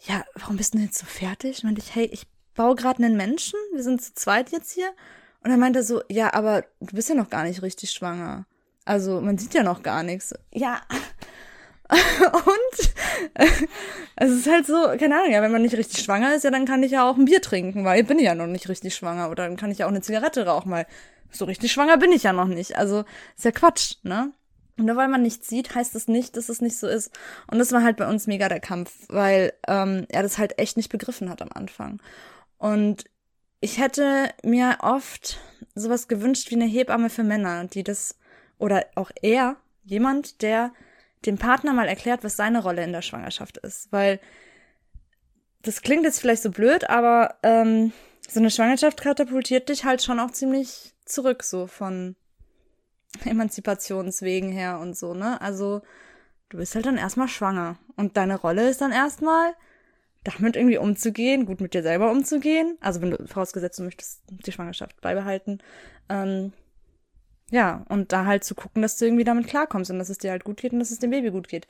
ja, 0.00 0.24
warum 0.34 0.56
bist 0.56 0.74
du 0.74 0.78
denn 0.78 0.86
jetzt 0.88 0.98
so 0.98 1.06
fertig? 1.06 1.58
Und 1.58 1.68
meinte 1.68 1.80
ich, 1.80 1.94
hey, 1.94 2.06
ich 2.06 2.26
baue 2.56 2.74
gerade 2.74 3.04
einen 3.04 3.16
Menschen, 3.16 3.58
wir 3.72 3.84
sind 3.84 4.02
zu 4.02 4.14
zweit 4.14 4.50
jetzt 4.50 4.72
hier. 4.72 4.90
Und 5.44 5.50
er 5.52 5.56
meinte 5.56 5.84
so, 5.84 6.02
ja, 6.08 6.34
aber 6.34 6.64
du 6.80 6.96
bist 6.96 7.08
ja 7.08 7.14
noch 7.14 7.30
gar 7.30 7.44
nicht 7.44 7.62
richtig 7.62 7.92
schwanger. 7.92 8.46
Also 8.84 9.20
man 9.20 9.38
sieht 9.38 9.54
ja 9.54 9.62
noch 9.62 9.84
gar 9.84 10.02
nichts. 10.02 10.34
Ja, 10.52 10.80
und 11.90 12.94
äh, 13.34 13.46
es 14.16 14.30
ist 14.30 14.50
halt 14.50 14.66
so, 14.66 14.74
keine 14.98 15.16
Ahnung, 15.16 15.32
ja, 15.32 15.42
wenn 15.42 15.52
man 15.52 15.62
nicht 15.62 15.76
richtig 15.76 16.02
schwanger 16.02 16.34
ist, 16.34 16.44
ja, 16.44 16.50
dann 16.50 16.66
kann 16.66 16.82
ich 16.82 16.92
ja 16.92 17.08
auch 17.08 17.16
ein 17.16 17.24
Bier 17.24 17.42
trinken, 17.42 17.84
weil 17.84 18.00
ich 18.00 18.06
bin 18.06 18.18
ja 18.18 18.34
noch 18.34 18.46
nicht 18.46 18.68
richtig 18.68 18.94
schwanger. 18.94 19.30
Oder 19.30 19.48
dann 19.48 19.56
kann 19.56 19.70
ich 19.70 19.78
ja 19.78 19.86
auch 19.86 19.90
eine 19.90 20.02
Zigarette 20.02 20.46
rauchen, 20.46 20.70
weil 20.70 20.86
so 21.30 21.44
richtig 21.44 21.72
schwanger 21.72 21.96
bin 21.96 22.12
ich 22.12 22.24
ja 22.24 22.32
noch 22.32 22.46
nicht. 22.46 22.76
Also 22.76 23.04
ist 23.36 23.44
ja 23.44 23.50
Quatsch, 23.50 23.96
ne? 24.02 24.32
Und 24.76 24.86
nur 24.86 24.96
weil 24.96 25.08
man 25.08 25.22
nichts 25.22 25.48
sieht, 25.48 25.74
heißt 25.74 25.94
es 25.94 26.04
das 26.04 26.08
nicht, 26.08 26.36
dass 26.36 26.48
es 26.48 26.60
nicht 26.60 26.78
so 26.78 26.86
ist. 26.86 27.10
Und 27.50 27.58
das 27.58 27.72
war 27.72 27.82
halt 27.82 27.96
bei 27.96 28.08
uns 28.08 28.26
mega 28.26 28.48
der 28.48 28.60
Kampf, 28.60 28.92
weil 29.08 29.52
ähm, 29.68 30.06
er 30.08 30.22
das 30.22 30.38
halt 30.38 30.58
echt 30.58 30.76
nicht 30.76 30.90
begriffen 30.90 31.28
hat 31.28 31.42
am 31.42 31.50
Anfang. 31.52 32.00
Und 32.56 33.04
ich 33.60 33.78
hätte 33.78 34.30
mir 34.42 34.78
oft 34.80 35.38
sowas 35.74 36.08
gewünscht 36.08 36.50
wie 36.50 36.54
eine 36.54 36.64
Hebamme 36.64 37.10
für 37.10 37.24
Männer, 37.24 37.66
die 37.66 37.84
das, 37.84 38.18
oder 38.58 38.86
auch 38.94 39.10
er, 39.20 39.56
jemand, 39.84 40.40
der 40.40 40.72
dem 41.26 41.38
Partner 41.38 41.72
mal 41.72 41.88
erklärt, 41.88 42.24
was 42.24 42.36
seine 42.36 42.62
Rolle 42.62 42.82
in 42.84 42.92
der 42.92 43.02
Schwangerschaft 43.02 43.58
ist. 43.58 43.92
Weil 43.92 44.20
das 45.62 45.82
klingt 45.82 46.04
jetzt 46.04 46.20
vielleicht 46.20 46.42
so 46.42 46.50
blöd, 46.50 46.88
aber 46.88 47.36
ähm, 47.42 47.92
so 48.28 48.40
eine 48.40 48.50
Schwangerschaft 48.50 49.00
katapultiert 49.00 49.68
dich 49.68 49.84
halt 49.84 50.02
schon 50.02 50.20
auch 50.20 50.30
ziemlich 50.30 50.94
zurück, 51.04 51.42
so 51.42 51.66
von 51.66 52.16
Emanzipationswegen 53.24 54.52
her 54.52 54.78
und 54.78 54.96
so, 54.96 55.14
ne? 55.14 55.40
Also 55.40 55.82
du 56.48 56.58
bist 56.58 56.74
halt 56.74 56.86
dann 56.86 56.96
erstmal 56.96 57.28
schwanger. 57.28 57.78
Und 57.96 58.16
deine 58.16 58.38
Rolle 58.38 58.68
ist 58.68 58.80
dann 58.80 58.92
erstmal, 58.92 59.54
damit 60.24 60.56
irgendwie 60.56 60.78
umzugehen, 60.78 61.46
gut 61.46 61.60
mit 61.60 61.74
dir 61.74 61.82
selber 61.82 62.10
umzugehen. 62.10 62.76
Also 62.80 63.00
wenn 63.00 63.10
du 63.10 63.26
vorausgesetzt, 63.26 63.78
du 63.78 63.84
möchtest 63.84 64.22
die 64.28 64.52
Schwangerschaft 64.52 65.00
beibehalten, 65.00 65.58
ähm, 66.08 66.52
ja, 67.50 67.84
und 67.88 68.12
da 68.12 68.24
halt 68.26 68.44
zu 68.44 68.54
gucken, 68.54 68.82
dass 68.82 68.96
du 68.96 69.04
irgendwie 69.04 69.24
damit 69.24 69.48
klarkommst 69.48 69.90
und 69.90 69.98
dass 69.98 70.08
es 70.08 70.18
dir 70.18 70.30
halt 70.30 70.44
gut 70.44 70.60
geht 70.60 70.72
und 70.72 70.78
dass 70.78 70.90
es 70.90 71.00
dem 71.00 71.10
Baby 71.10 71.30
gut 71.30 71.48
geht. 71.48 71.66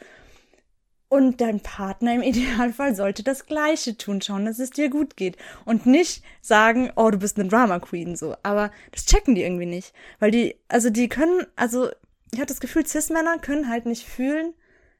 Und 1.09 1.40
dein 1.40 1.61
Partner 1.61 2.14
im 2.14 2.23
Idealfall 2.23 2.95
sollte 2.95 3.23
das 3.23 3.47
Gleiche 3.47 3.97
tun, 3.97 4.21
schauen, 4.21 4.45
dass 4.45 4.59
es 4.59 4.71
dir 4.71 4.90
gut 4.90 5.16
geht. 5.16 5.37
Und 5.64 5.87
nicht 5.87 6.23
sagen, 6.40 6.93
oh, 6.97 7.11
du 7.11 7.19
bist 7.19 7.38
eine 7.38 7.49
Drama 7.49 7.81
Queen, 7.81 8.14
so. 8.14 8.37
Aber 8.43 8.71
das 8.93 9.07
checken 9.07 9.35
die 9.35 9.43
irgendwie 9.43 9.67
nicht. 9.67 9.92
Weil 10.19 10.31
die, 10.31 10.57
also 10.69 10.90
die 10.90 11.09
können, 11.09 11.46
also, 11.57 11.90
ich 12.33 12.38
habe 12.38 12.46
das 12.46 12.61
Gefühl, 12.61 12.87
Cis-Männer 12.87 13.38
können 13.38 13.69
halt 13.69 13.87
nicht 13.87 14.07
fühlen, 14.07 14.54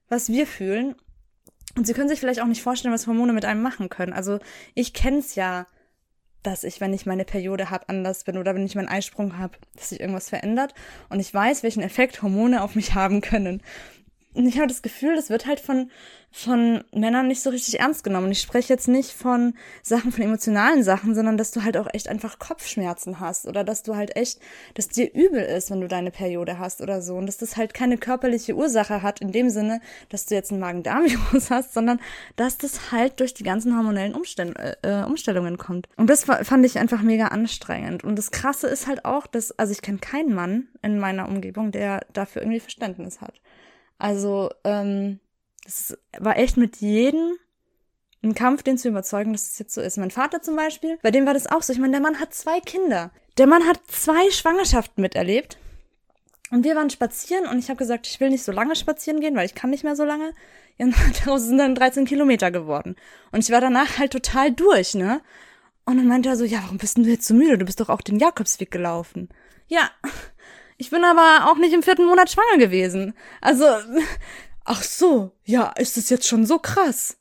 was 0.09 0.28
wir 0.28 0.46
fühlen. 0.46 0.96
Und 1.76 1.86
sie 1.86 1.92
können 1.92 2.09
sich 2.09 2.18
vielleicht 2.18 2.40
auch 2.40 2.46
nicht 2.46 2.62
vorstellen, 2.62 2.92
was 2.92 3.07
Hormone 3.07 3.32
mit 3.32 3.44
einem 3.44 3.62
machen 3.62 3.88
können. 3.88 4.12
Also, 4.12 4.40
ich 4.74 4.92
kenn's 4.92 5.36
ja 5.36 5.66
dass 6.43 6.64
ich, 6.64 6.80
wenn 6.80 6.93
ich 6.93 7.07
meine 7.07 7.24
Periode 7.24 7.70
habe, 7.70 7.88
anders 7.88 8.24
bin 8.24 8.38
oder 8.38 8.55
wenn 8.55 8.64
ich 8.64 8.74
meinen 8.74 8.88
Eisprung 8.88 9.38
habe, 9.38 9.59
dass 9.76 9.91
sich 9.91 10.01
irgendwas 10.01 10.28
verändert. 10.28 10.74
Und 11.09 11.20
ich 11.20 11.32
weiß, 11.32 11.62
welchen 11.62 11.82
Effekt 11.82 12.22
Hormone 12.22 12.62
auf 12.62 12.74
mich 12.74 12.95
haben 12.95 13.20
können. 13.20 13.62
Ich 14.34 14.56
habe 14.56 14.68
das 14.68 14.82
Gefühl, 14.82 15.16
das 15.16 15.30
wird 15.30 15.46
halt 15.46 15.60
von 15.60 15.90
von 16.32 16.84
Männern 16.92 17.26
nicht 17.26 17.42
so 17.42 17.50
richtig 17.50 17.80
ernst 17.80 18.04
genommen. 18.04 18.30
Ich 18.30 18.40
spreche 18.40 18.72
jetzt 18.72 18.86
nicht 18.86 19.10
von 19.10 19.54
Sachen, 19.82 20.12
von 20.12 20.22
emotionalen 20.22 20.84
Sachen, 20.84 21.14
sondern 21.14 21.36
dass 21.36 21.50
du 21.50 21.64
halt 21.64 21.76
auch 21.76 21.88
echt 21.92 22.08
einfach 22.08 22.38
Kopfschmerzen 22.38 23.18
hast 23.18 23.46
oder 23.46 23.64
dass 23.64 23.82
du 23.82 23.96
halt 23.96 24.16
echt, 24.16 24.38
dass 24.74 24.88
dir 24.88 25.12
übel 25.12 25.42
ist, 25.42 25.70
wenn 25.70 25.80
du 25.80 25.88
deine 25.88 26.12
Periode 26.12 26.58
hast 26.58 26.80
oder 26.80 27.02
so 27.02 27.16
und 27.16 27.26
dass 27.26 27.36
das 27.36 27.56
halt 27.56 27.74
keine 27.74 27.98
körperliche 27.98 28.54
Ursache 28.54 29.02
hat 29.02 29.20
in 29.20 29.32
dem 29.32 29.50
Sinne, 29.50 29.80
dass 30.08 30.26
du 30.26 30.36
jetzt 30.36 30.52
ein 30.52 30.60
Magen-Darm-Virus 30.60 31.50
hast, 31.50 31.74
sondern 31.74 32.00
dass 32.36 32.58
das 32.58 32.92
halt 32.92 33.18
durch 33.18 33.34
die 33.34 33.42
ganzen 33.44 33.76
hormonellen 33.76 34.14
Umstell 34.14 34.54
äh, 34.82 35.02
Umstellungen 35.02 35.58
kommt. 35.58 35.88
Und 35.96 36.08
das 36.08 36.24
fand 36.24 36.64
ich 36.64 36.78
einfach 36.78 37.02
mega 37.02 37.28
anstrengend. 37.28 38.04
Und 38.04 38.16
das 38.16 38.30
Krasse 38.30 38.68
ist 38.68 38.86
halt 38.86 39.04
auch, 39.04 39.26
dass, 39.26 39.50
also 39.58 39.72
ich 39.72 39.82
kenne 39.82 39.98
keinen 39.98 40.32
Mann 40.32 40.68
in 40.82 41.00
meiner 41.00 41.28
Umgebung, 41.28 41.72
der 41.72 42.06
dafür 42.12 42.42
irgendwie 42.42 42.60
Verständnis 42.60 43.20
hat. 43.20 43.40
Also, 44.01 44.51
ähm, 44.64 45.20
das 45.64 45.96
war 46.18 46.36
echt 46.36 46.57
mit 46.57 46.78
jedem 46.78 47.36
ein 48.22 48.34
Kampf, 48.34 48.62
den 48.62 48.76
zu 48.76 48.88
überzeugen, 48.88 49.32
dass 49.32 49.48
es 49.48 49.59
jetzt 49.59 49.74
so 49.74 49.80
ist. 49.80 49.96
Mein 49.96 50.11
Vater 50.11 50.42
zum 50.42 50.57
Beispiel, 50.57 50.98
bei 51.03 51.11
dem 51.11 51.26
war 51.26 51.34
das 51.34 51.46
auch 51.46 51.62
so. 51.62 51.72
Ich 51.72 51.78
meine, 51.78 51.92
der 51.92 52.01
Mann 52.01 52.20
hat 52.20 52.34
zwei 52.34 52.61
Kinder. 52.61 53.12
Der 53.38 53.46
Mann 53.46 53.66
hat 53.66 53.80
zwei 53.86 54.30
Schwangerschaften 54.30 55.01
miterlebt. 55.01 55.59
Und 56.51 56.64
wir 56.64 56.74
waren 56.74 56.90
spazieren 56.90 57.46
und 57.46 57.59
ich 57.59 57.68
habe 57.68 57.78
gesagt, 57.78 58.09
ich 58.09 58.18
will 58.18 58.30
nicht 58.30 58.42
so 58.42 58.51
lange 58.51 58.74
spazieren 58.74 59.20
gehen, 59.20 59.36
weil 59.36 59.46
ich 59.46 59.55
kann 59.55 59.70
nicht 59.70 59.84
mehr 59.84 59.96
so 59.96 60.05
lange. 60.05 60.32
Ja, 60.78 60.88
daraus 61.24 61.44
sind 61.44 61.59
dann 61.59 61.74
13 61.74 62.07
Kilometer 62.07 62.51
geworden. 62.51 62.96
Und 63.30 63.44
ich 63.44 63.51
war 63.51 63.61
danach 63.61 63.98
halt 63.98 64.12
total 64.12 64.51
durch, 64.51 64.94
ne? 64.94 65.20
Und 65.84 65.96
dann 65.96 66.09
meinte 66.09 66.28
er 66.28 66.36
so, 66.36 66.44
ja, 66.44 66.61
warum 66.62 66.78
bist 66.78 66.96
denn 66.96 67.05
du 67.05 67.11
jetzt 67.11 67.26
so 67.26 67.34
müde? 67.34 67.59
Du 67.59 67.64
bist 67.64 67.80
doch 67.80 67.88
auch 67.88 68.01
den 68.01 68.18
Jakobsweg 68.18 68.70
gelaufen. 68.70 69.28
Ja, 69.68 69.90
ich 70.80 70.90
bin 70.90 71.04
aber 71.04 71.50
auch 71.50 71.56
nicht 71.56 71.72
im 71.72 71.82
vierten 71.82 72.06
Monat 72.06 72.30
schwanger 72.30 72.58
gewesen. 72.58 73.14
Also, 73.40 73.64
Ach 74.64 74.84
so, 74.84 75.32
ja, 75.44 75.72
ist 75.78 75.96
es 75.96 76.10
jetzt 76.10 76.28
schon 76.28 76.46
so 76.46 76.58
krass? 76.60 77.16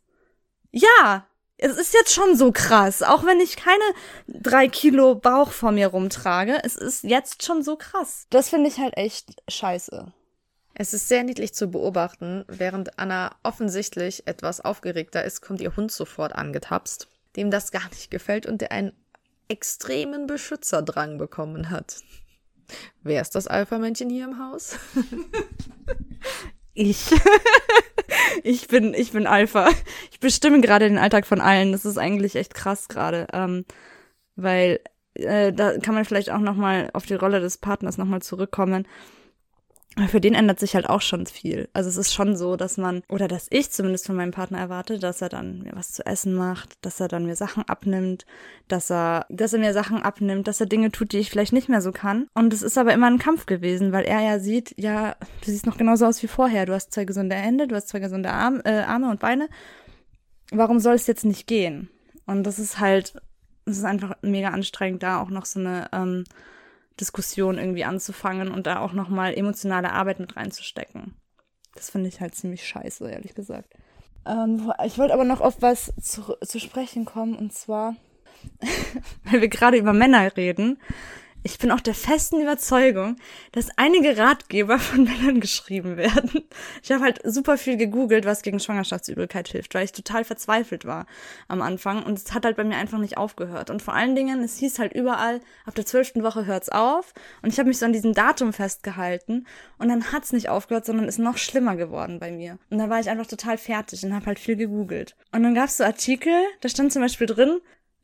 Ja, 0.71 1.25
es 1.57 1.77
ist 1.77 1.95
jetzt 1.95 2.13
schon 2.13 2.35
so 2.35 2.51
krass. 2.51 3.01
Auch 3.01 3.25
wenn 3.25 3.39
ich 3.39 3.55
keine 3.55 3.83
drei 4.27 4.67
Kilo 4.67 5.15
Bauch 5.15 5.51
vor 5.51 5.71
mir 5.71 5.87
rumtrage, 5.87 6.59
es 6.63 6.75
ist 6.75 7.03
jetzt 7.03 7.43
schon 7.43 7.63
so 7.63 7.75
krass. 7.75 8.27
Das 8.29 8.49
finde 8.49 8.69
ich 8.69 8.77
halt 8.77 8.95
echt 8.97 9.41
scheiße. 9.47 10.13
Es 10.75 10.93
ist 10.93 11.09
sehr 11.09 11.23
niedlich 11.23 11.55
zu 11.55 11.69
beobachten, 11.69 12.45
während 12.47 12.99
Anna 12.99 13.35
offensichtlich 13.41 14.27
etwas 14.27 14.61
aufgeregter 14.61 15.23
ist, 15.23 15.41
kommt 15.41 15.59
ihr 15.59 15.75
Hund 15.75 15.91
sofort 15.91 16.33
angetapst, 16.33 17.07
dem 17.35 17.49
das 17.49 17.71
gar 17.71 17.89
nicht 17.89 18.11
gefällt 18.11 18.45
und 18.45 18.61
der 18.61 18.71
einen 18.71 18.93
extremen 19.47 20.27
Beschützerdrang 20.27 21.17
bekommen 21.17 21.71
hat. 21.71 22.03
Wer 23.03 23.21
ist 23.21 23.35
das 23.35 23.47
Alpha-Männchen 23.47 24.09
hier 24.09 24.25
im 24.25 24.39
Haus? 24.39 24.77
ich. 26.73 27.05
ich 28.43 28.67
bin, 28.67 28.93
ich 28.93 29.11
bin 29.11 29.27
Alpha. 29.27 29.69
Ich 30.11 30.19
bestimme 30.19 30.61
gerade 30.61 30.87
den 30.87 30.97
Alltag 30.97 31.25
von 31.25 31.41
allen. 31.41 31.71
Das 31.71 31.85
ist 31.85 31.97
eigentlich 31.97 32.35
echt 32.35 32.53
krass 32.53 32.87
gerade, 32.87 33.27
ähm, 33.33 33.65
weil 34.35 34.79
äh, 35.15 35.51
da 35.53 35.77
kann 35.77 35.95
man 35.95 36.05
vielleicht 36.05 36.29
auch 36.29 36.39
noch 36.39 36.55
mal 36.55 36.89
auf 36.93 37.05
die 37.05 37.15
Rolle 37.15 37.39
des 37.39 37.57
Partners 37.57 37.97
noch 37.97 38.05
mal 38.05 38.21
zurückkommen. 38.21 38.87
Für 40.07 40.21
den 40.21 40.33
ändert 40.33 40.59
sich 40.59 40.75
halt 40.75 40.87
auch 40.87 41.01
schon 41.01 41.25
viel. 41.25 41.69
Also 41.73 41.89
es 41.89 41.97
ist 41.97 42.13
schon 42.13 42.35
so, 42.35 42.55
dass 42.55 42.77
man, 42.77 43.01
oder 43.09 43.27
dass 43.27 43.47
ich 43.49 43.71
zumindest 43.71 44.05
von 44.05 44.15
meinem 44.15 44.31
Partner 44.31 44.59
erwarte, 44.59 44.99
dass 44.99 45.21
er 45.21 45.29
dann 45.29 45.63
mir 45.63 45.71
was 45.75 45.91
zu 45.91 46.05
essen 46.05 46.33
macht, 46.33 46.77
dass 46.81 46.99
er 46.99 47.07
dann 47.07 47.25
mir 47.25 47.35
Sachen 47.35 47.67
abnimmt, 47.67 48.25
dass 48.67 48.89
er, 48.89 49.25
dass 49.29 49.53
er 49.53 49.59
mir 49.59 49.73
Sachen 49.73 50.01
abnimmt, 50.01 50.47
dass 50.47 50.59
er 50.59 50.67
Dinge 50.67 50.91
tut, 50.91 51.11
die 51.11 51.17
ich 51.17 51.29
vielleicht 51.29 51.53
nicht 51.53 51.69
mehr 51.69 51.81
so 51.81 51.91
kann. 51.91 52.27
Und 52.33 52.53
es 52.53 52.61
ist 52.61 52.77
aber 52.77 52.93
immer 52.93 53.07
ein 53.07 53.19
Kampf 53.19 53.45
gewesen, 53.45 53.91
weil 53.91 54.05
er 54.05 54.21
ja 54.21 54.39
sieht, 54.39 54.73
ja, 54.77 55.15
du 55.43 55.51
siehst 55.51 55.65
noch 55.65 55.77
genauso 55.77 56.05
aus 56.05 56.21
wie 56.23 56.27
vorher. 56.27 56.65
Du 56.65 56.73
hast 56.73 56.93
zwei 56.93 57.05
gesunde 57.05 57.35
Hände, 57.35 57.67
du 57.67 57.75
hast 57.75 57.89
zwei 57.89 57.99
gesunde 57.99 58.29
Arme, 58.29 58.63
äh, 58.65 58.81
Arme 58.81 59.09
und 59.09 59.19
Beine. 59.19 59.49
Warum 60.51 60.79
soll 60.79 60.95
es 60.95 61.07
jetzt 61.07 61.25
nicht 61.25 61.47
gehen? 61.47 61.89
Und 62.25 62.43
das 62.43 62.59
ist 62.59 62.79
halt, 62.79 63.13
es 63.65 63.77
ist 63.77 63.85
einfach 63.85 64.15
mega 64.21 64.49
anstrengend, 64.49 65.03
da 65.03 65.21
auch 65.21 65.29
noch 65.29 65.45
so 65.45 65.59
eine, 65.59 65.89
ähm, 65.91 66.23
Diskussion 66.99 67.57
irgendwie 67.57 67.85
anzufangen 67.85 68.51
und 68.51 68.67
da 68.67 68.79
auch 68.79 68.93
nochmal 68.93 69.33
emotionale 69.33 69.91
Arbeit 69.91 70.19
mit 70.19 70.35
reinzustecken. 70.35 71.15
Das 71.75 71.89
finde 71.89 72.09
ich 72.09 72.19
halt 72.19 72.35
ziemlich 72.35 72.67
scheiße, 72.67 73.09
ehrlich 73.09 73.35
gesagt. 73.35 73.73
Ähm, 74.25 74.71
ich 74.85 74.97
wollte 74.97 75.13
aber 75.13 75.23
noch 75.23 75.41
auf 75.41 75.61
was 75.61 75.93
zu, 76.01 76.35
zu 76.45 76.59
sprechen 76.59 77.05
kommen 77.05 77.35
und 77.35 77.53
zwar, 77.53 77.95
weil 79.23 79.41
wir 79.41 79.49
gerade 79.49 79.77
über 79.77 79.93
Männer 79.93 80.35
reden 80.35 80.79
ich 81.43 81.57
bin 81.57 81.71
auch 81.71 81.79
der 81.79 81.93
festen 81.93 82.41
Überzeugung, 82.41 83.15
dass 83.53 83.69
einige 83.77 84.17
Ratgeber 84.17 84.79
von 84.79 85.03
Männern 85.03 85.39
geschrieben 85.39 85.97
werden. 85.97 86.43
Ich 86.83 86.91
habe 86.91 87.03
halt 87.03 87.21
super 87.23 87.57
viel 87.57 87.77
gegoogelt, 87.77 88.25
was 88.25 88.41
gegen 88.41 88.59
Schwangerschaftsübelkeit 88.59 89.47
hilft, 89.47 89.73
weil 89.73 89.85
ich 89.85 89.91
total 89.91 90.23
verzweifelt 90.23 90.85
war 90.85 91.05
am 91.47 91.61
Anfang 91.61 92.03
und 92.03 92.17
es 92.17 92.33
hat 92.33 92.45
halt 92.45 92.57
bei 92.57 92.63
mir 92.63 92.75
einfach 92.75 92.97
nicht 92.97 93.17
aufgehört. 93.17 93.69
Und 93.69 93.81
vor 93.81 93.93
allen 93.93 94.15
Dingen, 94.15 94.43
es 94.43 94.57
hieß 94.57 94.79
halt 94.79 94.93
überall, 94.93 95.39
ab 95.65 95.75
der 95.75 95.85
zwölften 95.85 96.23
Woche 96.23 96.45
hört's 96.45 96.69
auf 96.69 97.13
und 97.41 97.53
ich 97.53 97.59
habe 97.59 97.69
mich 97.69 97.79
so 97.79 97.85
an 97.85 97.93
diesem 97.93 98.13
Datum 98.13 98.53
festgehalten 98.53 99.47
und 99.77 99.89
dann 99.89 100.11
hat's 100.11 100.33
nicht 100.33 100.49
aufgehört, 100.49 100.85
sondern 100.85 101.07
ist 101.07 101.19
noch 101.19 101.37
schlimmer 101.37 101.75
geworden 101.75 102.19
bei 102.19 102.31
mir. 102.31 102.57
Und 102.69 102.79
dann 102.79 102.89
war 102.89 102.99
ich 102.99 103.09
einfach 103.09 103.27
total 103.27 103.57
fertig 103.57 104.03
und 104.03 104.13
habe 104.13 104.25
halt 104.25 104.39
viel 104.39 104.55
gegoogelt. 104.55 105.15
Und 105.31 105.43
dann 105.43 105.55
gab's 105.55 105.77
so 105.77 105.83
Artikel, 105.83 106.33
da 106.61 106.69
stand 106.69 106.91
zum 106.91 107.01
Beispiel 107.01 107.27
drin, 107.27 107.59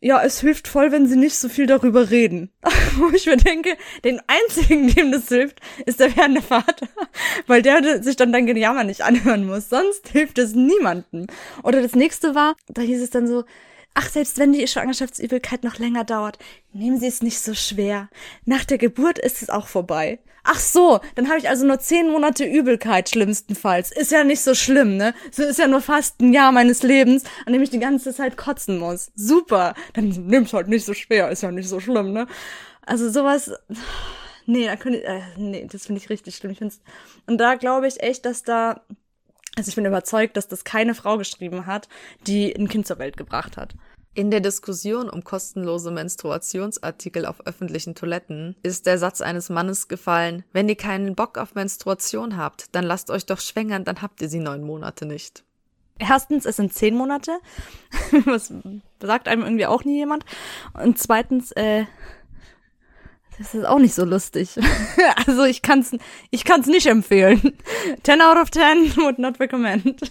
ja, 0.05 0.21
es 0.21 0.39
hilft 0.41 0.67
voll, 0.67 0.91
wenn 0.91 1.07
sie 1.07 1.15
nicht 1.15 1.35
so 1.35 1.49
viel 1.49 1.65
darüber 1.65 2.11
reden. 2.11 2.51
Wo 2.97 3.09
ich 3.09 3.25
mir 3.25 3.37
denke, 3.37 3.75
den 4.03 4.21
einzigen, 4.27 4.87
dem 4.95 5.11
das 5.11 5.29
hilft, 5.29 5.61
ist 5.87 5.99
der 5.99 6.15
werdende 6.15 6.43
Vater, 6.43 6.87
weil 7.47 7.63
der 7.63 8.03
sich 8.03 8.15
dann 8.15 8.31
dein 8.31 8.45
Gejammer 8.45 8.83
nicht 8.83 9.01
anhören 9.01 9.47
muss. 9.47 9.67
Sonst 9.67 10.09
hilft 10.09 10.37
es 10.37 10.53
niemandem. 10.53 11.25
Oder 11.63 11.81
das 11.81 11.95
nächste 11.95 12.35
war, 12.35 12.55
da 12.67 12.83
hieß 12.83 13.01
es 13.01 13.09
dann 13.09 13.27
so, 13.27 13.45
ach, 13.95 14.09
selbst 14.09 14.37
wenn 14.37 14.53
die 14.53 14.67
Schwangerschaftsübelkeit 14.67 15.63
noch 15.63 15.79
länger 15.79 16.03
dauert, 16.03 16.37
nehmen 16.73 16.99
Sie 16.99 17.07
es 17.07 17.23
nicht 17.23 17.39
so 17.39 17.55
schwer. 17.55 18.09
Nach 18.45 18.63
der 18.63 18.77
Geburt 18.77 19.17
ist 19.17 19.41
es 19.41 19.49
auch 19.49 19.67
vorbei. 19.67 20.19
Ach 20.43 20.59
so, 20.59 20.99
dann 21.15 21.27
habe 21.27 21.39
ich 21.39 21.49
also 21.49 21.65
nur 21.65 21.79
zehn 21.79 22.11
Monate 22.11 22.45
Übelkeit 22.45 23.09
schlimmstenfalls. 23.09 23.91
Ist 23.91 24.11
ja 24.11 24.23
nicht 24.23 24.41
so 24.41 24.53
schlimm, 24.53 24.95
ne? 24.95 25.15
So 25.31 25.41
ist 25.41 25.57
ja 25.57 25.67
nur 25.67 25.81
fast 25.81 26.21
ein 26.21 26.33
Jahr 26.33 26.51
meines 26.51 26.83
Lebens, 26.83 27.23
an 27.47 27.53
dem 27.53 27.63
ich 27.63 27.71
die 27.71 27.79
ganze 27.79 28.13
Zeit 28.13 28.37
kotzen 28.37 28.77
muss. 28.77 29.11
Super. 29.15 29.73
Dann 29.93 30.09
nimm's 30.09 30.53
halt 30.53 30.67
nicht 30.67 30.85
so 30.85 30.93
schwer, 30.93 31.31
ist 31.31 31.41
ja 31.41 31.49
nicht 31.49 31.67
so 31.67 31.79
schlimm, 31.79 32.13
ne? 32.13 32.27
Also 32.85 33.09
sowas. 33.09 33.51
Nee, 34.45 34.67
da 34.67 34.75
könnte 34.75 34.99
ich, 34.99 35.05
äh, 35.05 35.21
nee, 35.37 35.67
das 35.71 35.87
finde 35.87 35.99
ich 35.99 36.11
richtig 36.11 36.35
schlimm. 36.35 36.51
Ich 36.51 36.59
find's, 36.59 36.79
und 37.25 37.39
da 37.39 37.55
glaube 37.55 37.87
ich 37.87 38.03
echt, 38.03 38.25
dass 38.25 38.43
da, 38.43 38.81
also 39.55 39.69
ich 39.69 39.75
bin 39.75 39.85
überzeugt, 39.85 40.37
dass 40.37 40.47
das 40.47 40.63
keine 40.63 40.95
Frau 40.95 41.17
geschrieben 41.17 41.65
hat, 41.65 41.87
die 42.27 42.55
ein 42.55 42.67
Kind 42.67 42.87
zur 42.87 42.99
Welt 42.99 43.17
gebracht 43.17 43.57
hat. 43.57 43.75
In 44.13 44.31
der 44.31 44.39
Diskussion 44.39 45.09
um 45.09 45.25
kostenlose 45.25 45.91
Menstruationsartikel 45.91 47.25
auf 47.25 47.45
öffentlichen 47.45 47.95
Toiletten 47.95 48.55
ist 48.63 48.85
der 48.85 48.97
Satz 48.97 49.19
eines 49.19 49.49
Mannes 49.49 49.89
gefallen, 49.89 50.45
wenn 50.53 50.69
ihr 50.69 50.77
keinen 50.77 51.15
Bock 51.15 51.37
auf 51.37 51.53
Menstruation 51.53 52.37
habt, 52.37 52.73
dann 52.73 52.85
lasst 52.85 53.09
euch 53.09 53.25
doch 53.25 53.41
schwängern, 53.41 53.83
dann 53.83 54.01
habt 54.01 54.21
ihr 54.21 54.29
sie 54.29 54.39
neun 54.39 54.63
Monate 54.63 55.05
nicht. 55.05 55.43
Erstens, 55.97 56.45
es 56.45 56.57
sind 56.57 56.73
zehn 56.73 56.95
Monate. 56.95 57.39
Was 58.25 58.53
sagt 59.01 59.27
einem 59.27 59.43
irgendwie 59.43 59.65
auch 59.65 59.83
nie 59.83 59.97
jemand. 59.97 60.25
Und 60.73 60.97
zweitens, 60.97 61.51
äh, 61.51 61.85
das 63.37 63.53
ist 63.53 63.65
auch 63.65 63.79
nicht 63.79 63.93
so 63.93 64.05
lustig. 64.05 64.57
also 65.27 65.43
ich 65.43 65.61
kann's, 65.61 65.95
ich 66.31 66.45
kann's 66.45 66.67
nicht 66.67 66.87
empfehlen. 66.87 67.57
10 68.03 68.21
out 68.21 68.37
of 68.37 68.51
10 68.51 68.95
would 68.97 69.19
not 69.19 69.39
recommend. 69.39 70.09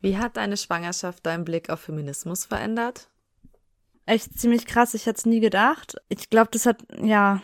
Wie 0.00 0.18
hat 0.18 0.36
deine 0.36 0.56
Schwangerschaft 0.56 1.24
deinen 1.24 1.44
Blick 1.44 1.70
auf 1.70 1.80
Feminismus 1.80 2.44
verändert? 2.44 3.08
Echt 4.06 4.38
ziemlich 4.38 4.66
krass, 4.66 4.92
ich 4.92 5.06
hätte 5.06 5.18
es 5.18 5.26
nie 5.26 5.40
gedacht. 5.40 5.96
Ich 6.08 6.28
glaube, 6.28 6.50
das 6.52 6.66
hat 6.66 6.84
ja 7.02 7.40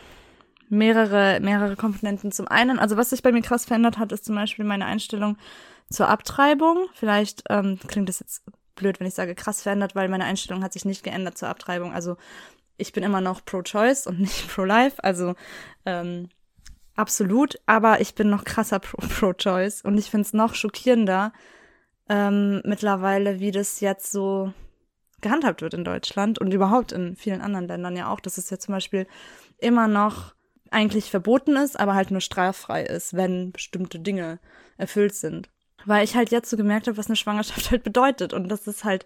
mehrere, 0.69 1.39
mehrere 1.41 1.75
Komponenten. 1.75 2.31
Zum 2.31 2.47
einen, 2.47 2.77
also 2.77 2.97
was 2.97 3.09
sich 3.09 3.23
bei 3.23 3.31
mir 3.31 3.41
krass 3.41 3.65
verändert 3.65 3.97
hat, 3.97 4.11
ist 4.11 4.25
zum 4.25 4.35
Beispiel 4.35 4.63
meine 4.63 4.85
Einstellung 4.85 5.37
zur 5.89 6.07
Abtreibung. 6.07 6.87
Vielleicht 6.93 7.43
ähm, 7.49 7.79
klingt 7.87 8.09
das 8.09 8.19
jetzt 8.19 8.43
blöd, 8.75 8.99
wenn 8.99 9.07
ich 9.07 9.13
sage 9.13 9.35
krass 9.35 9.61
verändert, 9.61 9.95
weil 9.95 10.07
meine 10.07 10.25
Einstellung 10.25 10.63
hat 10.63 10.73
sich 10.73 10.85
nicht 10.85 11.03
geändert 11.03 11.37
zur 11.37 11.49
Abtreibung. 11.49 11.93
Also 11.93 12.17
ich 12.77 12.93
bin 12.93 13.03
immer 13.03 13.21
noch 13.21 13.45
pro-choice 13.45 14.07
und 14.07 14.19
nicht 14.21 14.47
pro-life. 14.49 15.03
Also 15.03 15.35
ähm, 15.85 16.29
absolut, 16.95 17.59
aber 17.65 18.01
ich 18.01 18.15
bin 18.15 18.29
noch 18.29 18.43
krasser 18.43 18.79
pro-choice 18.79 19.81
und 19.81 19.97
ich 19.97 20.09
finde 20.09 20.25
es 20.25 20.33
noch 20.33 20.55
schockierender, 20.55 21.33
ähm, 22.09 22.61
mittlerweile, 22.65 23.39
wie 23.39 23.51
das 23.51 23.79
jetzt 23.79 24.11
so 24.11 24.53
gehandhabt 25.21 25.61
wird 25.61 25.73
in 25.73 25.85
Deutschland 25.85 26.39
und 26.39 26.53
überhaupt 26.53 26.91
in 26.91 27.15
vielen 27.15 27.41
anderen 27.41 27.67
Ländern 27.67 27.95
ja 27.95 28.11
auch, 28.11 28.19
dass 28.19 28.37
es 28.37 28.49
ja 28.49 28.57
zum 28.57 28.73
Beispiel 28.73 29.07
immer 29.59 29.87
noch 29.87 30.33
eigentlich 30.71 31.11
verboten 31.11 31.55
ist, 31.55 31.79
aber 31.79 31.93
halt 31.93 32.11
nur 32.11 32.21
straffrei 32.21 32.83
ist, 32.83 33.13
wenn 33.13 33.51
bestimmte 33.51 33.99
Dinge 33.99 34.39
erfüllt 34.77 35.13
sind. 35.13 35.49
Weil 35.85 36.03
ich 36.03 36.15
halt 36.15 36.31
jetzt 36.31 36.49
so 36.49 36.57
gemerkt 36.57 36.87
habe, 36.87 36.97
was 36.97 37.07
eine 37.07 37.15
Schwangerschaft 37.15 37.71
halt 37.71 37.83
bedeutet 37.83 38.33
und 38.33 38.49
dass 38.49 38.67
es 38.67 38.83
halt 38.83 39.05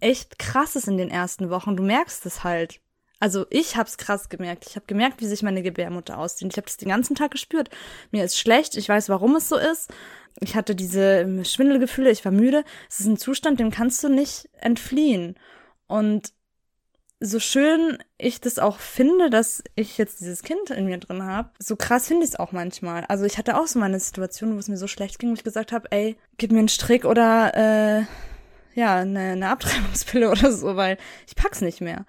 echt 0.00 0.38
krass 0.38 0.74
ist 0.76 0.88
in 0.88 0.96
den 0.96 1.10
ersten 1.10 1.50
Wochen. 1.50 1.76
Du 1.76 1.82
merkst 1.82 2.26
es 2.26 2.44
halt. 2.44 2.80
Also 3.22 3.46
ich 3.50 3.76
hab's 3.76 3.98
krass 3.98 4.30
gemerkt. 4.30 4.66
Ich 4.68 4.74
habe 4.74 4.86
gemerkt, 4.86 5.20
wie 5.20 5.26
sich 5.26 5.44
meine 5.44 5.62
Gebärmutter 5.62 6.18
aussieht. 6.18 6.48
Ich 6.50 6.56
habe 6.56 6.66
das 6.66 6.76
den 6.76 6.88
ganzen 6.88 7.14
Tag 7.14 7.30
gespürt. 7.30 7.70
Mir 8.10 8.24
ist 8.24 8.36
schlecht, 8.36 8.76
ich 8.76 8.88
weiß, 8.88 9.08
warum 9.10 9.36
es 9.36 9.48
so 9.48 9.56
ist. 9.56 9.92
ich 10.40 10.56
hatte 10.56 10.74
diese 10.74 11.44
Schwindelgefühle, 11.44 12.10
ich 12.10 12.24
war 12.24 12.32
müde. 12.32 12.64
Es 12.90 12.98
ist 12.98 13.06
ein 13.06 13.16
Zustand, 13.16 13.60
dem 13.60 13.70
kannst 13.70 14.02
du 14.02 14.08
nicht 14.08 14.48
entfliehen. 14.54 15.36
Und 15.86 16.32
so 17.20 17.38
schön 17.38 17.96
ich 18.18 18.40
das 18.40 18.58
auch 18.58 18.80
finde, 18.80 19.30
dass 19.30 19.62
ich 19.76 19.98
jetzt 19.98 20.18
dieses 20.18 20.42
Kind 20.42 20.70
in 20.70 20.86
mir 20.86 20.98
drin 20.98 21.22
habe, 21.22 21.50
so 21.60 21.76
krass 21.76 22.08
finde 22.08 22.24
ich 22.24 22.30
es 22.30 22.40
auch 22.40 22.50
manchmal. 22.50 23.04
Also 23.04 23.24
ich 23.24 23.38
hatte 23.38 23.56
auch 23.56 23.68
so 23.68 23.78
meine 23.78 24.00
Situation, 24.00 24.56
wo 24.56 24.58
es 24.58 24.66
mir 24.66 24.76
so 24.76 24.88
schlecht 24.88 25.20
ging, 25.20 25.30
wo 25.30 25.34
ich 25.34 25.44
gesagt 25.44 25.70
habe, 25.70 25.86
ey, 25.92 26.16
gib 26.38 26.50
mir 26.50 26.58
einen 26.58 26.68
Strick 26.68 27.04
oder 27.04 27.54
äh, 27.54 28.04
ja, 28.74 28.96
eine, 28.96 29.20
eine 29.20 29.48
Abtreibungspille 29.50 30.28
oder 30.32 30.50
so, 30.50 30.74
weil 30.74 30.98
ich 31.28 31.36
pack's 31.36 31.60
nicht 31.60 31.80
mehr. 31.80 32.04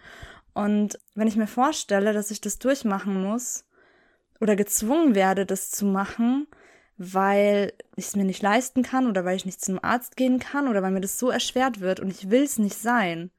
Und 0.54 1.00
wenn 1.16 1.28
ich 1.28 1.36
mir 1.36 1.48
vorstelle, 1.48 2.14
dass 2.14 2.32
ich 2.32 2.42
das 2.42 2.60
durchmachen 2.60 3.22
muss 3.24 3.66
oder 4.40 4.56
gezwungen 4.56 5.16
werde, 5.16 5.46
das 5.46 5.72
zu 5.72 5.86
machen, 5.86 6.48
weil 6.98 7.74
ich 7.96 8.06
es 8.06 8.16
mir 8.16 8.24
nicht 8.24 8.42
leisten 8.42 8.84
kann 8.84 9.08
oder 9.08 9.26
weil 9.26 9.36
ich 9.36 9.46
nicht 9.46 9.64
zum 9.64 9.84
Arzt 9.84 10.16
gehen 10.16 10.40
kann 10.40 10.68
oder 10.68 10.84
weil 10.84 10.92
mir 10.92 11.02
das 11.02 11.18
so 11.18 11.30
erschwert 11.30 11.80
wird 11.80 12.00
und 12.00 12.10
ich 12.10 12.30
will 12.30 12.44
es 12.44 12.60
nicht 12.60 12.78
sein, 12.78 13.32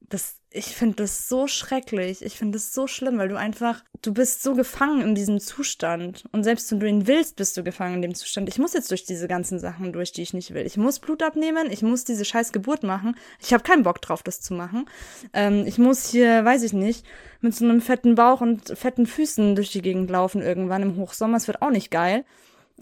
das, 0.00 0.39
ich 0.52 0.74
finde 0.74 0.96
das 0.96 1.28
so 1.28 1.46
schrecklich. 1.46 2.24
Ich 2.24 2.36
finde 2.36 2.56
das 2.56 2.74
so 2.74 2.88
schlimm, 2.88 3.18
weil 3.18 3.28
du 3.28 3.38
einfach, 3.38 3.84
du 4.02 4.12
bist 4.12 4.42
so 4.42 4.54
gefangen 4.54 5.00
in 5.00 5.14
diesem 5.14 5.38
Zustand. 5.38 6.24
Und 6.32 6.42
selbst 6.42 6.70
wenn 6.72 6.80
du 6.80 6.88
ihn 6.88 7.06
willst, 7.06 7.36
bist 7.36 7.56
du 7.56 7.62
gefangen 7.62 7.96
in 7.96 8.02
dem 8.02 8.14
Zustand. 8.16 8.48
Ich 8.48 8.58
muss 8.58 8.72
jetzt 8.72 8.90
durch 8.90 9.04
diese 9.04 9.28
ganzen 9.28 9.60
Sachen 9.60 9.92
durch, 9.92 10.10
die 10.10 10.22
ich 10.22 10.34
nicht 10.34 10.52
will. 10.52 10.66
Ich 10.66 10.76
muss 10.76 10.98
Blut 10.98 11.22
abnehmen, 11.22 11.70
ich 11.70 11.82
muss 11.82 12.04
diese 12.04 12.24
scheiß 12.24 12.50
Geburt 12.50 12.82
machen. 12.82 13.14
Ich 13.40 13.52
habe 13.52 13.62
keinen 13.62 13.84
Bock 13.84 14.02
drauf, 14.02 14.24
das 14.24 14.40
zu 14.40 14.54
machen. 14.54 14.86
Ähm, 15.32 15.64
ich 15.66 15.78
muss 15.78 16.10
hier, 16.10 16.44
weiß 16.44 16.64
ich 16.64 16.72
nicht, 16.72 17.06
mit 17.40 17.54
so 17.54 17.64
einem 17.64 17.80
fetten 17.80 18.16
Bauch 18.16 18.40
und 18.40 18.76
fetten 18.76 19.06
Füßen 19.06 19.54
durch 19.54 19.70
die 19.70 19.82
Gegend 19.82 20.10
laufen 20.10 20.42
irgendwann 20.42 20.82
im 20.82 20.96
Hochsommer. 20.96 21.36
Es 21.36 21.46
wird 21.46 21.62
auch 21.62 21.70
nicht 21.70 21.92
geil. 21.92 22.24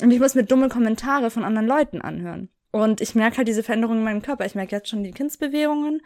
Und 0.00 0.10
ich 0.10 0.20
muss 0.20 0.34
mir 0.34 0.44
dumme 0.44 0.70
Kommentare 0.70 1.30
von 1.30 1.44
anderen 1.44 1.66
Leuten 1.66 2.00
anhören. 2.00 2.48
Und 2.70 3.02
ich 3.02 3.14
merke 3.14 3.38
halt 3.38 3.48
diese 3.48 3.62
Veränderungen 3.62 3.98
in 3.98 4.04
meinem 4.04 4.22
Körper. 4.22 4.46
Ich 4.46 4.54
merke 4.54 4.76
jetzt 4.76 4.88
schon 4.88 5.02
die 5.02 5.12
Kindsbewegungen 5.12 6.00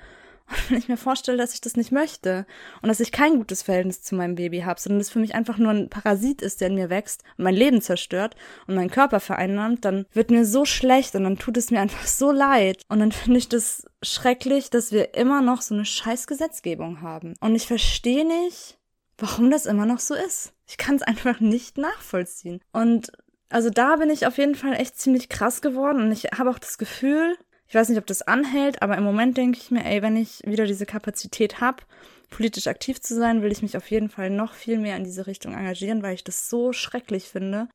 und 0.48 0.70
wenn 0.70 0.78
ich 0.78 0.88
mir 0.88 0.96
vorstelle, 0.96 1.38
dass 1.38 1.54
ich 1.54 1.60
das 1.60 1.76
nicht 1.76 1.92
möchte 1.92 2.46
und 2.80 2.88
dass 2.88 3.00
ich 3.00 3.12
kein 3.12 3.36
gutes 3.36 3.62
Verhältnis 3.62 4.02
zu 4.02 4.14
meinem 4.14 4.34
Baby 4.34 4.60
habe, 4.60 4.80
sondern 4.80 4.98
das 4.98 5.10
für 5.10 5.18
mich 5.18 5.34
einfach 5.34 5.58
nur 5.58 5.70
ein 5.70 5.88
Parasit 5.88 6.42
ist, 6.42 6.60
der 6.60 6.68
in 6.68 6.74
mir 6.74 6.90
wächst 6.90 7.22
und 7.36 7.44
mein 7.44 7.54
Leben 7.54 7.80
zerstört 7.80 8.36
und 8.66 8.74
meinen 8.74 8.90
Körper 8.90 9.20
vereinnahmt, 9.20 9.84
dann 9.84 10.06
wird 10.12 10.30
mir 10.30 10.44
so 10.44 10.64
schlecht 10.64 11.14
und 11.14 11.24
dann 11.24 11.38
tut 11.38 11.56
es 11.56 11.70
mir 11.70 11.80
einfach 11.82 12.06
so 12.06 12.30
leid. 12.30 12.82
Und 12.88 13.00
dann 13.00 13.12
finde 13.12 13.38
ich 13.38 13.48
das 13.48 13.84
schrecklich, 14.02 14.70
dass 14.70 14.92
wir 14.92 15.14
immer 15.14 15.42
noch 15.42 15.62
so 15.62 15.74
eine 15.74 15.84
scheiß 15.84 16.26
Gesetzgebung 16.26 17.00
haben. 17.00 17.34
Und 17.40 17.54
ich 17.54 17.66
verstehe 17.66 18.26
nicht, 18.26 18.78
warum 19.18 19.50
das 19.50 19.66
immer 19.66 19.86
noch 19.86 20.00
so 20.00 20.14
ist. 20.14 20.52
Ich 20.66 20.76
kann 20.76 20.96
es 20.96 21.02
einfach 21.02 21.40
nicht 21.40 21.78
nachvollziehen. 21.78 22.60
Und 22.72 23.12
also 23.48 23.68
da 23.68 23.96
bin 23.96 24.08
ich 24.08 24.26
auf 24.26 24.38
jeden 24.38 24.54
Fall 24.54 24.74
echt 24.74 24.98
ziemlich 24.98 25.28
krass 25.28 25.60
geworden 25.60 26.00
und 26.00 26.12
ich 26.12 26.24
habe 26.38 26.48
auch 26.48 26.58
das 26.58 26.78
Gefühl, 26.78 27.36
ich 27.72 27.74
weiß 27.74 27.88
nicht, 27.88 27.96
ob 27.96 28.06
das 28.06 28.20
anhält, 28.20 28.82
aber 28.82 28.98
im 28.98 29.02
Moment 29.02 29.38
denke 29.38 29.58
ich 29.58 29.70
mir, 29.70 29.82
ey, 29.86 30.02
wenn 30.02 30.14
ich 30.14 30.40
wieder 30.44 30.66
diese 30.66 30.84
Kapazität 30.84 31.62
habe, 31.62 31.82
politisch 32.28 32.66
aktiv 32.66 33.00
zu 33.00 33.14
sein, 33.14 33.40
will 33.40 33.50
ich 33.50 33.62
mich 33.62 33.78
auf 33.78 33.90
jeden 33.90 34.10
Fall 34.10 34.28
noch 34.28 34.52
viel 34.52 34.78
mehr 34.78 34.94
in 34.94 35.04
diese 35.04 35.26
Richtung 35.26 35.54
engagieren, 35.54 36.02
weil 36.02 36.12
ich 36.12 36.22
das 36.22 36.50
so 36.50 36.74
schrecklich 36.74 37.30
finde. 37.30 37.70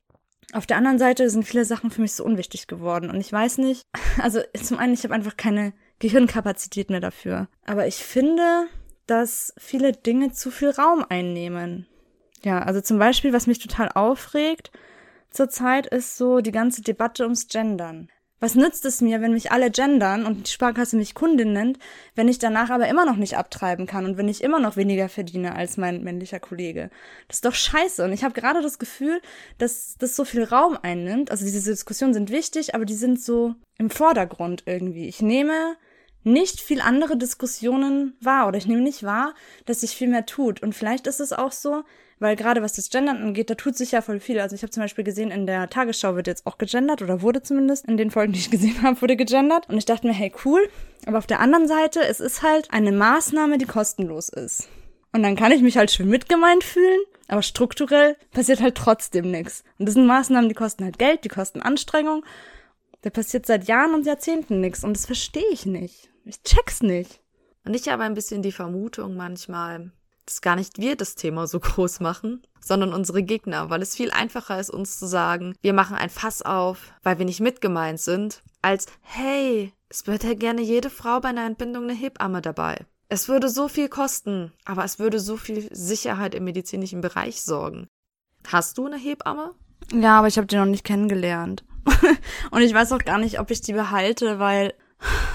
Auf 0.54 0.68
der 0.68 0.78
anderen 0.78 1.00
Seite 1.00 1.28
sind 1.32 1.46
viele 1.46 1.66
Sachen 1.66 1.90
für 1.90 2.02
mich 2.02 2.12
so 2.12 2.24
unwichtig 2.24 2.68
geworden 2.68 3.10
und 3.10 3.20
ich 3.20 3.34
weiß 3.34 3.58
nicht, 3.58 3.82
also 4.22 4.40
zum 4.54 4.78
einen, 4.78 4.94
ich 4.94 5.04
habe 5.04 5.16
einfach 5.16 5.36
keine 5.36 5.74
Gehirnkapazität 5.98 6.92
mehr 6.92 7.00
dafür. 7.00 7.48
Aber 7.66 7.88
ich 7.88 7.96
finde, 7.96 8.68
dass 9.08 9.52
viele 9.58 9.94
Dinge 9.94 10.32
zu 10.32 10.52
viel 10.52 10.70
Raum 10.70 11.06
einnehmen. 11.10 11.88
Ja, 12.44 12.62
also 12.62 12.82
zum 12.82 13.00
Beispiel, 13.00 13.34
was 13.34 13.48
mich 13.48 13.58
total 13.58 13.90
aufregt 13.96 14.70
zurzeit, 15.32 15.88
ist 15.88 16.18
so 16.18 16.42
die 16.42 16.52
ganze 16.52 16.84
Debatte 16.84 17.24
ums 17.24 17.48
Gendern. 17.48 18.10
Was 18.40 18.54
nützt 18.54 18.86
es 18.86 19.02
mir, 19.02 19.20
wenn 19.22 19.34
mich 19.34 19.52
alle 19.52 19.72
gendern 19.72 20.26
und 20.26 20.48
die 20.48 20.52
Sparkasse 20.52 20.96
mich 20.96 21.16
Kundin 21.16 21.54
nennt, 21.54 21.80
wenn 22.14 22.28
ich 22.28 22.38
danach 22.38 22.70
aber 22.70 22.88
immer 22.88 23.04
noch 23.04 23.16
nicht 23.16 23.36
abtreiben 23.36 23.88
kann 23.88 24.06
und 24.06 24.18
wenn 24.18 24.28
ich 24.28 24.44
immer 24.44 24.60
noch 24.60 24.78
weniger 24.78 25.10
verdiene 25.10 25.56
als 25.56 25.78
mein 25.78 26.04
männlicher 26.04 26.40
Kollege? 26.40 26.92
Das 27.28 27.38
ist 27.38 27.46
doch 27.46 27.56
scheiße. 27.56 28.04
Und 28.04 28.14
ich 28.14 28.24
habe 28.24 28.40
gerade 28.40 28.62
das 28.62 28.78
Gefühl, 28.78 29.22
dass 29.58 29.96
das 29.98 30.16
so 30.16 30.24
viel 30.24 30.44
Raum 30.44 30.78
einnimmt. 30.80 31.32
Also 31.32 31.46
diese 31.46 31.72
Diskussionen 31.72 32.14
sind 32.14 32.30
wichtig, 32.30 32.76
aber 32.76 32.86
die 32.86 32.94
sind 32.94 33.20
so 33.20 33.56
im 33.80 33.90
Vordergrund 33.90 34.64
irgendwie. 34.68 35.08
Ich 35.08 35.22
nehme 35.22 35.76
nicht 36.28 36.62
viel 36.62 36.82
andere 36.82 37.18
Diskussionen 37.18 38.16
wahr 38.22 38.48
oder 38.48 38.58
ich 38.58 38.68
nehme 38.68 38.82
nicht 38.82 39.04
wahr, 39.04 39.34
dass 39.66 39.82
sich 39.82 39.92
viel 39.92 40.10
mehr 40.10 40.26
tut. 40.26 40.62
Und 40.62 40.76
vielleicht 40.76 41.08
ist 41.08 41.20
es 41.20 41.34
auch 41.34 41.52
so, 41.52 41.84
weil 42.20 42.36
gerade 42.36 42.62
was 42.62 42.74
das 42.74 42.90
Gendern 42.90 43.18
angeht, 43.18 43.50
da 43.50 43.56
tut 43.56 43.76
sich 43.76 43.92
ja 43.92 44.02
voll 44.02 44.20
viel. 44.20 44.40
Also 44.40 44.56
ich 44.56 44.64
habe 44.64 44.72
zum 44.72 44.84
Beispiel 44.84 45.04
gesehen, 45.04 45.32
in 45.32 45.46
der 45.46 45.70
Tagesschau 45.70 46.16
wird 46.16 46.28
jetzt 46.28 46.46
auch 46.46 46.58
gegendert 46.58 47.02
oder 47.02 47.22
wurde 47.22 47.42
zumindest 47.42 47.86
in 47.86 47.98
den 47.98 48.12
Folgen, 48.12 48.34
die 48.34 48.40
ich 48.40 48.52
gesehen 48.52 48.82
habe, 48.82 49.02
wurde 49.02 49.16
gegendert. 49.16 49.70
Und 49.70 49.78
ich 49.78 49.86
dachte 49.86 50.08
mir, 50.08 50.14
hey, 50.14 50.32
cool. 50.46 50.68
Aber 51.06 51.20
auf 51.20 51.28
der 51.28 51.40
anderen 51.40 51.68
Seite, 51.68 52.02
es 52.02 52.20
ist 52.20 52.42
halt 52.42 52.72
eine 52.72 52.92
Maßnahme, 52.92 53.58
die 53.58 53.66
kostenlos 53.66 54.30
ist. 54.30 54.68
Und 55.14 55.24
dann 55.24 55.36
kann 55.36 55.52
ich 55.52 55.62
mich 55.62 55.78
halt 55.78 55.92
schön 55.92 56.10
mitgemeint 56.10 56.64
fühlen, 56.64 57.00
aber 57.28 57.42
strukturell 57.42 58.18
passiert 58.32 58.62
halt 58.62 58.76
trotzdem 58.76 59.32
nichts. 59.32 59.64
Und 59.80 59.88
das 59.88 59.96
sind 59.96 60.06
Maßnahmen, 60.06 60.50
die 60.50 60.56
kosten 60.56 60.84
halt 60.84 61.00
Geld, 61.00 61.24
die 61.24 61.30
kosten 61.30 61.62
Anstrengung. 61.62 62.24
Da 63.02 63.10
passiert 63.10 63.46
seit 63.46 63.68
Jahren 63.68 63.94
und 63.94 64.06
Jahrzehnten 64.06 64.60
nichts 64.60 64.84
und 64.84 64.98
das 64.98 65.06
verstehe 65.06 65.48
ich 65.52 65.66
nicht. 65.66 66.10
Ich 66.28 66.44
check's 66.44 66.82
nicht. 66.82 67.22
Und 67.64 67.74
ich 67.74 67.88
habe 67.88 68.04
ein 68.04 68.14
bisschen 68.14 68.42
die 68.42 68.52
Vermutung 68.52 69.16
manchmal, 69.16 69.92
dass 70.26 70.42
gar 70.42 70.58
nicht 70.58 70.78
wir 70.78 70.98
das 70.98 71.16
Thema 71.16 71.48
so 71.48 71.60
groß 71.62 72.02
machen, 72.02 72.42
sondern 72.60 72.94
unsere 72.94 73.24
Gegner, 73.24 73.70
weil 73.70 73.82
es 73.82 73.96
viel 73.96 74.12
einfacher 74.12 74.60
ist, 74.60 74.70
uns 74.70 75.00
zu 75.00 75.08
sagen, 75.08 75.56
wir 75.62 75.72
machen 75.72 75.96
ein 75.96 76.10
Fass 76.10 76.42
auf, 76.42 76.94
weil 77.02 77.18
wir 77.18 77.26
nicht 77.26 77.40
mitgemeint 77.40 78.02
sind, 78.02 78.44
als 78.62 78.88
hey, 79.02 79.72
es 79.88 80.06
würde 80.06 80.28
ja 80.28 80.34
gerne 80.34 80.62
jede 80.62 80.90
Frau 80.90 81.22
bei 81.22 81.30
einer 81.30 81.46
Entbindung 81.46 81.84
eine 81.84 81.94
Hebamme 81.94 82.42
dabei. 82.42 82.86
Es 83.08 83.30
würde 83.30 83.48
so 83.48 83.70
viel 83.70 83.88
kosten, 83.88 84.52
aber 84.66 84.84
es 84.84 85.00
würde 85.00 85.22
so 85.22 85.38
viel 85.38 85.74
Sicherheit 85.74 86.36
im 86.36 86.44
medizinischen 86.44 87.00
Bereich 87.00 87.42
sorgen. 87.42 87.88
Hast 88.46 88.78
du 88.78 88.86
eine 88.86 88.98
Hebamme? 88.98 89.56
Ja, 89.94 90.20
aber 90.20 90.28
ich 90.28 90.38
habe 90.38 90.48
die 90.48 90.58
noch 90.58 90.66
nicht 90.66 90.84
kennengelernt. 90.84 91.64
Und 92.52 92.62
ich 92.62 92.74
weiß 92.74 92.92
auch 92.92 93.06
gar 93.06 93.18
nicht, 93.18 93.40
ob 93.40 93.50
ich 93.50 93.62
die 93.62 93.72
behalte, 93.72 94.40
weil 94.40 94.74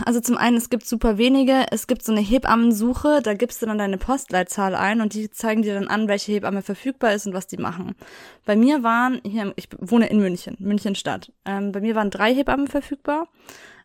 also 0.05 0.21
zum 0.21 0.37
einen, 0.37 0.57
es 0.57 0.71
gibt 0.71 0.87
super 0.87 1.19
wenige. 1.19 1.67
Es 1.71 1.87
gibt 1.87 2.05
so 2.05 2.13
eine 2.13 2.21
Hebammensuche, 2.21 3.21
da 3.23 3.35
gibst 3.35 3.63
du 3.63 3.67
dann 3.67 3.79
deine 3.79 3.99
Postleitzahl 3.99 4.75
ein 4.75 5.01
und 5.01 5.15
die 5.15 5.31
zeigen 5.31 5.63
dir 5.63 5.75
dann 5.75 5.89
an, 5.89 6.09
welche 6.09 6.33
Hebamme 6.33 6.63
verfügbar 6.63 7.15
ist 7.15 7.27
und 7.27 7.35
was 7.35 7.47
die 7.47 7.59
machen. 7.59 7.95
Bei 8.45 8.57
mir 8.57 8.83
waren, 8.83 9.21
hier, 9.25 9.53
ich 9.57 9.69
wohne 9.79 10.07
in 10.07 10.21
München, 10.21 10.57
München 10.59 10.95
Stadt. 10.95 11.33
Ähm, 11.45 11.73
bei 11.73 11.81
mir 11.81 11.95
waren 11.95 12.11
drei 12.11 12.35
Hebammen 12.35 12.67
verfügbar. 12.67 13.29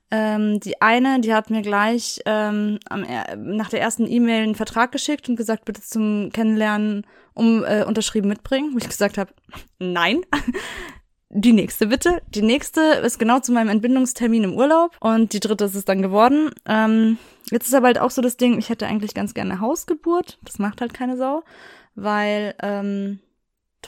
Ähm, 0.09 0.61
die 0.61 0.81
eine, 0.81 1.19
die 1.19 1.33
hat 1.33 1.49
mir 1.49 1.61
gleich 1.61 2.21
ähm, 2.25 2.79
am, 2.89 3.05
nach 3.35 3.69
der 3.69 3.81
ersten 3.81 4.09
E-Mail 4.09 4.43
einen 4.43 4.55
Vertrag 4.55 4.93
geschickt 4.93 5.27
und 5.27 5.35
gesagt, 5.35 5.65
bitte 5.65 5.81
zum 5.81 6.31
Kennenlernen 6.31 7.05
um 7.33 7.63
äh, 7.65 7.83
unterschrieben 7.83 8.29
mitbringen, 8.29 8.71
wo 8.73 8.77
ich 8.77 8.87
gesagt 8.87 9.17
habe, 9.17 9.31
nein, 9.79 10.21
die 11.29 11.53
nächste 11.53 11.87
bitte. 11.87 12.21
Die 12.33 12.41
nächste 12.41 12.81
ist 12.81 13.19
genau 13.19 13.39
zu 13.39 13.51
meinem 13.51 13.69
Entbindungstermin 13.69 14.43
im 14.43 14.53
Urlaub 14.53 14.95
und 14.99 15.33
die 15.33 15.39
dritte 15.39 15.65
ist 15.65 15.75
es 15.75 15.85
dann 15.85 16.01
geworden. 16.01 16.51
Ähm, 16.65 17.17
jetzt 17.51 17.67
ist 17.67 17.73
aber 17.73 17.87
halt 17.87 17.99
auch 17.99 18.11
so 18.11 18.21
das 18.21 18.37
Ding, 18.37 18.57
ich 18.57 18.69
hätte 18.69 18.87
eigentlich 18.87 19.13
ganz 19.13 19.33
gerne 19.33 19.59
Hausgeburt. 19.59 20.37
Das 20.43 20.59
macht 20.59 20.81
halt 20.81 20.93
keine 20.93 21.17
Sau, 21.17 21.43
weil 21.95 22.55
ähm, 22.61 23.19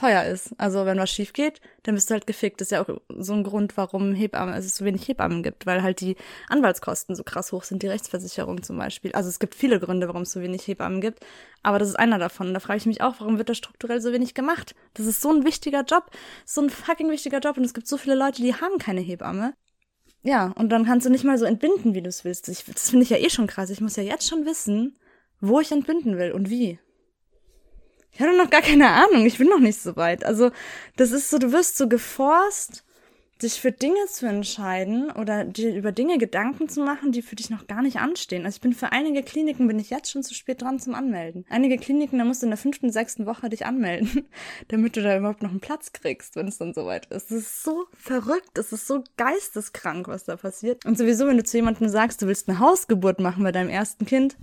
teuer 0.00 0.24
ist. 0.24 0.52
Also 0.58 0.86
wenn 0.86 0.98
was 0.98 1.10
schief 1.10 1.32
geht, 1.32 1.60
dann 1.82 1.94
bist 1.94 2.08
du 2.08 2.14
halt 2.14 2.26
gefickt. 2.26 2.60
Das 2.60 2.66
ist 2.66 2.72
ja 2.72 2.82
auch 2.82 3.00
so 3.18 3.32
ein 3.34 3.44
Grund, 3.44 3.76
warum 3.76 4.14
Hebammen, 4.14 4.54
es 4.54 4.74
so 4.74 4.84
wenig 4.84 5.06
Hebammen 5.06 5.42
gibt, 5.42 5.66
weil 5.66 5.82
halt 5.82 6.00
die 6.00 6.16
Anwaltskosten 6.48 7.14
so 7.14 7.22
krass 7.22 7.52
hoch 7.52 7.64
sind, 7.64 7.82
die 7.82 7.88
Rechtsversicherung 7.88 8.62
zum 8.62 8.78
Beispiel. 8.78 9.12
Also 9.12 9.28
es 9.28 9.38
gibt 9.38 9.54
viele 9.54 9.78
Gründe, 9.78 10.08
warum 10.08 10.22
es 10.22 10.32
so 10.32 10.40
wenig 10.40 10.66
Hebammen 10.66 11.00
gibt, 11.00 11.20
aber 11.62 11.78
das 11.78 11.88
ist 11.88 11.96
einer 11.96 12.18
davon. 12.18 12.48
Und 12.48 12.54
da 12.54 12.60
frage 12.60 12.78
ich 12.78 12.86
mich 12.86 13.02
auch, 13.02 13.16
warum 13.18 13.38
wird 13.38 13.48
da 13.48 13.54
strukturell 13.54 14.00
so 14.00 14.12
wenig 14.12 14.34
gemacht? 14.34 14.74
Das 14.94 15.06
ist 15.06 15.20
so 15.20 15.30
ein 15.30 15.44
wichtiger 15.44 15.82
Job, 15.82 16.10
so 16.44 16.62
ein 16.62 16.70
fucking 16.70 17.10
wichtiger 17.10 17.40
Job 17.40 17.58
und 17.58 17.64
es 17.64 17.74
gibt 17.74 17.86
so 17.86 17.98
viele 17.98 18.14
Leute, 18.14 18.42
die 18.42 18.54
haben 18.54 18.78
keine 18.78 19.00
Hebamme. 19.00 19.54
Ja, 20.22 20.52
und 20.56 20.68
dann 20.70 20.84
kannst 20.84 21.06
du 21.06 21.10
nicht 21.10 21.24
mal 21.24 21.38
so 21.38 21.46
entbinden, 21.46 21.94
wie 21.94 22.02
du 22.02 22.08
es 22.08 22.24
willst. 22.24 22.48
Ich, 22.48 22.64
das 22.64 22.90
finde 22.90 23.04
ich 23.04 23.10
ja 23.10 23.16
eh 23.16 23.30
schon 23.30 23.46
krass. 23.46 23.70
Ich 23.70 23.80
muss 23.80 23.96
ja 23.96 24.02
jetzt 24.02 24.28
schon 24.28 24.44
wissen, 24.44 24.98
wo 25.40 25.60
ich 25.60 25.72
entbinden 25.72 26.18
will 26.18 26.32
und 26.32 26.50
wie. 26.50 26.78
Ich 28.12 28.20
hatte 28.20 28.36
noch 28.36 28.50
gar 28.50 28.62
keine 28.62 28.88
Ahnung, 28.88 29.24
ich 29.26 29.38
bin 29.38 29.48
noch 29.48 29.60
nicht 29.60 29.80
so 29.80 29.96
weit. 29.96 30.24
Also, 30.24 30.50
das 30.96 31.12
ist 31.12 31.30
so, 31.30 31.38
du 31.38 31.52
wirst 31.52 31.78
so 31.78 31.88
geforst, 31.88 32.84
dich 33.42 33.60
für 33.60 33.72
Dinge 33.72 34.06
zu 34.08 34.26
entscheiden 34.26 35.10
oder 35.10 35.44
dir 35.44 35.74
über 35.74 35.92
Dinge 35.92 36.18
Gedanken 36.18 36.68
zu 36.68 36.82
machen, 36.82 37.12
die 37.12 37.22
für 37.22 37.36
dich 37.36 37.50
noch 37.50 37.66
gar 37.66 37.82
nicht 37.82 37.98
anstehen. 37.98 38.44
Also 38.44 38.56
ich 38.56 38.60
bin 38.60 38.72
für 38.72 38.92
einige 38.92 39.22
Kliniken 39.22 39.66
bin 39.66 39.78
ich 39.78 39.90
jetzt 39.90 40.10
schon 40.10 40.22
zu 40.22 40.34
spät 40.34 40.62
dran 40.62 40.78
zum 40.78 40.94
Anmelden. 40.94 41.44
Einige 41.48 41.78
Kliniken, 41.78 42.18
da 42.18 42.24
musst 42.24 42.42
du 42.42 42.46
in 42.46 42.50
der 42.50 42.58
fünften, 42.58 42.90
sechsten 42.90 43.26
Woche 43.26 43.48
dich 43.48 43.64
anmelden, 43.66 44.28
damit 44.68 44.96
du 44.96 45.02
da 45.02 45.16
überhaupt 45.16 45.42
noch 45.42 45.50
einen 45.50 45.60
Platz 45.60 45.92
kriegst, 45.92 46.36
wenn 46.36 46.48
es 46.48 46.58
dann 46.58 46.74
soweit 46.74 47.06
ist. 47.06 47.30
Das 47.30 47.38
ist 47.38 47.62
so 47.62 47.86
verrückt, 47.96 48.50
das 48.54 48.72
ist 48.72 48.86
so 48.86 49.04
geisteskrank, 49.16 50.08
was 50.08 50.24
da 50.24 50.36
passiert. 50.36 50.84
Und 50.84 50.98
sowieso, 50.98 51.26
wenn 51.26 51.36
du 51.36 51.44
zu 51.44 51.56
jemandem 51.56 51.88
sagst, 51.88 52.22
du 52.22 52.26
willst 52.26 52.48
eine 52.48 52.58
Hausgeburt 52.58 53.20
machen 53.20 53.42
bei 53.42 53.52
deinem 53.52 53.70
ersten 53.70 54.04
Kind, 54.06 54.36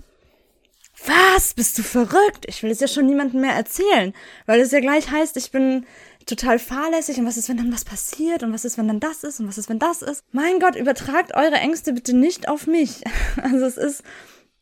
was? 1.06 1.54
Bist 1.54 1.78
du 1.78 1.82
verrückt? 1.82 2.44
Ich 2.46 2.62
will 2.62 2.70
es 2.70 2.80
ja 2.80 2.88
schon 2.88 3.06
niemandem 3.06 3.40
mehr 3.40 3.54
erzählen, 3.54 4.12
weil 4.46 4.60
es 4.60 4.72
ja 4.72 4.80
gleich 4.80 5.10
heißt, 5.10 5.36
ich 5.36 5.50
bin 5.50 5.86
total 6.26 6.58
fahrlässig 6.58 7.18
und 7.18 7.26
was 7.26 7.36
ist, 7.36 7.48
wenn 7.48 7.56
dann 7.56 7.72
was 7.72 7.84
passiert 7.84 8.42
und 8.42 8.52
was 8.52 8.64
ist, 8.64 8.78
wenn 8.78 8.88
dann 8.88 9.00
das 9.00 9.24
ist 9.24 9.40
und 9.40 9.48
was 9.48 9.58
ist, 9.58 9.68
wenn 9.68 9.78
das 9.78 10.02
ist. 10.02 10.24
Mein 10.32 10.60
Gott, 10.60 10.76
übertragt 10.76 11.34
eure 11.34 11.56
Ängste 11.56 11.92
bitte 11.92 12.14
nicht 12.16 12.48
auf 12.48 12.66
mich. 12.66 13.02
Also 13.42 13.66
es 13.66 13.76
ist 13.76 14.02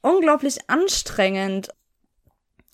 unglaublich 0.03 0.69
anstrengend. 0.69 1.71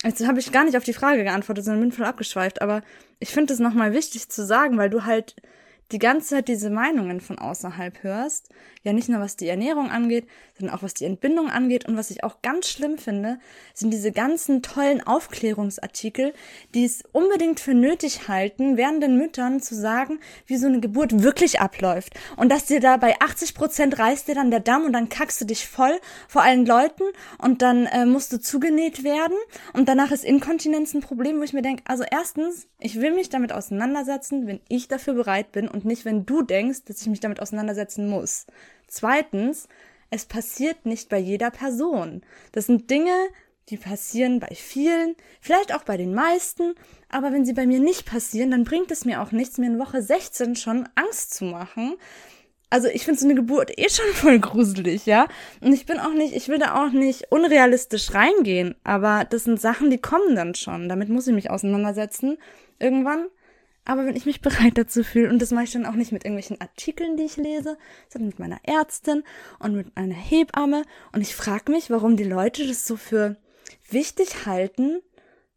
Jetzt 0.03 0.25
habe 0.27 0.39
ich 0.39 0.51
gar 0.51 0.65
nicht 0.65 0.77
auf 0.77 0.83
die 0.83 0.93
Frage 0.93 1.23
geantwortet, 1.23 1.63
sondern 1.63 1.81
bin 1.81 1.91
voll 1.91 2.05
abgeschweift, 2.05 2.61
aber 2.61 2.83
ich 3.19 3.29
finde 3.29 3.53
es 3.53 3.59
nochmal 3.59 3.93
wichtig 3.93 4.29
zu 4.29 4.45
sagen, 4.45 4.77
weil 4.77 4.89
du 4.89 5.05
halt 5.05 5.35
die 5.91 5.99
ganze 5.99 6.29
Zeit 6.29 6.47
diese 6.47 6.69
Meinungen 6.69 7.21
von 7.21 7.39
außerhalb 7.39 8.03
hörst, 8.03 8.49
ja 8.83 8.93
nicht 8.93 9.09
nur 9.09 9.19
was 9.19 9.37
die 9.37 9.47
Ernährung 9.47 9.89
angeht, 9.89 10.27
sondern 10.63 10.77
auch 10.77 10.83
was 10.83 10.93
die 10.93 11.05
Entbindung 11.05 11.49
angeht. 11.49 11.85
Und 11.85 11.97
was 11.97 12.09
ich 12.09 12.23
auch 12.23 12.41
ganz 12.41 12.69
schlimm 12.69 12.97
finde, 12.97 13.39
sind 13.73 13.91
diese 13.91 14.11
ganzen 14.11 14.61
tollen 14.61 15.05
Aufklärungsartikel, 15.05 16.33
die 16.73 16.85
es 16.85 17.03
unbedingt 17.11 17.59
für 17.59 17.73
nötig 17.73 18.27
halten, 18.27 18.77
während 18.77 19.03
den 19.03 19.17
Müttern 19.17 19.61
zu 19.61 19.75
sagen, 19.75 20.19
wie 20.45 20.57
so 20.57 20.67
eine 20.67 20.79
Geburt 20.79 21.21
wirklich 21.21 21.59
abläuft. 21.59 22.13
Und 22.37 22.49
dass 22.49 22.65
dir 22.65 22.79
da 22.79 22.97
bei 22.97 23.19
80 23.19 23.55
Prozent 23.55 23.99
reißt 23.99 24.27
dir 24.27 24.35
dann 24.35 24.51
der 24.51 24.61
Damm 24.61 24.85
und 24.85 24.93
dann 24.93 25.09
kackst 25.09 25.41
du 25.41 25.45
dich 25.45 25.67
voll 25.67 25.99
vor 26.27 26.43
allen 26.43 26.65
Leuten 26.65 27.03
und 27.37 27.61
dann 27.61 27.85
äh, 27.87 28.05
musst 28.05 28.31
du 28.31 28.39
zugenäht 28.39 29.03
werden. 29.03 29.37
Und 29.73 29.89
danach 29.89 30.11
ist 30.11 30.23
Inkontinenz 30.23 30.93
ein 30.93 31.01
Problem, 31.01 31.39
wo 31.39 31.43
ich 31.43 31.53
mir 31.53 31.61
denke, 31.61 31.83
also 31.87 32.03
erstens, 32.09 32.67
ich 32.79 33.01
will 33.01 33.13
mich 33.13 33.29
damit 33.29 33.51
auseinandersetzen, 33.51 34.47
wenn 34.47 34.61
ich 34.69 34.87
dafür 34.87 35.13
bereit 35.13 35.51
bin 35.51 35.67
und 35.67 35.85
nicht, 35.85 36.05
wenn 36.05 36.25
du 36.25 36.41
denkst, 36.41 36.85
dass 36.85 37.01
ich 37.01 37.07
mich 37.07 37.19
damit 37.19 37.41
auseinandersetzen 37.41 38.09
muss. 38.09 38.45
Zweitens, 38.87 39.67
es 40.13 40.25
passiert 40.25 40.85
nicht 40.85 41.09
bei 41.09 41.17
jeder 41.17 41.49
Person. 41.49 42.21
Das 42.51 42.67
sind 42.67 42.91
Dinge, 42.91 43.15
die 43.69 43.77
passieren 43.77 44.39
bei 44.39 44.53
vielen, 44.53 45.15
vielleicht 45.41 45.73
auch 45.73 45.83
bei 45.83 45.97
den 45.97 46.13
meisten, 46.13 46.75
aber 47.09 47.31
wenn 47.31 47.45
sie 47.45 47.53
bei 47.53 47.65
mir 47.65 47.79
nicht 47.79 48.05
passieren, 48.05 48.51
dann 48.51 48.63
bringt 48.63 48.91
es 48.91 49.05
mir 49.05 49.21
auch 49.21 49.31
nichts, 49.31 49.57
mir 49.57 49.67
in 49.67 49.79
Woche 49.79 50.03
16 50.03 50.55
schon 50.55 50.87
Angst 50.93 51.33
zu 51.33 51.45
machen. 51.45 51.95
Also 52.69 52.89
ich 52.89 53.05
finde 53.05 53.19
so 53.19 53.25
eine 53.25 53.35
Geburt 53.35 53.71
eh 53.77 53.89
schon 53.89 54.05
voll 54.13 54.39
gruselig, 54.39 55.07
ja. 55.07 55.27
Und 55.61 55.73
ich 55.73 55.87
bin 55.87 55.99
auch 55.99 56.13
nicht, 56.13 56.35
ich 56.35 56.47
will 56.47 56.59
da 56.59 56.83
auch 56.83 56.91
nicht 56.91 57.31
unrealistisch 57.31 58.13
reingehen, 58.13 58.75
aber 58.83 59.25
das 59.27 59.45
sind 59.45 59.59
Sachen, 59.59 59.89
die 59.89 59.99
kommen 59.99 60.35
dann 60.35 60.53
schon. 60.53 60.89
Damit 60.89 61.09
muss 61.09 61.27
ich 61.27 61.33
mich 61.33 61.49
auseinandersetzen 61.49 62.37
irgendwann. 62.77 63.25
Aber 63.85 64.05
wenn 64.05 64.15
ich 64.15 64.25
mich 64.25 64.41
bereit 64.41 64.77
dazu 64.77 65.03
fühle, 65.03 65.29
und 65.29 65.41
das 65.41 65.51
mache 65.51 65.65
ich 65.65 65.71
dann 65.71 65.85
auch 65.85 65.95
nicht 65.95 66.11
mit 66.11 66.23
irgendwelchen 66.23 66.61
Artikeln, 66.61 67.17
die 67.17 67.23
ich 67.23 67.37
lese, 67.37 67.77
sondern 68.07 68.29
mit 68.29 68.39
meiner 68.39 68.59
Ärztin 68.63 69.23
und 69.59 69.75
mit 69.75 69.87
einer 69.95 70.15
Hebamme. 70.15 70.83
Und 71.11 71.21
ich 71.21 71.35
frage 71.35 71.71
mich, 71.71 71.89
warum 71.89 72.15
die 72.15 72.23
Leute 72.23 72.65
das 72.65 72.87
so 72.87 72.95
für 72.95 73.35
wichtig 73.89 74.45
halten, 74.45 75.01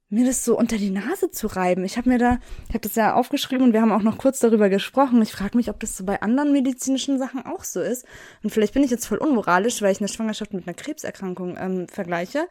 mir 0.08 0.24
das 0.24 0.44
so 0.44 0.56
unter 0.56 0.76
die 0.76 0.90
Nase 0.90 1.30
zu 1.30 1.48
reiben. 1.48 1.84
Ich 1.84 1.96
habe 1.96 2.08
mir 2.08 2.18
da, 2.18 2.38
ich 2.68 2.74
habe 2.74 2.80
das 2.80 2.94
ja 2.94 3.14
aufgeschrieben 3.14 3.66
und 3.66 3.72
wir 3.72 3.80
haben 3.80 3.90
auch 3.90 4.02
noch 4.02 4.18
kurz 4.18 4.38
darüber 4.38 4.68
gesprochen. 4.68 5.20
Ich 5.22 5.32
frage 5.32 5.56
mich, 5.56 5.68
ob 5.68 5.80
das 5.80 5.96
so 5.96 6.04
bei 6.04 6.22
anderen 6.22 6.52
medizinischen 6.52 7.18
Sachen 7.18 7.44
auch 7.44 7.64
so 7.64 7.80
ist. 7.80 8.06
Und 8.42 8.50
vielleicht 8.50 8.74
bin 8.74 8.84
ich 8.84 8.90
jetzt 8.90 9.06
voll 9.06 9.18
unmoralisch, 9.18 9.82
weil 9.82 9.92
ich 9.92 10.00
eine 10.00 10.08
Schwangerschaft 10.08 10.52
mit 10.52 10.66
einer 10.66 10.74
Krebserkrankung 10.74 11.56
ähm, 11.58 11.88
vergleiche. 11.88 12.46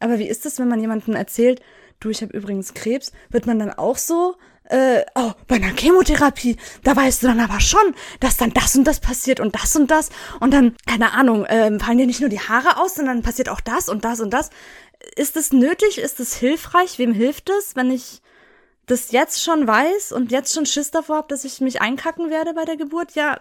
Aber 0.00 0.18
wie 0.18 0.28
ist 0.28 0.44
es, 0.44 0.58
wenn 0.58 0.68
man 0.68 0.80
jemandem 0.80 1.14
erzählt, 1.14 1.62
du, 1.98 2.10
ich 2.10 2.20
habe 2.22 2.36
übrigens 2.36 2.74
Krebs, 2.74 3.12
wird 3.30 3.46
man 3.46 3.58
dann 3.58 3.72
auch 3.72 3.96
so 3.96 4.36
äh, 4.68 5.04
oh, 5.14 5.32
bei 5.46 5.56
einer 5.56 5.74
Chemotherapie, 5.74 6.56
da 6.84 6.94
weißt 6.94 7.22
du 7.22 7.28
dann 7.28 7.40
aber 7.40 7.60
schon, 7.60 7.94
dass 8.20 8.36
dann 8.36 8.52
das 8.52 8.76
und 8.76 8.84
das 8.84 9.00
passiert 9.00 9.40
und 9.40 9.54
das 9.54 9.76
und 9.76 9.90
das 9.90 10.10
und 10.40 10.52
dann, 10.52 10.76
keine 10.86 11.12
Ahnung, 11.12 11.44
äh, 11.46 11.78
fallen 11.78 11.98
dir 11.98 12.06
nicht 12.06 12.20
nur 12.20 12.28
die 12.28 12.40
Haare 12.40 12.76
aus, 12.76 12.94
sondern 12.94 13.22
passiert 13.22 13.48
auch 13.48 13.60
das 13.60 13.88
und 13.88 14.04
das 14.04 14.20
und 14.20 14.30
das. 14.30 14.50
Ist 15.16 15.36
es 15.36 15.52
nötig? 15.52 15.98
Ist 15.98 16.20
es 16.20 16.36
hilfreich? 16.36 16.98
Wem 16.98 17.12
hilft 17.12 17.50
es, 17.50 17.76
wenn 17.76 17.90
ich 17.90 18.20
das 18.86 19.10
jetzt 19.10 19.42
schon 19.42 19.66
weiß 19.66 20.12
und 20.12 20.32
jetzt 20.32 20.54
schon 20.54 20.66
Schiss 20.66 20.90
davor 20.90 21.16
habe, 21.16 21.28
dass 21.28 21.44
ich 21.44 21.60
mich 21.60 21.80
einkacken 21.80 22.30
werde 22.30 22.52
bei 22.52 22.64
der 22.64 22.76
Geburt? 22.76 23.12
Ja, 23.12 23.38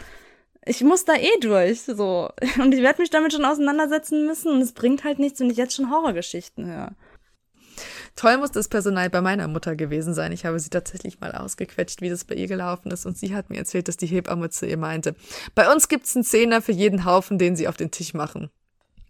ich 0.64 0.82
muss 0.82 1.04
da 1.04 1.14
eh 1.14 1.40
durch, 1.40 1.82
so. 1.82 2.30
Und 2.58 2.72
ich 2.72 2.80
werde 2.80 3.02
mich 3.02 3.10
damit 3.10 3.32
schon 3.32 3.44
auseinandersetzen 3.44 4.26
müssen 4.26 4.50
und 4.50 4.62
es 4.62 4.72
bringt 4.72 5.04
halt 5.04 5.18
nichts, 5.18 5.40
wenn 5.40 5.50
ich 5.50 5.58
jetzt 5.58 5.74
schon 5.74 5.90
Horrorgeschichten 5.90 6.66
höre. 6.66 6.92
Toll 8.16 8.38
muss 8.38 8.52
das 8.52 8.68
Personal 8.68 9.10
bei 9.10 9.20
meiner 9.20 9.48
Mutter 9.48 9.74
gewesen 9.74 10.14
sein. 10.14 10.30
Ich 10.30 10.46
habe 10.46 10.60
sie 10.60 10.70
tatsächlich 10.70 11.20
mal 11.20 11.32
ausgequetscht, 11.32 12.00
wie 12.00 12.10
das 12.10 12.24
bei 12.24 12.36
ihr 12.36 12.46
gelaufen 12.46 12.92
ist. 12.92 13.06
Und 13.06 13.18
sie 13.18 13.34
hat 13.34 13.50
mir 13.50 13.58
erzählt, 13.58 13.88
dass 13.88 13.96
die 13.96 14.06
Hebamme 14.06 14.50
zu 14.50 14.66
ihr 14.66 14.76
meinte, 14.76 15.16
bei 15.54 15.72
uns 15.72 15.88
gibt's 15.88 16.14
einen 16.14 16.24
Zehner 16.24 16.62
für 16.62 16.72
jeden 16.72 17.04
Haufen, 17.04 17.38
den 17.38 17.56
sie 17.56 17.66
auf 17.66 17.76
den 17.76 17.90
Tisch 17.90 18.14
machen. 18.14 18.50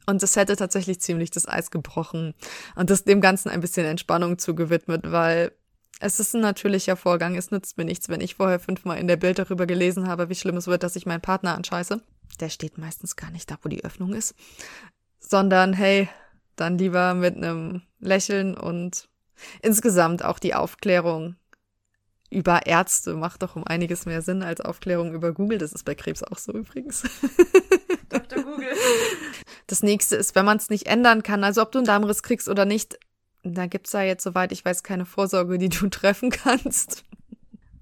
Und 0.06 0.22
das 0.22 0.36
hätte 0.36 0.56
tatsächlich 0.56 1.00
ziemlich 1.00 1.30
das 1.30 1.48
Eis 1.48 1.70
gebrochen 1.70 2.34
und 2.76 2.90
das 2.90 3.04
dem 3.04 3.20
Ganzen 3.20 3.48
ein 3.48 3.60
bisschen 3.60 3.86
Entspannung 3.86 4.38
zugewidmet, 4.38 5.10
weil 5.10 5.52
es 6.00 6.20
ist 6.20 6.34
ein 6.34 6.42
natürlicher 6.42 6.96
Vorgang. 6.96 7.36
Es 7.36 7.50
nützt 7.50 7.78
mir 7.78 7.84
nichts, 7.84 8.08
wenn 8.08 8.20
ich 8.20 8.34
vorher 8.34 8.60
fünfmal 8.60 8.98
in 8.98 9.08
der 9.08 9.16
Bild 9.16 9.38
darüber 9.38 9.66
gelesen 9.66 10.08
habe, 10.08 10.28
wie 10.28 10.34
schlimm 10.34 10.56
es 10.56 10.66
wird, 10.66 10.82
dass 10.82 10.96
ich 10.96 11.06
meinen 11.06 11.20
Partner 11.20 11.54
anscheiße. 11.54 12.00
Der 12.40 12.48
steht 12.48 12.78
meistens 12.78 13.16
gar 13.16 13.30
nicht 13.30 13.50
da, 13.50 13.58
wo 13.62 13.68
die 13.68 13.84
Öffnung 13.84 14.12
ist. 14.12 14.34
Sondern, 15.20 15.72
hey, 15.72 16.08
dann 16.56 16.78
lieber 16.78 17.14
mit 17.14 17.36
einem 17.36 17.82
Lächeln 18.00 18.56
und 18.56 19.08
insgesamt 19.62 20.24
auch 20.24 20.38
die 20.38 20.54
Aufklärung 20.54 21.36
über 22.30 22.66
Ärzte 22.66 23.14
macht 23.14 23.42
doch 23.42 23.56
um 23.56 23.64
einiges 23.64 24.06
mehr 24.06 24.20
Sinn 24.20 24.42
als 24.42 24.60
Aufklärung 24.60 25.14
über 25.14 25.32
Google. 25.32 25.58
Das 25.58 25.72
ist 25.72 25.84
bei 25.84 25.94
Krebs 25.94 26.22
auch 26.22 26.38
so 26.38 26.52
übrigens. 26.52 27.02
Dr. 28.08 28.42
Google. 28.42 28.72
Das 29.66 29.82
nächste 29.82 30.16
ist, 30.16 30.34
wenn 30.34 30.44
man 30.44 30.56
es 30.56 30.68
nicht 30.68 30.86
ändern 30.86 31.22
kann, 31.22 31.44
also 31.44 31.62
ob 31.62 31.72
du 31.72 31.78
einen 31.78 31.86
Darmriss 31.86 32.22
kriegst 32.22 32.48
oder 32.48 32.64
nicht, 32.64 32.98
da 33.44 33.66
gibt's 33.66 33.92
ja 33.92 34.02
jetzt, 34.02 34.24
soweit 34.24 34.52
ich 34.52 34.64
weiß, 34.64 34.82
keine 34.82 35.06
Vorsorge, 35.06 35.58
die 35.58 35.68
du 35.68 35.88
treffen 35.90 36.30
kannst. 36.30 37.04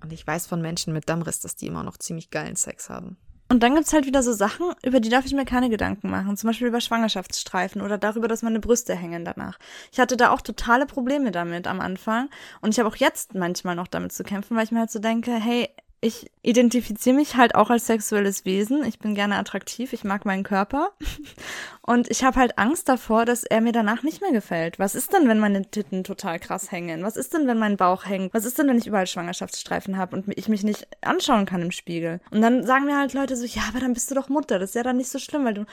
Und 0.03 0.13
ich 0.13 0.27
weiß 0.27 0.47
von 0.47 0.61
Menschen 0.61 0.93
mit 0.93 1.09
Dammriss, 1.09 1.41
dass 1.41 1.57
die 1.57 1.67
immer 1.67 1.85
noch 1.85 1.97
ziemlich 1.97 2.31
geilen 2.31 2.57
Sex 2.57 2.91
haben. 2.91 3.17
Und 3.53 3.63
dann 3.63 3.75
gibt's 3.75 3.93
halt 3.93 4.07
wieder 4.07 4.23
so 4.23 4.33
Sachen, 4.33 4.73
über 4.83 4.99
die 4.99 5.11
darf 5.11 5.27
ich 5.27 5.35
mir 5.35 5.45
keine 5.45 5.69
Gedanken 5.69 6.09
machen. 6.09 6.39
Zum 6.39 6.49
Beispiel 6.49 6.69
über 6.69 6.81
Schwangerschaftsstreifen 6.81 7.83
oder 7.83 7.99
darüber, 7.99 8.27
dass 8.27 8.41
meine 8.41 8.61
Brüste 8.61 8.95
hängen 8.95 9.27
danach. 9.27 9.59
Ich 9.93 10.01
hatte 10.01 10.17
da 10.17 10.31
auch 10.31 10.41
totale 10.41 10.87
Probleme 10.87 11.33
damit 11.33 11.67
am 11.67 11.79
Anfang. 11.79 12.31
Und 12.63 12.71
ich 12.71 12.79
habe 12.79 12.89
auch 12.89 12.97
jetzt 12.97 13.35
manchmal 13.35 13.77
noch 13.77 13.89
damit 13.89 14.15
zu 14.15 14.25
kämpfen, 14.25 14.57
weil 14.57 14.65
ich 14.65 14.71
mir 14.71 14.79
halt 14.79 14.91
so 14.91 15.01
denke, 15.01 15.33
hey, 15.33 15.69
ich 16.05 16.33
identifiziere 16.43 17.15
mich 17.15 17.37
halt 17.37 17.55
auch 17.55 17.71
als 17.71 17.87
sexuelles 17.87 18.45
Wesen. 18.45 18.85
Ich 18.85 18.99
bin 18.99 19.15
gerne 19.15 19.37
attraktiv, 19.37 19.93
ich 19.93 20.03
mag 20.03 20.25
meinen 20.25 20.43
Körper. 20.43 20.91
Und 21.83 22.11
ich 22.11 22.25
habe 22.25 22.41
halt 22.41 22.59
Angst 22.59 22.89
davor, 22.89 23.25
dass 23.25 23.45
er 23.45 23.61
mir 23.61 23.71
danach 23.71 24.03
nicht 24.03 24.21
mehr 24.21 24.33
gefällt. 24.33 24.81
Was 24.81 24.97
ist 24.97 25.13
denn, 25.13 25.29
wenn 25.29 25.39
meine 25.39 25.71
Titten 25.71 26.03
total 26.03 26.41
krass 26.41 26.73
hängen? 26.73 27.05
Was 27.05 27.17
ist 27.17 27.33
denn, 27.33 27.47
wenn 27.47 27.59
mein 27.59 27.77
Bauch 27.77 28.05
hängt? 28.05 28.35
Was 28.35 28.45
ist 28.45 28.59
denn, 28.59 28.67
wenn 28.67 28.79
ich 28.79 28.89
überall 28.89 29.07
Schwangerschaftsstreifen 29.07 29.97
habe 29.97 30.17
und 30.17 30.37
ich 30.37 30.49
mich 30.49 30.65
nicht 30.65 30.89
anschauen 31.03 31.47
kann 31.47 31.63
im 31.63 31.71
Spiegel? 31.71 32.21
Und 32.33 32.43
dann 32.43 32.67
sagen 32.67 32.87
mir 32.87 32.99
halt 32.99 33.13
Leute 33.13 33.37
so, 33.37 33.47
ja, 33.47 33.63
aber 33.69 33.79
dann 33.79 33.95
bist 33.95 34.11
du 34.11 34.17
doch 34.17 34.29
Mutter. 34.29 34.59
Das 34.59 34.71
ist 34.71 34.75
ja 34.75 34.83
dann 34.83 34.97
nicht 34.97 35.11
so 35.11 35.21
schlimm, 35.21 35.45
weil 35.45 35.55
du, 35.55 35.67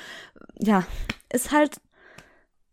ja, 0.60 0.86
ist 1.34 1.52
halt, 1.52 1.78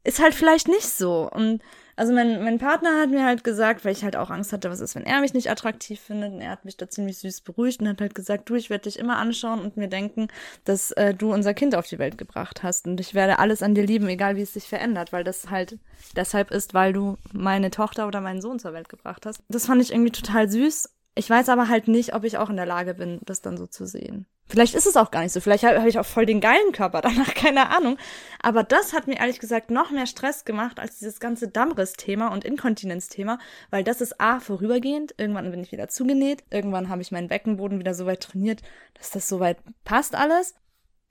ist 0.04 0.20
halt 0.20 0.34
vielleicht 0.34 0.68
nicht 0.68 0.88
so. 0.88 1.26
Und 1.30 1.62
also 1.97 2.12
mein, 2.12 2.44
mein 2.44 2.59
Partner 2.59 3.01
hat 3.01 3.11
mir 3.11 3.24
halt 3.24 3.42
gesagt, 3.42 3.84
weil 3.84 3.92
ich 3.92 4.05
halt 4.05 4.16
auch 4.16 4.30
Angst 4.30 4.53
hatte, 4.53 4.70
was 4.70 4.80
ist, 4.80 4.94
wenn 4.94 5.07
er 5.07 5.20
mich 5.20 5.32
nicht 5.32 5.51
attraktiv 5.51 5.99
findet. 5.99 6.32
Und 6.34 6.42
er 6.42 6.51
hat 6.51 6.66
mich 6.66 6.76
da 6.76 6.88
ziemlich 6.88 7.18
süß 7.18 7.40
beruhigt 7.40 7.80
und 7.80 7.88
hat 7.88 8.03
halt 8.03 8.14
gesagt, 8.14 8.49
du, 8.51 8.55
ich 8.55 8.68
werde 8.68 8.84
dich 8.84 8.99
immer 8.99 9.16
anschauen 9.16 9.61
und 9.61 9.78
mir 9.78 9.88
denken, 9.88 10.28
dass 10.64 10.92
äh, 10.92 11.14
du 11.14 11.32
unser 11.32 11.55
Kind 11.55 11.74
auf 11.74 11.86
die 11.86 11.99
Welt 11.99 12.18
gebracht 12.18 12.62
hast. 12.62 12.86
Und 12.86 13.01
ich 13.01 13.14
werde 13.14 13.38
alles 13.38 13.62
an 13.62 13.74
dir 13.74 13.86
lieben, 13.86 14.09
egal 14.09 14.36
wie 14.36 14.42
es 14.42 14.53
sich 14.53 14.68
verändert, 14.68 15.12
weil 15.12 15.24
das 15.24 15.51
halt 15.51 15.78
deshalb 16.14 16.51
ist, 16.51 16.74
weil 16.74 16.92
du 16.92 17.16
meine 17.32 17.70
Tochter 17.70 18.07
oder 18.07 18.20
meinen 18.20 18.42
Sohn 18.42 18.59
zur 18.59 18.74
Welt 18.74 18.90
gebracht 18.90 19.24
hast. 19.24 19.42
Das 19.49 19.66
fand 19.66 19.80
ich 19.80 19.92
irgendwie 19.92 20.12
total 20.12 20.51
süß. 20.51 20.90
Ich 21.14 21.30
weiß 21.30 21.49
aber 21.49 21.68
halt 21.68 21.88
nicht, 21.88 22.14
ob 22.14 22.24
ich 22.24 22.36
auch 22.36 22.51
in 22.51 22.57
der 22.57 22.66
Lage 22.66 22.92
bin, 22.92 23.20
das 23.24 23.40
dann 23.40 23.57
so 23.57 23.66
zu 23.66 23.86
sehen. 23.86 24.26
Vielleicht 24.49 24.74
ist 24.74 24.86
es 24.86 24.97
auch 24.97 25.11
gar 25.11 25.22
nicht 25.22 25.32
so. 25.32 25.40
Vielleicht 25.40 25.64
habe 25.64 25.88
ich 25.88 25.99
auch 25.99 26.07
voll 26.07 26.24
den 26.24 26.40
geilen 26.40 26.72
Körper 26.72 27.01
danach, 27.01 27.34
keine 27.34 27.70
Ahnung. 27.70 27.99
Aber 28.40 28.62
das 28.62 28.92
hat 28.92 29.09
mir 29.09 29.18
ehrlich 29.18 29.40
gesagt 29.40 29.70
noch 29.70 29.90
mehr 29.90 30.07
Stress 30.07 30.44
gemacht 30.44 30.78
als 30.78 30.99
dieses 30.99 31.18
ganze 31.18 31.49
Dammriss-Thema 31.49 32.28
und 32.28 32.44
Inkontinenz-Thema, 32.44 33.38
weil 33.70 33.82
das 33.82 34.01
ist 34.01 34.20
A, 34.20 34.38
vorübergehend. 34.38 35.14
Irgendwann 35.18 35.51
bin 35.51 35.62
ich 35.62 35.72
wieder 35.72 35.88
zugenäht. 35.88 36.44
Irgendwann 36.51 36.88
habe 36.88 37.03
ich 37.03 37.11
meinen 37.11 37.28
Beckenboden 37.28 37.80
wieder 37.80 37.94
so 37.94 38.07
weit 38.07 38.22
trainiert, 38.22 38.62
dass 38.94 39.11
das 39.11 39.28
soweit 39.28 39.59
passt 39.84 40.14
alles. 40.14 40.55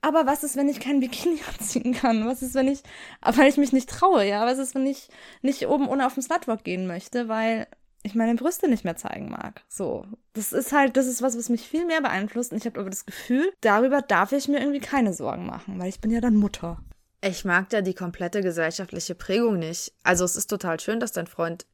Aber 0.00 0.26
was 0.26 0.44
ist, 0.44 0.56
wenn 0.56 0.68
ich 0.68 0.80
kein 0.80 1.00
Bikini 1.00 1.40
anziehen 1.58 1.92
kann? 1.92 2.26
Was 2.26 2.40
ist, 2.40 2.54
wenn 2.54 2.68
ich, 2.68 2.82
weil 3.20 3.48
ich 3.48 3.58
mich 3.58 3.72
nicht 3.72 3.90
traue, 3.90 4.24
ja? 4.24 4.46
Was 4.46 4.58
ist, 4.58 4.74
wenn 4.74 4.86
ich 4.86 5.08
nicht 5.42 5.66
oben 5.66 5.88
ohne 5.88 6.06
auf 6.06 6.14
den 6.14 6.22
Slutwalk 6.22 6.64
gehen 6.64 6.86
möchte, 6.86 7.28
weil 7.28 7.66
ich 8.06 8.14
meine 8.14 8.34
Brüste 8.34 8.68
nicht 8.68 8.84
mehr 8.84 8.96
zeigen 8.96 9.28
mag. 9.28 9.62
So. 9.68 10.06
Das 10.32 10.52
ist 10.52 10.72
halt, 10.72 10.96
das 10.96 11.06
ist 11.06 11.22
was, 11.22 11.36
was 11.36 11.48
mich 11.48 11.68
viel 11.68 11.86
mehr 11.86 12.00
beeinflusst. 12.00 12.52
Und 12.52 12.58
ich 12.58 12.66
habe 12.66 12.80
aber 12.80 12.90
das 12.90 13.06
Gefühl, 13.06 13.52
darüber 13.60 14.02
darf 14.02 14.32
ich 14.32 14.48
mir 14.48 14.60
irgendwie 14.60 14.80
keine 14.80 15.12
Sorgen 15.12 15.46
machen, 15.46 15.78
weil 15.78 15.88
ich 15.88 16.00
bin 16.00 16.10
ja 16.10 16.20
dann 16.20 16.36
Mutter. 16.36 16.78
Ich 17.20 17.44
mag 17.44 17.68
da 17.70 17.80
die 17.80 17.94
komplette 17.94 18.42
gesellschaftliche 18.42 19.14
Prägung 19.14 19.58
nicht. 19.58 19.92
Also 20.02 20.24
es 20.24 20.36
ist 20.36 20.48
total 20.48 20.78
schön, 20.80 21.00
dass 21.00 21.12
dein 21.12 21.26
Freund 21.26 21.66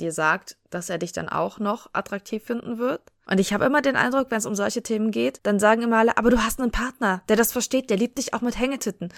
dir 0.00 0.12
sagt, 0.12 0.56
dass 0.70 0.90
er 0.90 0.98
dich 0.98 1.12
dann 1.12 1.28
auch 1.28 1.58
noch 1.58 1.90
attraktiv 1.92 2.42
finden 2.42 2.78
wird. 2.78 3.02
Und 3.30 3.38
ich 3.38 3.52
habe 3.52 3.64
immer 3.64 3.82
den 3.82 3.96
Eindruck, 3.96 4.30
wenn 4.30 4.38
es 4.38 4.46
um 4.46 4.54
solche 4.54 4.82
Themen 4.82 5.10
geht, 5.10 5.40
dann 5.42 5.58
sagen 5.58 5.82
immer 5.82 5.98
alle, 5.98 6.16
aber 6.16 6.30
du 6.30 6.42
hast 6.42 6.60
einen 6.60 6.70
Partner, 6.70 7.22
der 7.28 7.36
das 7.36 7.52
versteht, 7.52 7.90
der 7.90 7.96
liebt 7.96 8.18
dich 8.18 8.32
auch 8.32 8.40
mit 8.40 8.58
Hängetitten. 8.58 9.12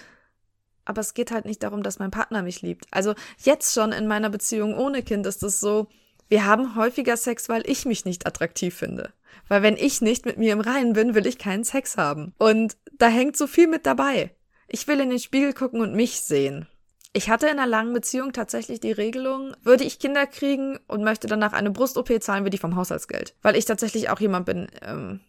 Aber 0.83 1.01
es 1.01 1.13
geht 1.13 1.31
halt 1.31 1.45
nicht 1.45 1.63
darum, 1.63 1.83
dass 1.83 1.99
mein 1.99 2.11
Partner 2.11 2.41
mich 2.41 2.61
liebt. 2.61 2.87
Also 2.91 3.13
jetzt 3.37 3.73
schon 3.73 3.91
in 3.91 4.07
meiner 4.07 4.29
Beziehung 4.29 4.77
ohne 4.77 5.03
Kind 5.03 5.25
ist 5.25 5.43
es 5.43 5.59
so, 5.59 5.87
Wir 6.31 6.45
haben 6.45 6.77
häufiger 6.77 7.17
Sex, 7.17 7.49
weil 7.49 7.69
ich 7.69 7.83
mich 7.83 8.05
nicht 8.05 8.25
attraktiv 8.25 8.73
finde. 8.73 9.11
Weil 9.49 9.63
wenn 9.63 9.75
ich 9.75 9.99
nicht 9.99 10.25
mit 10.25 10.37
mir 10.37 10.53
im 10.53 10.61
Reinen 10.61 10.93
bin, 10.93 11.13
will 11.13 11.27
ich 11.27 11.37
keinen 11.37 11.65
Sex 11.65 11.97
haben. 11.97 12.33
Und 12.37 12.77
da 12.97 13.09
hängt 13.09 13.35
so 13.35 13.47
viel 13.47 13.67
mit 13.67 13.85
dabei. 13.85 14.33
Ich 14.69 14.87
will 14.87 15.01
in 15.01 15.09
den 15.09 15.19
Spiegel 15.19 15.51
gucken 15.51 15.81
und 15.81 15.93
mich 15.93 16.21
sehen. 16.21 16.69
Ich 17.11 17.29
hatte 17.29 17.47
in 17.47 17.59
einer 17.59 17.67
langen 17.67 17.91
Beziehung 17.91 18.31
tatsächlich 18.31 18.79
die 18.79 18.93
Regelung, 18.93 19.57
würde 19.61 19.83
ich 19.83 19.99
Kinder 19.99 20.25
kriegen 20.25 20.79
und 20.87 21.03
möchte 21.03 21.27
danach 21.27 21.51
eine 21.51 21.69
Brust-OP 21.69 22.23
zahlen, 22.23 22.45
wir 22.45 22.49
die 22.49 22.57
vom 22.57 22.77
Haushaltsgeld. 22.77 23.35
Weil 23.41 23.57
ich 23.57 23.65
tatsächlich 23.65 24.09
auch 24.09 24.21
jemand 24.21 24.45
bin, 24.45 24.69
ähm, 24.81 25.19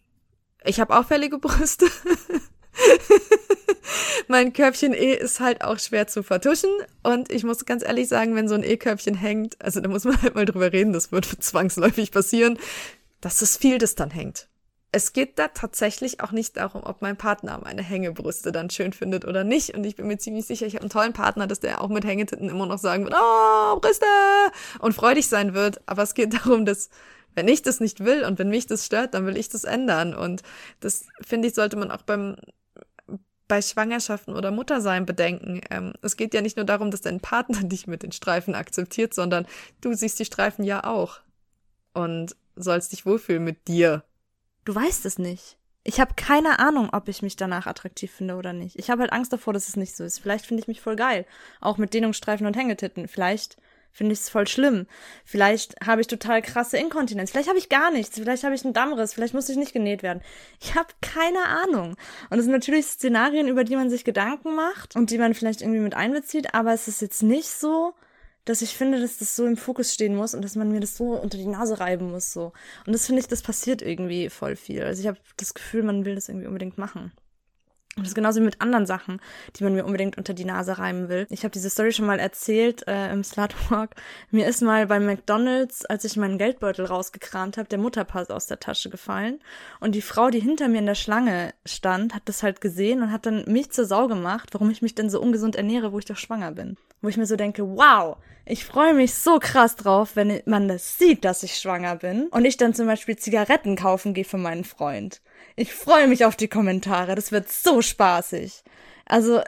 ich 0.63 0.79
habe 0.79 0.97
auffällige 0.97 1.37
Brüste. 1.39 1.87
mein 4.27 4.53
Körbchen 4.53 4.93
E 4.93 5.13
ist 5.13 5.39
halt 5.39 5.63
auch 5.63 5.79
schwer 5.79 6.07
zu 6.07 6.23
vertuschen. 6.23 6.69
Und 7.03 7.31
ich 7.31 7.43
muss 7.43 7.65
ganz 7.65 7.83
ehrlich 7.83 8.07
sagen, 8.07 8.35
wenn 8.35 8.47
so 8.47 8.55
ein 8.55 8.63
E-Körbchen 8.63 9.15
hängt, 9.15 9.61
also 9.61 9.79
da 9.79 9.89
muss 9.89 10.05
man 10.05 10.21
halt 10.21 10.35
mal 10.35 10.45
drüber 10.45 10.71
reden, 10.71 10.93
das 10.93 11.11
wird 11.11 11.25
zwangsläufig 11.39 12.11
passieren, 12.11 12.57
dass 13.21 13.41
es 13.41 13.57
viel, 13.57 13.77
das 13.77 13.95
dann 13.95 14.11
hängt. 14.11 14.47
Es 14.95 15.11
geht 15.11 15.39
da 15.39 15.47
tatsächlich 15.47 16.21
auch 16.21 16.31
nicht 16.31 16.55
darum, 16.57 16.83
ob 16.83 17.01
mein 17.01 17.17
Partner 17.17 17.59
meine 17.63 17.81
Hängebrüste 17.81 18.51
dann 18.51 18.69
schön 18.69 18.93
findet 18.93 19.25
oder 19.25 19.43
nicht. 19.43 19.75
Und 19.75 19.83
ich 19.85 19.95
bin 19.95 20.05
mir 20.05 20.19
ziemlich 20.19 20.45
sicher, 20.45 20.67
ich 20.67 20.75
habe 20.75 20.83
einen 20.83 20.91
tollen 20.91 21.13
Partner, 21.13 21.47
dass 21.47 21.59
der 21.59 21.81
auch 21.81 21.89
mit 21.89 22.05
Hängetitten 22.05 22.47
immer 22.47 22.67
noch 22.67 22.77
sagen 22.77 23.05
wird, 23.05 23.15
oh, 23.17 23.79
Brüste! 23.79 24.05
Und 24.77 24.93
freudig 24.93 25.27
sein 25.27 25.55
wird. 25.55 25.81
Aber 25.87 26.03
es 26.03 26.13
geht 26.13 26.35
darum, 26.35 26.65
dass 26.65 26.91
wenn 27.33 27.47
ich 27.47 27.63
das 27.63 27.79
nicht 27.79 28.05
will 28.05 28.23
und 28.23 28.37
wenn 28.37 28.49
mich 28.49 28.67
das 28.67 28.85
stört, 28.85 29.15
dann 29.15 29.25
will 29.25 29.37
ich 29.37 29.49
das 29.49 29.63
ändern. 29.63 30.13
Und 30.13 30.43
das, 30.79 31.05
finde 31.25 31.47
ich, 31.47 31.55
sollte 31.55 31.75
man 31.75 31.89
auch 31.89 32.03
beim 32.03 32.35
bei 33.53 33.61
Schwangerschaften 33.61 34.33
oder 34.33 34.49
Muttersein 34.49 35.05
bedenken. 35.05 35.61
Ähm, 35.69 35.93
es 36.01 36.17
geht 36.17 36.33
ja 36.33 36.41
nicht 36.41 36.57
nur 36.57 36.65
darum, 36.65 36.89
dass 36.89 37.01
dein 37.01 37.19
Partner 37.19 37.61
dich 37.63 37.85
mit 37.85 38.01
den 38.01 38.11
Streifen 38.11 38.55
akzeptiert, 38.55 39.13
sondern 39.13 39.45
du 39.79 39.93
siehst 39.93 40.17
die 40.17 40.25
Streifen 40.25 40.65
ja 40.65 40.83
auch 40.85 41.19
und 41.93 42.35
sollst 42.55 42.93
dich 42.93 43.05
wohlfühlen 43.05 43.43
mit 43.43 43.67
dir. 43.67 44.03
Du 44.65 44.73
weißt 44.73 45.05
es 45.05 45.19
nicht. 45.19 45.59
Ich 45.83 45.99
habe 45.99 46.15
keine 46.15 46.57
Ahnung, 46.57 46.89
ob 46.93 47.07
ich 47.07 47.21
mich 47.21 47.35
danach 47.35 47.67
attraktiv 47.67 48.11
finde 48.11 48.37
oder 48.37 48.53
nicht. 48.53 48.79
Ich 48.79 48.89
habe 48.89 49.01
halt 49.01 49.13
Angst 49.13 49.31
davor, 49.31 49.53
dass 49.53 49.67
es 49.67 49.75
nicht 49.75 49.95
so 49.95 50.03
ist. 50.03 50.17
Vielleicht 50.17 50.47
finde 50.47 50.61
ich 50.61 50.67
mich 50.67 50.81
voll 50.81 50.95
geil. 50.95 51.27
Auch 51.61 51.77
mit 51.77 51.93
Dehnungsstreifen 51.93 52.47
und 52.47 52.57
Hängetitten. 52.57 53.07
Vielleicht 53.07 53.57
finde 53.93 54.13
ich 54.13 54.19
es 54.19 54.29
voll 54.29 54.47
schlimm. 54.47 54.87
Vielleicht 55.23 55.75
habe 55.85 56.01
ich 56.01 56.07
total 56.07 56.41
krasse 56.41 56.77
Inkontinenz. 56.77 57.31
Vielleicht 57.31 57.47
habe 57.47 57.59
ich 57.59 57.69
gar 57.69 57.91
nichts. 57.91 58.17
Vielleicht 58.17 58.43
habe 58.43 58.55
ich 58.55 58.65
einen 58.65 58.73
Dammriss. 58.73 59.13
Vielleicht 59.13 59.35
muss 59.35 59.47
ich 59.47 59.55
nicht 59.55 59.71
genäht 59.71 60.03
werden. 60.03 60.21
Ich 60.59 60.75
habe 60.75 60.89
keine 61.01 61.45
Ahnung. 61.45 61.95
Und 62.29 62.39
es 62.39 62.45
sind 62.45 62.53
natürlich 62.53 62.87
Szenarien, 62.87 63.47
über 63.47 63.63
die 63.63 63.75
man 63.75 63.89
sich 63.89 64.03
Gedanken 64.03 64.55
macht 64.55 64.95
und 64.95 65.11
die 65.11 65.19
man 65.19 65.35
vielleicht 65.35 65.61
irgendwie 65.61 65.79
mit 65.79 65.93
einbezieht. 65.93 66.55
Aber 66.55 66.73
es 66.73 66.87
ist 66.87 67.01
jetzt 67.01 67.21
nicht 67.21 67.49
so, 67.49 67.93
dass 68.45 68.61
ich 68.61 68.75
finde, 68.75 68.99
dass 68.99 69.19
das 69.19 69.35
so 69.35 69.45
im 69.45 69.55
Fokus 69.55 69.93
stehen 69.93 70.15
muss 70.15 70.33
und 70.33 70.43
dass 70.43 70.55
man 70.55 70.71
mir 70.71 70.79
das 70.79 70.97
so 70.97 71.13
unter 71.13 71.37
die 71.37 71.45
Nase 71.45 71.79
reiben 71.79 72.11
muss 72.11 72.33
so. 72.33 72.51
Und 72.85 72.93
das 72.93 73.05
finde 73.05 73.21
ich, 73.21 73.27
das 73.27 73.41
passiert 73.41 73.81
irgendwie 73.81 74.29
voll 74.29 74.55
viel. 74.55 74.83
Also 74.83 75.01
ich 75.01 75.07
habe 75.07 75.19
das 75.37 75.53
Gefühl, 75.53 75.83
man 75.83 76.03
will 76.03 76.15
das 76.15 76.29
irgendwie 76.29 76.47
unbedingt 76.47 76.77
machen. 76.77 77.13
Und 77.95 78.01
das 78.01 78.09
ist 78.09 78.15
genauso 78.15 78.41
wie 78.41 78.45
mit 78.45 78.59
anderen 78.59 78.87
Sachen, 78.87 79.21
die 79.55 79.63
man 79.63 79.75
mir 79.75 79.85
unbedingt 79.85 80.17
unter 80.17 80.33
die 80.33 80.45
Nase 80.45 80.79
reimen 80.79 81.09
will. 81.09 81.27
Ich 81.29 81.43
habe 81.43 81.51
diese 81.51 81.69
Story 81.69 81.91
schon 81.91 82.07
mal 82.07 82.17
erzählt 82.17 82.87
äh, 82.87 83.11
im 83.11 83.23
Slutwalk. 83.23 83.91
Mir 84.31 84.47
ist 84.47 84.63
mal 84.63 84.87
bei 84.87 84.99
McDonald's, 84.99 85.85
als 85.85 86.03
ich 86.03 86.17
meinen 86.17 86.39
Geldbeutel 86.39 86.85
rausgekramt 86.85 87.57
habe, 87.57 87.69
der 87.69 87.77
Mutterpass 87.77 88.31
aus 88.31 88.47
der 88.47 88.59
Tasche 88.59 88.89
gefallen. 88.89 89.39
Und 89.79 89.93
die 89.93 90.01
Frau, 90.01 90.31
die 90.31 90.39
hinter 90.39 90.69
mir 90.69 90.79
in 90.79 90.87
der 90.87 90.95
Schlange 90.95 91.53
stand, 91.65 92.15
hat 92.15 92.23
das 92.25 92.41
halt 92.41 92.61
gesehen 92.61 93.03
und 93.03 93.11
hat 93.11 93.27
dann 93.27 93.45
mich 93.45 93.69
zur 93.69 93.85
Sau 93.85 94.07
gemacht, 94.07 94.49
warum 94.53 94.71
ich 94.71 94.81
mich 94.81 94.95
denn 94.95 95.11
so 95.11 95.21
ungesund 95.21 95.55
ernähre, 95.55 95.91
wo 95.91 95.99
ich 95.99 96.05
doch 96.05 96.17
schwanger 96.17 96.51
bin. 96.51 96.77
Wo 97.03 97.09
ich 97.09 97.17
mir 97.17 97.27
so 97.27 97.35
denke, 97.35 97.63
wow, 97.77 98.17
ich 98.45 98.65
freue 98.65 98.93
mich 98.93 99.13
so 99.13 99.37
krass 99.39 99.75
drauf, 99.75 100.15
wenn 100.15 100.41
man 100.45 100.67
das 100.67 100.97
sieht, 100.97 101.23
dass 101.23 101.43
ich 101.43 101.59
schwanger 101.59 101.97
bin. 101.97 102.27
Und 102.27 102.43
ich 102.45 102.57
dann 102.57 102.73
zum 102.73 102.87
Beispiel 102.87 103.17
Zigaretten 103.17 103.75
kaufen 103.75 104.15
gehe 104.15 104.25
für 104.25 104.37
meinen 104.37 104.63
Freund. 104.63 105.21
Ich 105.55 105.73
freue 105.73 106.07
mich 106.07 106.25
auf 106.25 106.35
die 106.35 106.47
Kommentare. 106.47 107.15
Das 107.15 107.31
wird 107.31 107.51
so 107.51 107.81
spaßig. 107.81 108.63
Also, 109.05 109.41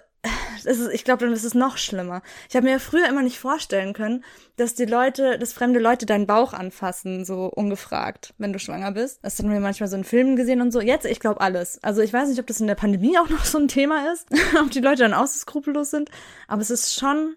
ist, 0.64 0.90
ich 0.92 1.04
glaube, 1.04 1.26
dann 1.26 1.34
ist 1.34 1.44
es 1.44 1.54
noch 1.54 1.78
schlimmer. 1.78 2.22
Ich 2.50 2.56
habe 2.56 2.66
mir 2.66 2.80
früher 2.80 3.08
immer 3.08 3.22
nicht 3.22 3.40
vorstellen 3.40 3.94
können, 3.94 4.24
dass 4.58 4.74
die 4.74 4.86
Leute, 4.86 5.38
dass 5.38 5.54
fremde 5.54 5.80
Leute 5.80 6.06
deinen 6.06 6.28
Bauch 6.28 6.54
anfassen, 6.54 7.26
so 7.26 7.46
ungefragt, 7.46 8.34
wenn 8.38 8.54
du 8.54 8.60
schwanger 8.60 8.92
bist. 8.92 9.20
Das 9.24 9.38
haben 9.40 9.52
wir 9.52 9.60
manchmal 9.60 9.90
so 9.90 9.96
in 9.96 10.04
Filmen 10.04 10.36
gesehen 10.36 10.62
und 10.62 10.72
so. 10.72 10.82
Jetzt, 10.82 11.06
ich 11.06 11.20
glaube 11.20 11.42
alles. 11.42 11.82
Also 11.84 12.02
ich 12.02 12.14
weiß 12.14 12.30
nicht, 12.30 12.40
ob 12.40 12.48
das 12.48 12.62
in 12.62 12.68
der 12.68 12.76
Pandemie 12.76 13.18
auch 13.18 13.30
noch 13.30 13.46
so 13.46 13.58
ein 13.58 13.68
Thema 13.68 14.12
ist, 14.12 14.28
ob 14.60 14.72
die 14.72 14.82
Leute 14.82 15.04
dann 15.04 15.14
auch 15.14 15.28
so 15.28 15.40
skrupellos 15.40 15.92
sind, 15.92 16.10
aber 16.48 16.62
es 16.62 16.70
ist 16.70 16.96
schon 16.96 17.36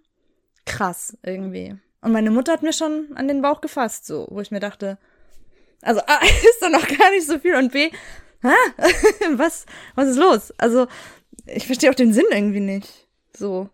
krass 0.64 1.16
irgendwie. 1.22 1.76
Und 2.00 2.12
meine 2.12 2.30
Mutter 2.30 2.52
hat 2.52 2.62
mir 2.62 2.72
schon 2.72 3.08
an 3.14 3.28
den 3.28 3.42
Bauch 3.42 3.60
gefasst, 3.60 4.06
so, 4.06 4.26
wo 4.30 4.40
ich 4.40 4.50
mir 4.50 4.60
dachte, 4.60 4.98
also 5.82 6.00
A, 6.00 6.18
ist 6.22 6.58
da 6.60 6.68
noch 6.68 6.86
gar 6.86 7.10
nicht 7.10 7.26
so 7.26 7.38
viel 7.38 7.54
und 7.54 7.72
B, 7.72 7.90
Hä? 8.42 8.54
was, 9.36 9.66
was 9.94 10.08
ist 10.08 10.18
los? 10.18 10.52
Also, 10.58 10.86
ich 11.46 11.66
verstehe 11.66 11.90
auch 11.90 11.94
den 11.94 12.12
Sinn 12.12 12.26
irgendwie 12.30 12.60
nicht. 12.60 13.08
So. 13.36 13.68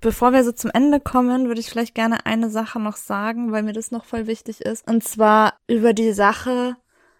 Bevor 0.00 0.32
wir 0.32 0.44
so 0.44 0.52
zum 0.52 0.70
Ende 0.72 0.98
kommen, 0.98 1.48
würde 1.48 1.60
ich 1.60 1.68
vielleicht 1.68 1.94
gerne 1.94 2.24
eine 2.24 2.48
Sache 2.50 2.80
noch 2.80 2.96
sagen, 2.96 3.52
weil 3.52 3.62
mir 3.62 3.74
das 3.74 3.90
noch 3.90 4.04
voll 4.04 4.26
wichtig 4.26 4.62
ist. 4.62 4.88
Und 4.88 5.04
zwar 5.04 5.54
über 5.66 5.92
die 5.92 6.12
Sache, 6.12 6.76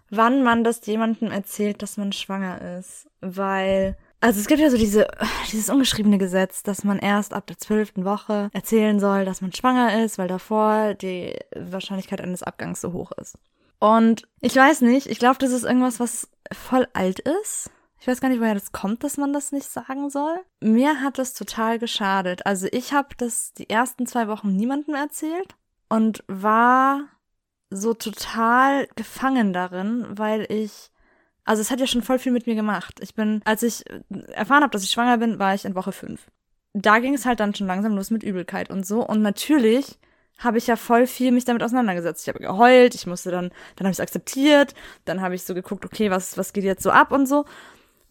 wann 0.09 0.43
man 0.43 0.65
das 0.65 0.85
jemandem 0.87 1.31
erzählt, 1.31 1.83
dass 1.83 1.99
man 1.99 2.13
schwanger 2.13 2.79
ist. 2.79 3.09
Weil, 3.21 3.99
also 4.21 4.41
es 4.41 4.47
gibt 4.47 4.61
ja 4.61 4.71
so 4.71 4.79
diese, 4.79 5.09
dieses 5.53 5.69
ungeschriebene 5.69 6.17
Gesetz, 6.17 6.63
dass 6.63 6.85
man 6.85 6.99
erst 6.99 7.35
ab 7.35 7.47
der 7.47 7.59
zwölften 7.59 8.05
Woche 8.07 8.49
erzählen 8.55 8.99
soll, 8.99 9.27
dass 9.27 9.43
man 9.43 9.53
schwanger 9.53 10.03
ist, 10.03 10.17
weil 10.17 10.29
davor 10.29 10.95
die 10.95 11.37
Wahrscheinlichkeit 11.55 12.23
eines 12.23 12.43
Abgangs 12.43 12.81
so 12.81 12.93
hoch 12.95 13.13
ist. 13.13 13.37
Und 13.81 14.29
ich 14.41 14.55
weiß 14.55 14.83
nicht, 14.83 15.09
ich 15.09 15.19
glaube, 15.19 15.39
das 15.39 15.51
ist 15.51 15.65
irgendwas, 15.65 15.99
was 15.99 16.29
voll 16.53 16.87
alt 16.93 17.19
ist. 17.19 17.71
Ich 17.99 18.07
weiß 18.07 18.21
gar 18.21 18.29
nicht, 18.29 18.41
woher 18.41 18.55
das 18.55 18.73
kommt, 18.73 19.03
dass 19.03 19.17
man 19.17 19.33
das 19.33 19.53
nicht 19.53 19.69
sagen 19.69 20.09
soll. 20.09 20.39
Mir 20.61 21.01
hat 21.01 21.19
das 21.19 21.35
total 21.35 21.79
geschadet. 21.79 22.47
Also 22.47 22.69
ich 22.71 22.93
habe 22.93 23.09
das 23.17 23.53
die 23.55 23.69
ersten 23.69 24.07
zwei 24.07 24.29
Wochen 24.29 24.55
niemandem 24.55 24.95
erzählt 24.95 25.57
und 25.89 26.23
war 26.29 27.09
so 27.71 27.93
total 27.93 28.89
gefangen 28.97 29.53
darin, 29.53 30.07
weil 30.11 30.47
ich 30.51 30.91
also 31.51 31.63
es 31.63 31.73
hat 31.73 31.81
ja 31.81 31.87
schon 31.89 32.03
voll 32.03 32.21
viel 32.21 32.33
mit 32.33 32.47
mir 32.47 32.55
gemacht. 32.55 33.01
Ich 33.01 33.15
bin, 33.15 33.41
als 33.45 33.65
ich 33.65 33.85
erfahren 34.29 34.63
habe, 34.63 34.71
dass 34.71 34.85
ich 34.85 34.91
schwanger 34.91 35.19
bin, 35.19 35.41
war 35.41 35.53
ich 35.53 35.65
in 35.65 35.75
Woche 35.75 35.91
fünf. 35.91 36.27
Da 36.75 37.01
ging 37.01 37.13
es 37.13 37.27
halt 37.27 37.41
dann 37.41 37.55
schon 37.57 37.67
langsam 37.67 37.97
los 37.97 38.11
mit 38.11 38.23
Übelkeit 38.23 38.71
und 38.71 38.87
so. 38.87 39.05
Und 39.05 39.21
natürlich 39.21 39.99
habe 40.41 40.59
ich 40.59 40.67
ja 40.67 40.77
voll 40.77 41.07
viel 41.07 41.31
mich 41.33 41.45
damit 41.45 41.63
auseinandergesetzt. 41.63 42.23
Ich 42.23 42.29
habe 42.29 42.41
geheult, 42.41 42.95
ich 42.95 43.07
musste 43.07 43.31
dann, 43.31 43.51
dann 43.77 43.87
habe 43.87 43.93
ich 43.93 43.99
es 43.99 44.01
akzeptiert, 44.01 44.75
dann 45.05 45.21
habe 45.21 45.35
ich 45.35 45.45
so 45.45 45.55
geguckt, 45.55 45.85
okay, 45.85 46.11
was, 46.11 46.37
was 46.37 46.53
geht 46.53 46.65
jetzt 46.65 46.83
so 46.83 46.91
ab 46.91 47.13
und 47.13 47.27
so. 47.27 47.45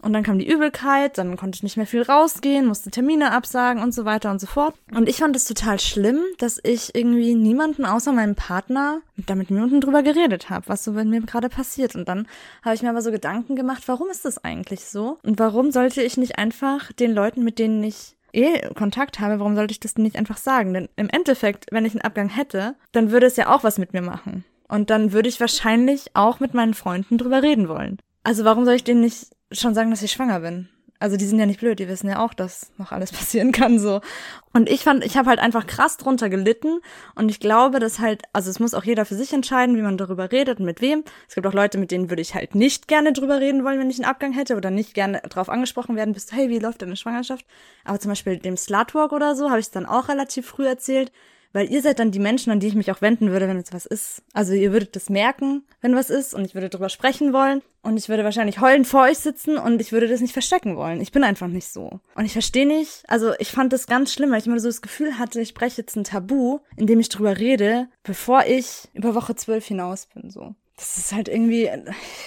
Und 0.02 0.14
dann 0.14 0.24
kam 0.24 0.40
die 0.40 0.50
Übelkeit, 0.50 1.18
dann 1.18 1.36
konnte 1.36 1.58
ich 1.58 1.64
nicht 1.64 1.76
mehr 1.76 1.86
viel 1.86 2.04
rausgehen, 2.04 2.66
musste 2.66 2.90
Termine 2.90 3.34
absagen 3.34 3.84
und 3.84 3.94
so 3.94 4.06
weiter 4.06 4.32
und 4.32 4.40
so 4.40 4.48
fort. 4.48 4.74
Und 4.94 5.10
ich 5.10 5.18
fand 5.18 5.36
es 5.36 5.44
total 5.44 5.78
schlimm, 5.78 6.22
dass 6.38 6.58
ich 6.64 6.96
irgendwie 6.96 7.36
niemanden 7.36 7.84
außer 7.84 8.14
meinem 8.14 8.36
Partner 8.36 9.02
damit 9.18 9.52
niemanden 9.52 9.82
drüber 9.82 10.02
geredet 10.02 10.50
habe, 10.50 10.70
was 10.70 10.86
so 10.86 10.94
mit 10.94 11.08
mir 11.08 11.20
gerade 11.22 11.50
passiert. 11.50 11.96
Und 11.96 12.08
dann 12.08 12.30
habe 12.64 12.76
ich 12.76 12.82
mir 12.82 12.92
aber 12.92 13.02
so 13.02 13.12
Gedanken 13.12 13.58
gemacht, 13.58 13.84
warum 13.88 14.10
ist 14.10 14.24
das 14.24 14.42
eigentlich 14.42 14.86
so? 14.86 15.18
Und 15.24 15.38
warum 15.38 15.72
sollte 15.72 16.02
ich 16.02 16.16
nicht 16.16 16.38
einfach 16.38 16.94
den 16.94 17.12
Leuten, 17.12 17.44
mit 17.44 17.60
denen 17.60 17.84
ich 17.84 18.16
eh 18.34 18.62
Kontakt 18.74 19.20
habe, 19.20 19.40
warum 19.40 19.56
sollte 19.56 19.72
ich 19.72 19.80
das 19.80 19.98
nicht 19.98 20.16
einfach 20.16 20.38
sagen? 20.38 20.74
Denn 20.74 20.90
im 20.96 21.10
Endeffekt, 21.10 21.68
wenn 21.72 21.86
ich 21.86 21.94
einen 21.94 22.02
Abgang 22.02 22.30
hätte, 22.30 22.76
dann 22.92 23.12
würde 23.12 23.28
es 23.28 23.36
ja 23.36 23.54
auch 23.54 23.64
was 23.64 23.78
mit 23.78 23.94
mir 23.94 24.02
machen. 24.02 24.46
Und 24.68 24.90
dann 24.90 25.12
würde 25.12 25.30
ich 25.30 25.40
wahrscheinlich 25.40 26.12
auch 26.14 26.40
mit 26.40 26.54
meinen 26.54 26.74
Freunden 26.74 27.18
drüber 27.18 27.42
reden 27.42 27.68
wollen. 27.68 27.98
Also 28.24 28.46
warum 28.46 28.66
soll 28.66 28.76
ich 28.76 28.84
denen 28.84 29.02
nicht 29.02 29.28
schon 29.52 29.74
sagen, 29.74 29.90
dass 29.90 30.04
ich 30.04 30.12
schwanger 30.12 30.42
bin? 30.42 30.70
Also 31.00 31.16
die 31.16 31.26
sind 31.26 31.40
ja 31.40 31.46
nicht 31.46 31.62
blöd, 31.62 31.80
die 31.80 31.88
wissen 31.88 32.10
ja 32.10 32.20
auch, 32.20 32.34
dass 32.34 32.72
noch 32.78 32.92
alles 32.92 33.12
passieren 33.14 33.52
kann 33.52 33.80
so. 33.80 34.02
Und 34.54 34.70
ich 34.70 34.84
fand, 34.84 35.06
ich 35.06 35.16
habe 35.18 35.30
halt 35.30 35.40
einfach 35.40 35.66
krass 35.66 35.98
drunter 35.98 36.30
gelitten 36.30 36.82
und 37.16 37.30
ich 37.30 37.40
glaube, 37.40 37.80
dass 37.80 38.00
halt, 38.00 38.24
also 38.34 38.50
es 38.50 38.60
muss 38.60 38.74
auch 38.74 38.84
jeder 38.84 39.06
für 39.06 39.16
sich 39.16 39.32
entscheiden, 39.32 39.78
wie 39.78 39.82
man 39.82 39.98
darüber 39.98 40.32
redet 40.32 40.60
und 40.60 40.66
mit 40.66 40.82
wem. 40.82 41.04
Es 41.28 41.36
gibt 41.36 41.48
auch 41.48 41.54
Leute, 41.54 41.78
mit 41.78 41.92
denen 41.92 42.10
würde 42.10 42.22
ich 42.22 42.36
halt 42.36 42.54
nicht 42.56 42.88
gerne 42.88 43.14
drüber 43.14 43.40
reden 43.40 43.64
wollen, 43.64 43.80
wenn 43.80 43.90
ich 43.90 43.98
einen 43.98 44.10
Abgang 44.10 44.34
hätte 44.34 44.58
oder 44.58 44.72
nicht 44.72 44.94
gerne 44.94 45.22
drauf 45.30 45.50
angesprochen 45.50 45.96
werden, 45.96 46.14
bist 46.14 46.32
du, 46.32 46.36
hey, 46.36 46.50
wie 46.50 46.60
läuft 46.60 46.82
deine 46.82 46.98
Schwangerschaft? 46.98 47.46
Aber 47.86 48.00
zum 48.00 48.10
Beispiel 48.10 48.38
dem 48.38 48.58
Slutwalk 48.58 49.14
oder 49.14 49.36
so 49.36 49.50
habe 49.50 49.60
ich 49.60 49.72
dann 49.72 49.86
auch 49.86 50.10
relativ 50.10 50.48
früh 50.48 50.68
erzählt 50.68 51.12
weil 51.54 51.72
ihr 51.72 51.82
seid 51.82 52.00
dann 52.00 52.12
die 52.12 52.20
Menschen, 52.20 52.52
an 52.52 52.60
die 52.60 52.68
ich 52.68 52.76
mich 52.76 52.92
auch 52.92 53.02
wenden 53.02 53.32
würde, 53.32 53.48
wenn 53.48 53.58
jetzt 53.58 53.74
was 53.74 53.86
ist. 53.86 54.22
Also 54.34 54.54
ihr 54.54 54.72
würdet 54.72 54.96
das 54.96 55.10
merken, 55.10 55.64
wenn 55.82 55.96
was 55.96 56.10
ist 56.10 56.34
und 56.34 56.46
ich 56.46 56.54
würde 56.54 56.70
drüber 56.70 56.90
sprechen 56.90 57.34
wollen 57.34 57.62
und 57.82 57.98
ich 57.98 58.10
würde 58.10 58.24
wahrscheinlich 58.24 58.62
heulend 58.62 58.88
vor 58.88 59.04
euch 59.04 59.18
sitzen 59.18 59.58
und 59.58 59.82
ich 59.82 59.92
würde 59.92 60.08
das 60.08 60.22
nicht 60.22 60.34
verstecken 60.34 60.76
wollen. 60.76 61.02
Ich 61.02 61.12
bin 61.12 61.24
einfach 61.24 61.48
nicht 61.48 61.68
so. 61.68 62.00
Und 62.16 62.26
ich 62.26 62.34
verstehe 62.34 62.68
nicht, 62.68 63.04
also 63.08 63.34
ich 63.40 63.52
fand 63.52 63.74
das 63.74 63.88
ganz 63.88 64.14
schlimm, 64.14 64.32
weil 64.32 64.40
ich 64.40 64.48
immer 64.48 64.60
so 64.60 64.68
das 64.68 64.82
Gefühl 64.82 65.18
hatte, 65.18 65.42
ich 65.42 65.54
breche 65.54 65.82
jetzt 65.82 65.96
ein 65.96 66.04
Tabu, 66.04 66.60
in 66.76 66.88
dem 66.88 67.00
ich 67.00 67.10
drüber 67.10 67.38
rede, 67.38 67.88
bevor 68.04 68.46
ich 68.46 68.90
über 68.94 69.16
Woche 69.16 69.36
zwölf 69.36 69.66
hinaus 69.66 70.08
bin, 70.08 70.30
so 70.30 70.56
das 70.80 70.98
ist 70.98 71.12
halt 71.12 71.28
irgendwie, 71.28 71.70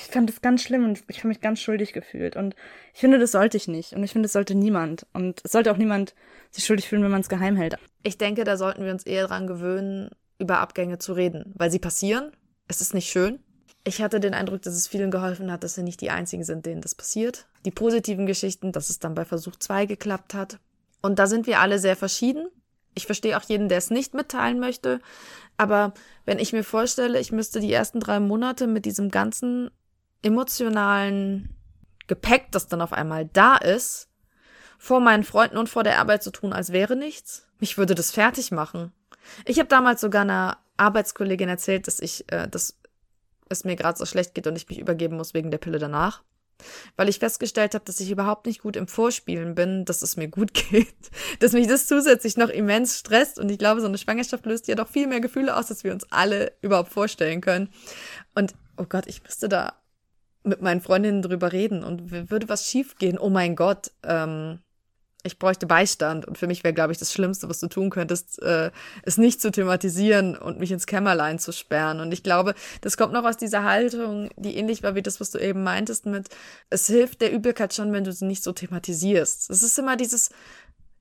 ich 0.02 0.10
fand 0.10 0.28
das 0.28 0.42
ganz 0.42 0.62
schlimm 0.62 0.84
und 0.84 1.02
ich 1.08 1.18
habe 1.18 1.28
mich 1.28 1.40
ganz 1.40 1.58
schuldig 1.60 1.94
gefühlt. 1.94 2.36
Und 2.36 2.54
ich 2.92 3.00
finde, 3.00 3.18
das 3.18 3.32
sollte 3.32 3.56
ich 3.56 3.66
nicht. 3.66 3.94
Und 3.94 4.04
ich 4.04 4.12
finde, 4.12 4.26
das 4.26 4.34
sollte 4.34 4.54
niemand. 4.54 5.06
Und 5.14 5.40
es 5.42 5.52
sollte 5.52 5.72
auch 5.72 5.78
niemand 5.78 6.14
sich 6.50 6.66
schuldig 6.66 6.86
fühlen, 6.86 7.02
wenn 7.02 7.10
man 7.10 7.22
es 7.22 7.30
geheim 7.30 7.56
hält. 7.56 7.76
Ich 8.02 8.18
denke, 8.18 8.44
da 8.44 8.58
sollten 8.58 8.84
wir 8.84 8.92
uns 8.92 9.04
eher 9.04 9.26
dran 9.26 9.46
gewöhnen, 9.46 10.10
über 10.38 10.58
Abgänge 10.58 10.98
zu 10.98 11.14
reden, 11.14 11.54
weil 11.56 11.70
sie 11.70 11.78
passieren. 11.78 12.30
Es 12.68 12.82
ist 12.82 12.92
nicht 12.92 13.10
schön. 13.10 13.40
Ich 13.84 14.02
hatte 14.02 14.20
den 14.20 14.34
Eindruck, 14.34 14.60
dass 14.62 14.74
es 14.74 14.86
vielen 14.86 15.10
geholfen 15.10 15.50
hat, 15.50 15.64
dass 15.64 15.74
sie 15.74 15.82
nicht 15.82 16.02
die 16.02 16.10
einzigen 16.10 16.44
sind, 16.44 16.66
denen 16.66 16.82
das 16.82 16.94
passiert. 16.94 17.46
Die 17.64 17.70
positiven 17.70 18.26
Geschichten, 18.26 18.70
dass 18.70 18.90
es 18.90 18.98
dann 18.98 19.14
bei 19.14 19.24
Versuch 19.24 19.56
2 19.56 19.86
geklappt 19.86 20.34
hat. 20.34 20.58
Und 21.00 21.18
da 21.18 21.26
sind 21.26 21.46
wir 21.46 21.60
alle 21.60 21.78
sehr 21.78 21.96
verschieden. 21.96 22.48
Ich 22.94 23.06
verstehe 23.06 23.38
auch 23.38 23.42
jeden, 23.44 23.70
der 23.70 23.78
es 23.78 23.90
nicht 23.90 24.12
mitteilen 24.12 24.60
möchte. 24.60 25.00
Aber 25.56 25.92
wenn 26.24 26.38
ich 26.38 26.52
mir 26.52 26.64
vorstelle, 26.64 27.20
ich 27.20 27.32
müsste 27.32 27.60
die 27.60 27.72
ersten 27.72 28.00
drei 28.00 28.20
Monate 28.20 28.66
mit 28.66 28.84
diesem 28.84 29.10
ganzen 29.10 29.70
emotionalen 30.22 31.56
Gepäck, 32.06 32.50
das 32.50 32.68
dann 32.68 32.80
auf 32.80 32.92
einmal 32.92 33.26
da 33.26 33.56
ist, 33.56 34.08
vor 34.78 35.00
meinen 35.00 35.24
Freunden 35.24 35.58
und 35.58 35.68
vor 35.68 35.84
der 35.84 35.98
Arbeit 35.98 36.22
zu 36.22 36.30
tun, 36.30 36.52
als 36.52 36.72
wäre 36.72 36.96
nichts, 36.96 37.46
mich 37.58 37.78
würde 37.78 37.94
das 37.94 38.10
fertig 38.10 38.50
machen. 38.50 38.92
Ich 39.44 39.58
habe 39.58 39.68
damals 39.68 40.00
sogar 40.00 40.22
einer 40.22 40.58
Arbeitskollegin 40.76 41.48
erzählt, 41.48 41.86
dass 41.86 42.00
ich, 42.00 42.30
äh, 42.32 42.48
dass 42.48 42.76
es 43.48 43.64
mir 43.64 43.76
gerade 43.76 43.98
so 43.98 44.06
schlecht 44.06 44.34
geht 44.34 44.46
und 44.46 44.56
ich 44.56 44.68
mich 44.68 44.78
übergeben 44.78 45.16
muss 45.16 45.34
wegen 45.34 45.50
der 45.50 45.58
Pille 45.58 45.78
danach 45.78 46.22
weil 46.96 47.08
ich 47.08 47.18
festgestellt 47.18 47.74
habe, 47.74 47.84
dass 47.84 48.00
ich 48.00 48.10
überhaupt 48.10 48.46
nicht 48.46 48.62
gut 48.62 48.76
im 48.76 48.88
Vorspielen 48.88 49.54
bin, 49.54 49.84
dass 49.84 50.02
es 50.02 50.16
mir 50.16 50.28
gut 50.28 50.54
geht, 50.70 50.94
dass 51.40 51.52
mich 51.52 51.66
das 51.66 51.86
zusätzlich 51.86 52.36
noch 52.36 52.48
immens 52.48 52.98
stresst 52.98 53.38
und 53.38 53.50
ich 53.50 53.58
glaube, 53.58 53.80
so 53.80 53.86
eine 53.86 53.98
Schwangerschaft 53.98 54.46
löst 54.46 54.68
ja 54.68 54.74
doch 54.74 54.88
viel 54.88 55.06
mehr 55.06 55.20
Gefühle 55.20 55.56
aus, 55.56 55.70
als 55.70 55.84
wir 55.84 55.92
uns 55.92 56.06
alle 56.10 56.52
überhaupt 56.62 56.92
vorstellen 56.92 57.40
können. 57.40 57.68
Und 58.34 58.54
oh 58.76 58.84
Gott, 58.88 59.06
ich 59.06 59.22
müsste 59.22 59.48
da 59.48 59.74
mit 60.44 60.60
meinen 60.60 60.80
Freundinnen 60.80 61.22
drüber 61.22 61.52
reden 61.52 61.84
und 61.84 62.10
würde 62.10 62.48
was 62.48 62.68
schiefgehen. 62.68 63.18
Oh 63.18 63.30
mein 63.30 63.54
Gott, 63.54 63.92
ähm, 64.02 64.58
ich 65.22 65.38
bräuchte 65.38 65.66
Beistand. 65.66 66.26
Und 66.26 66.38
für 66.38 66.46
mich 66.46 66.64
wäre, 66.64 66.74
glaube 66.74 66.92
ich, 66.92 66.98
das 66.98 67.12
Schlimmste, 67.12 67.48
was 67.48 67.60
du 67.60 67.68
tun 67.68 67.90
könntest, 67.90 68.42
äh, 68.42 68.70
es 69.02 69.18
nicht 69.18 69.40
zu 69.40 69.50
thematisieren 69.50 70.36
und 70.36 70.58
mich 70.58 70.72
ins 70.72 70.86
Kämmerlein 70.86 71.38
zu 71.38 71.52
sperren. 71.52 72.00
Und 72.00 72.12
ich 72.12 72.22
glaube, 72.22 72.54
das 72.80 72.96
kommt 72.96 73.12
noch 73.12 73.24
aus 73.24 73.36
dieser 73.36 73.64
Haltung, 73.64 74.30
die 74.36 74.56
ähnlich 74.56 74.82
war 74.82 74.94
wie 74.94 75.02
das, 75.02 75.20
was 75.20 75.30
du 75.30 75.38
eben 75.38 75.62
meintest 75.62 76.06
mit, 76.06 76.28
es 76.70 76.86
hilft 76.86 77.20
der 77.20 77.32
Übelkeit 77.32 77.74
schon, 77.74 77.92
wenn 77.92 78.04
du 78.04 78.12
sie 78.12 78.26
nicht 78.26 78.42
so 78.42 78.52
thematisierst. 78.52 79.50
Es 79.50 79.62
ist 79.62 79.78
immer 79.78 79.96
dieses, 79.96 80.30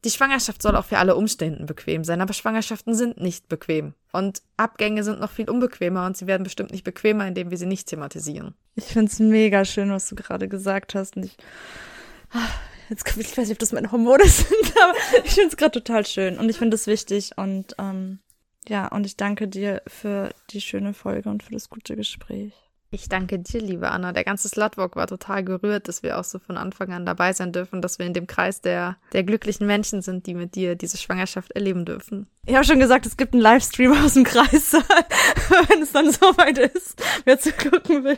die 0.04 0.12
Schwangerschaft 0.12 0.62
soll 0.62 0.76
auch 0.76 0.86
für 0.86 0.98
alle 0.98 1.16
Umständen 1.16 1.66
bequem 1.66 2.04
sein, 2.04 2.22
aber 2.22 2.34
Schwangerschaften 2.34 2.96
sind 2.96 3.20
nicht 3.20 3.48
bequem. 3.50 3.94
Und 4.12 4.42
Abgänge 4.58 5.04
sind 5.04 5.20
noch 5.20 5.32
viel 5.32 5.50
unbequemer 5.50 6.06
und 6.06 6.18
sie 6.18 6.28
werden 6.28 6.44
bestimmt 6.44 6.72
nicht 6.72 6.84
bequemer, 6.84 7.28
indem 7.28 7.52
wir 7.52 7.58
sie 7.58 7.68
nicht 7.68 7.88
thematisieren. 7.88 8.56
Ich 8.76 8.86
finde 8.86 9.12
es 9.12 9.20
mega 9.20 9.66
schön, 9.66 9.92
was 9.92 10.08
du 10.08 10.16
gerade 10.16 10.48
gesagt 10.48 10.96
hast. 10.96 11.18
Und 11.18 11.26
ich, 11.26 11.38
Jetzt, 12.92 13.08
ich 13.08 13.38
weiß 13.38 13.48
nicht, 13.48 13.54
ob 13.54 13.60
das 13.60 13.72
meine 13.72 13.90
Hormone 13.90 14.26
sind, 14.28 14.74
aber 14.84 15.24
ich 15.24 15.32
finde 15.32 15.48
es 15.48 15.56
gerade 15.56 15.72
total 15.72 16.06
schön 16.06 16.38
und 16.38 16.50
ich 16.50 16.58
finde 16.58 16.76
es 16.76 16.88
wichtig 16.88 17.32
und 17.38 17.74
ähm, 17.80 18.20
ja, 18.68 18.90
und 18.90 19.06
ich 19.06 19.16
danke 19.16 19.48
dir 19.48 19.82
für 19.88 20.32
die 20.50 20.60
schöne 20.60 20.94
Folge 20.94 21.30
und 21.30 21.42
für 21.42 21.54
das 21.54 21.70
gute 21.70 21.96
Gespräch. 21.96 22.54
Ich 22.94 23.08
danke 23.08 23.40
dir, 23.40 23.62
liebe 23.62 23.90
Anna. 23.90 24.12
Der 24.12 24.26
ganze 24.26 24.50
Slutwalk 24.50 24.98
war 24.98 25.08
total 25.08 25.46
gerührt, 25.46 25.88
dass 25.88 26.04
wir 26.04 26.20
auch 26.20 26.26
so 26.26 26.40
von 26.40 26.58
Anfang 26.58 26.92
an 26.92 27.06
dabei 27.06 27.32
sein 27.32 27.54
dürfen, 27.54 27.82
dass 27.82 28.00
wir 28.00 28.06
in 28.06 28.14
dem 28.14 28.28
Kreis 28.28 28.60
der, 28.60 28.98
der 29.14 29.24
glücklichen 29.24 29.66
Menschen 29.66 30.02
sind, 30.02 30.28
die 30.28 30.34
mit 30.34 30.56
dir 30.56 30.76
diese 30.76 30.98
Schwangerschaft 30.98 31.54
erleben 31.54 31.86
dürfen. 31.86 32.28
Ich 32.46 32.54
habe 32.54 32.66
schon 32.66 32.80
gesagt, 32.80 33.06
es 33.06 33.16
gibt 33.16 33.32
einen 33.32 33.42
Livestream 33.42 33.94
aus 33.94 34.16
dem 34.16 34.26
Kreis, 34.26 34.74
wenn 35.70 35.82
es 35.82 35.94
dann 35.94 36.12
soweit 36.12 36.58
ist, 36.58 37.02
wer 37.24 37.40
zu 37.40 37.54
gucken 37.54 38.04
will, 38.04 38.18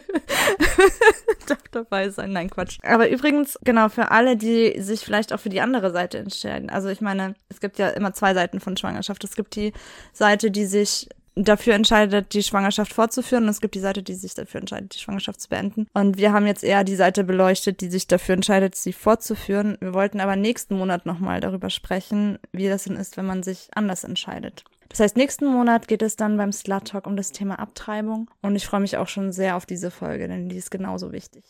darf 1.46 1.62
dabei 1.70 2.10
sein. 2.10 2.32
Nein, 2.32 2.50
Quatsch. 2.50 2.80
Aber 2.82 3.12
übrigens, 3.12 3.60
genau, 3.64 3.90
für 3.90 4.10
alle, 4.10 4.38
die 4.38 4.82
sich 4.82 5.02
vielleicht 5.02 5.34
auch 5.34 5.40
für 5.40 5.50
die 5.50 5.62
andere 5.62 5.92
Seite 5.92 6.18
entscheiden. 6.18 6.72
Also 6.72 6.90
ich 6.90 7.00
meine, 7.00 7.36
es 7.48 7.60
gibt 7.60 7.78
ja 7.78 7.90
immer 7.90 8.14
zwei 8.14 8.34
Seiten 8.34 8.60
von 8.60 8.76
Schwangerschaft. 8.76 9.24
Es 9.24 9.36
gibt 9.36 9.56
die 9.56 9.72
Seite, 10.14 10.50
die 10.50 10.66
sich 10.66 11.10
dafür 11.36 11.74
entscheidet, 11.74 12.34
die 12.34 12.44
Schwangerschaft 12.44 12.94
fortzuführen 12.94 13.44
und 13.44 13.50
es 13.50 13.62
gibt 13.62 13.76
die 13.76 13.80
Seite, 13.80 14.04
die 14.04 14.14
sich 14.14 14.34
dafür 14.34 14.62
entscheidet, 14.62 14.94
die 14.94 15.00
Schwangerschaft 15.00 15.42
zu 15.42 15.50
beenden. 15.50 15.88
Und 15.94 16.18
wir 16.18 16.32
haben 16.34 16.48
jetzt 16.48 16.64
eher 16.64 16.84
die 16.84 16.96
Seite 16.96 17.24
beleuchtet, 17.24 17.82
die 17.82 17.90
sich 17.90 18.08
dafür 18.08 18.36
entscheidet, 18.36 18.76
sie 18.76 18.94
fortzuführen. 18.94 19.78
Wir 19.80 19.94
wollten 19.94 20.20
aber 20.20 20.36
nächsten 20.36 20.78
Monat 20.78 21.06
nochmal 21.06 21.40
darüber 21.40 21.70
sprechen, 21.70 22.40
wie 22.52 22.68
das 22.68 22.84
denn 22.84 22.98
ist, 22.98 23.18
wenn 23.18 23.26
man 23.26 23.44
sich 23.44 23.70
anders 23.74 24.04
entscheidet. 24.04 24.64
Das 24.90 25.00
heißt, 25.00 25.18
nächsten 25.18 25.48
Monat 25.48 25.88
geht 25.88 26.04
es 26.04 26.18
dann 26.18 26.38
beim 26.38 26.52
Slut 26.52 26.86
Talk 26.86 27.08
um 27.08 27.18
das 27.18 27.32
Thema 27.32 27.58
Abtreibung 27.58 28.30
und 28.44 28.56
ich 28.56 28.68
freue 28.68 28.82
mich 28.82 28.98
auch 28.98 29.08
schon 29.08 29.32
sehr 29.32 29.56
auf 29.56 29.66
diese 29.66 29.90
Folge, 29.90 30.28
denn 30.28 30.50
die 30.50 30.58
ist 30.58 30.70
genauso 30.70 31.12
wichtig. 31.12 31.44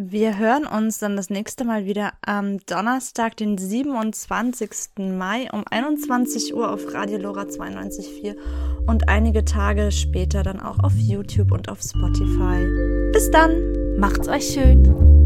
Wir 0.00 0.38
hören 0.38 0.64
uns 0.64 1.00
dann 1.00 1.16
das 1.16 1.28
nächste 1.28 1.64
Mal 1.64 1.84
wieder 1.84 2.12
am 2.24 2.64
Donnerstag, 2.66 3.36
den 3.36 3.58
27. 3.58 4.70
Mai 4.98 5.48
um 5.52 5.64
21 5.68 6.54
Uhr 6.54 6.72
auf 6.72 6.94
Radio 6.94 7.18
Lora 7.18 7.42
92.4 7.42 8.36
und 8.86 9.08
einige 9.08 9.44
Tage 9.44 9.90
später 9.90 10.44
dann 10.44 10.60
auch 10.60 10.78
auf 10.84 10.92
YouTube 10.96 11.50
und 11.50 11.68
auf 11.68 11.80
Spotify. 11.82 12.64
Bis 13.12 13.28
dann, 13.32 13.98
macht's 13.98 14.28
euch 14.28 14.46
schön! 14.46 15.17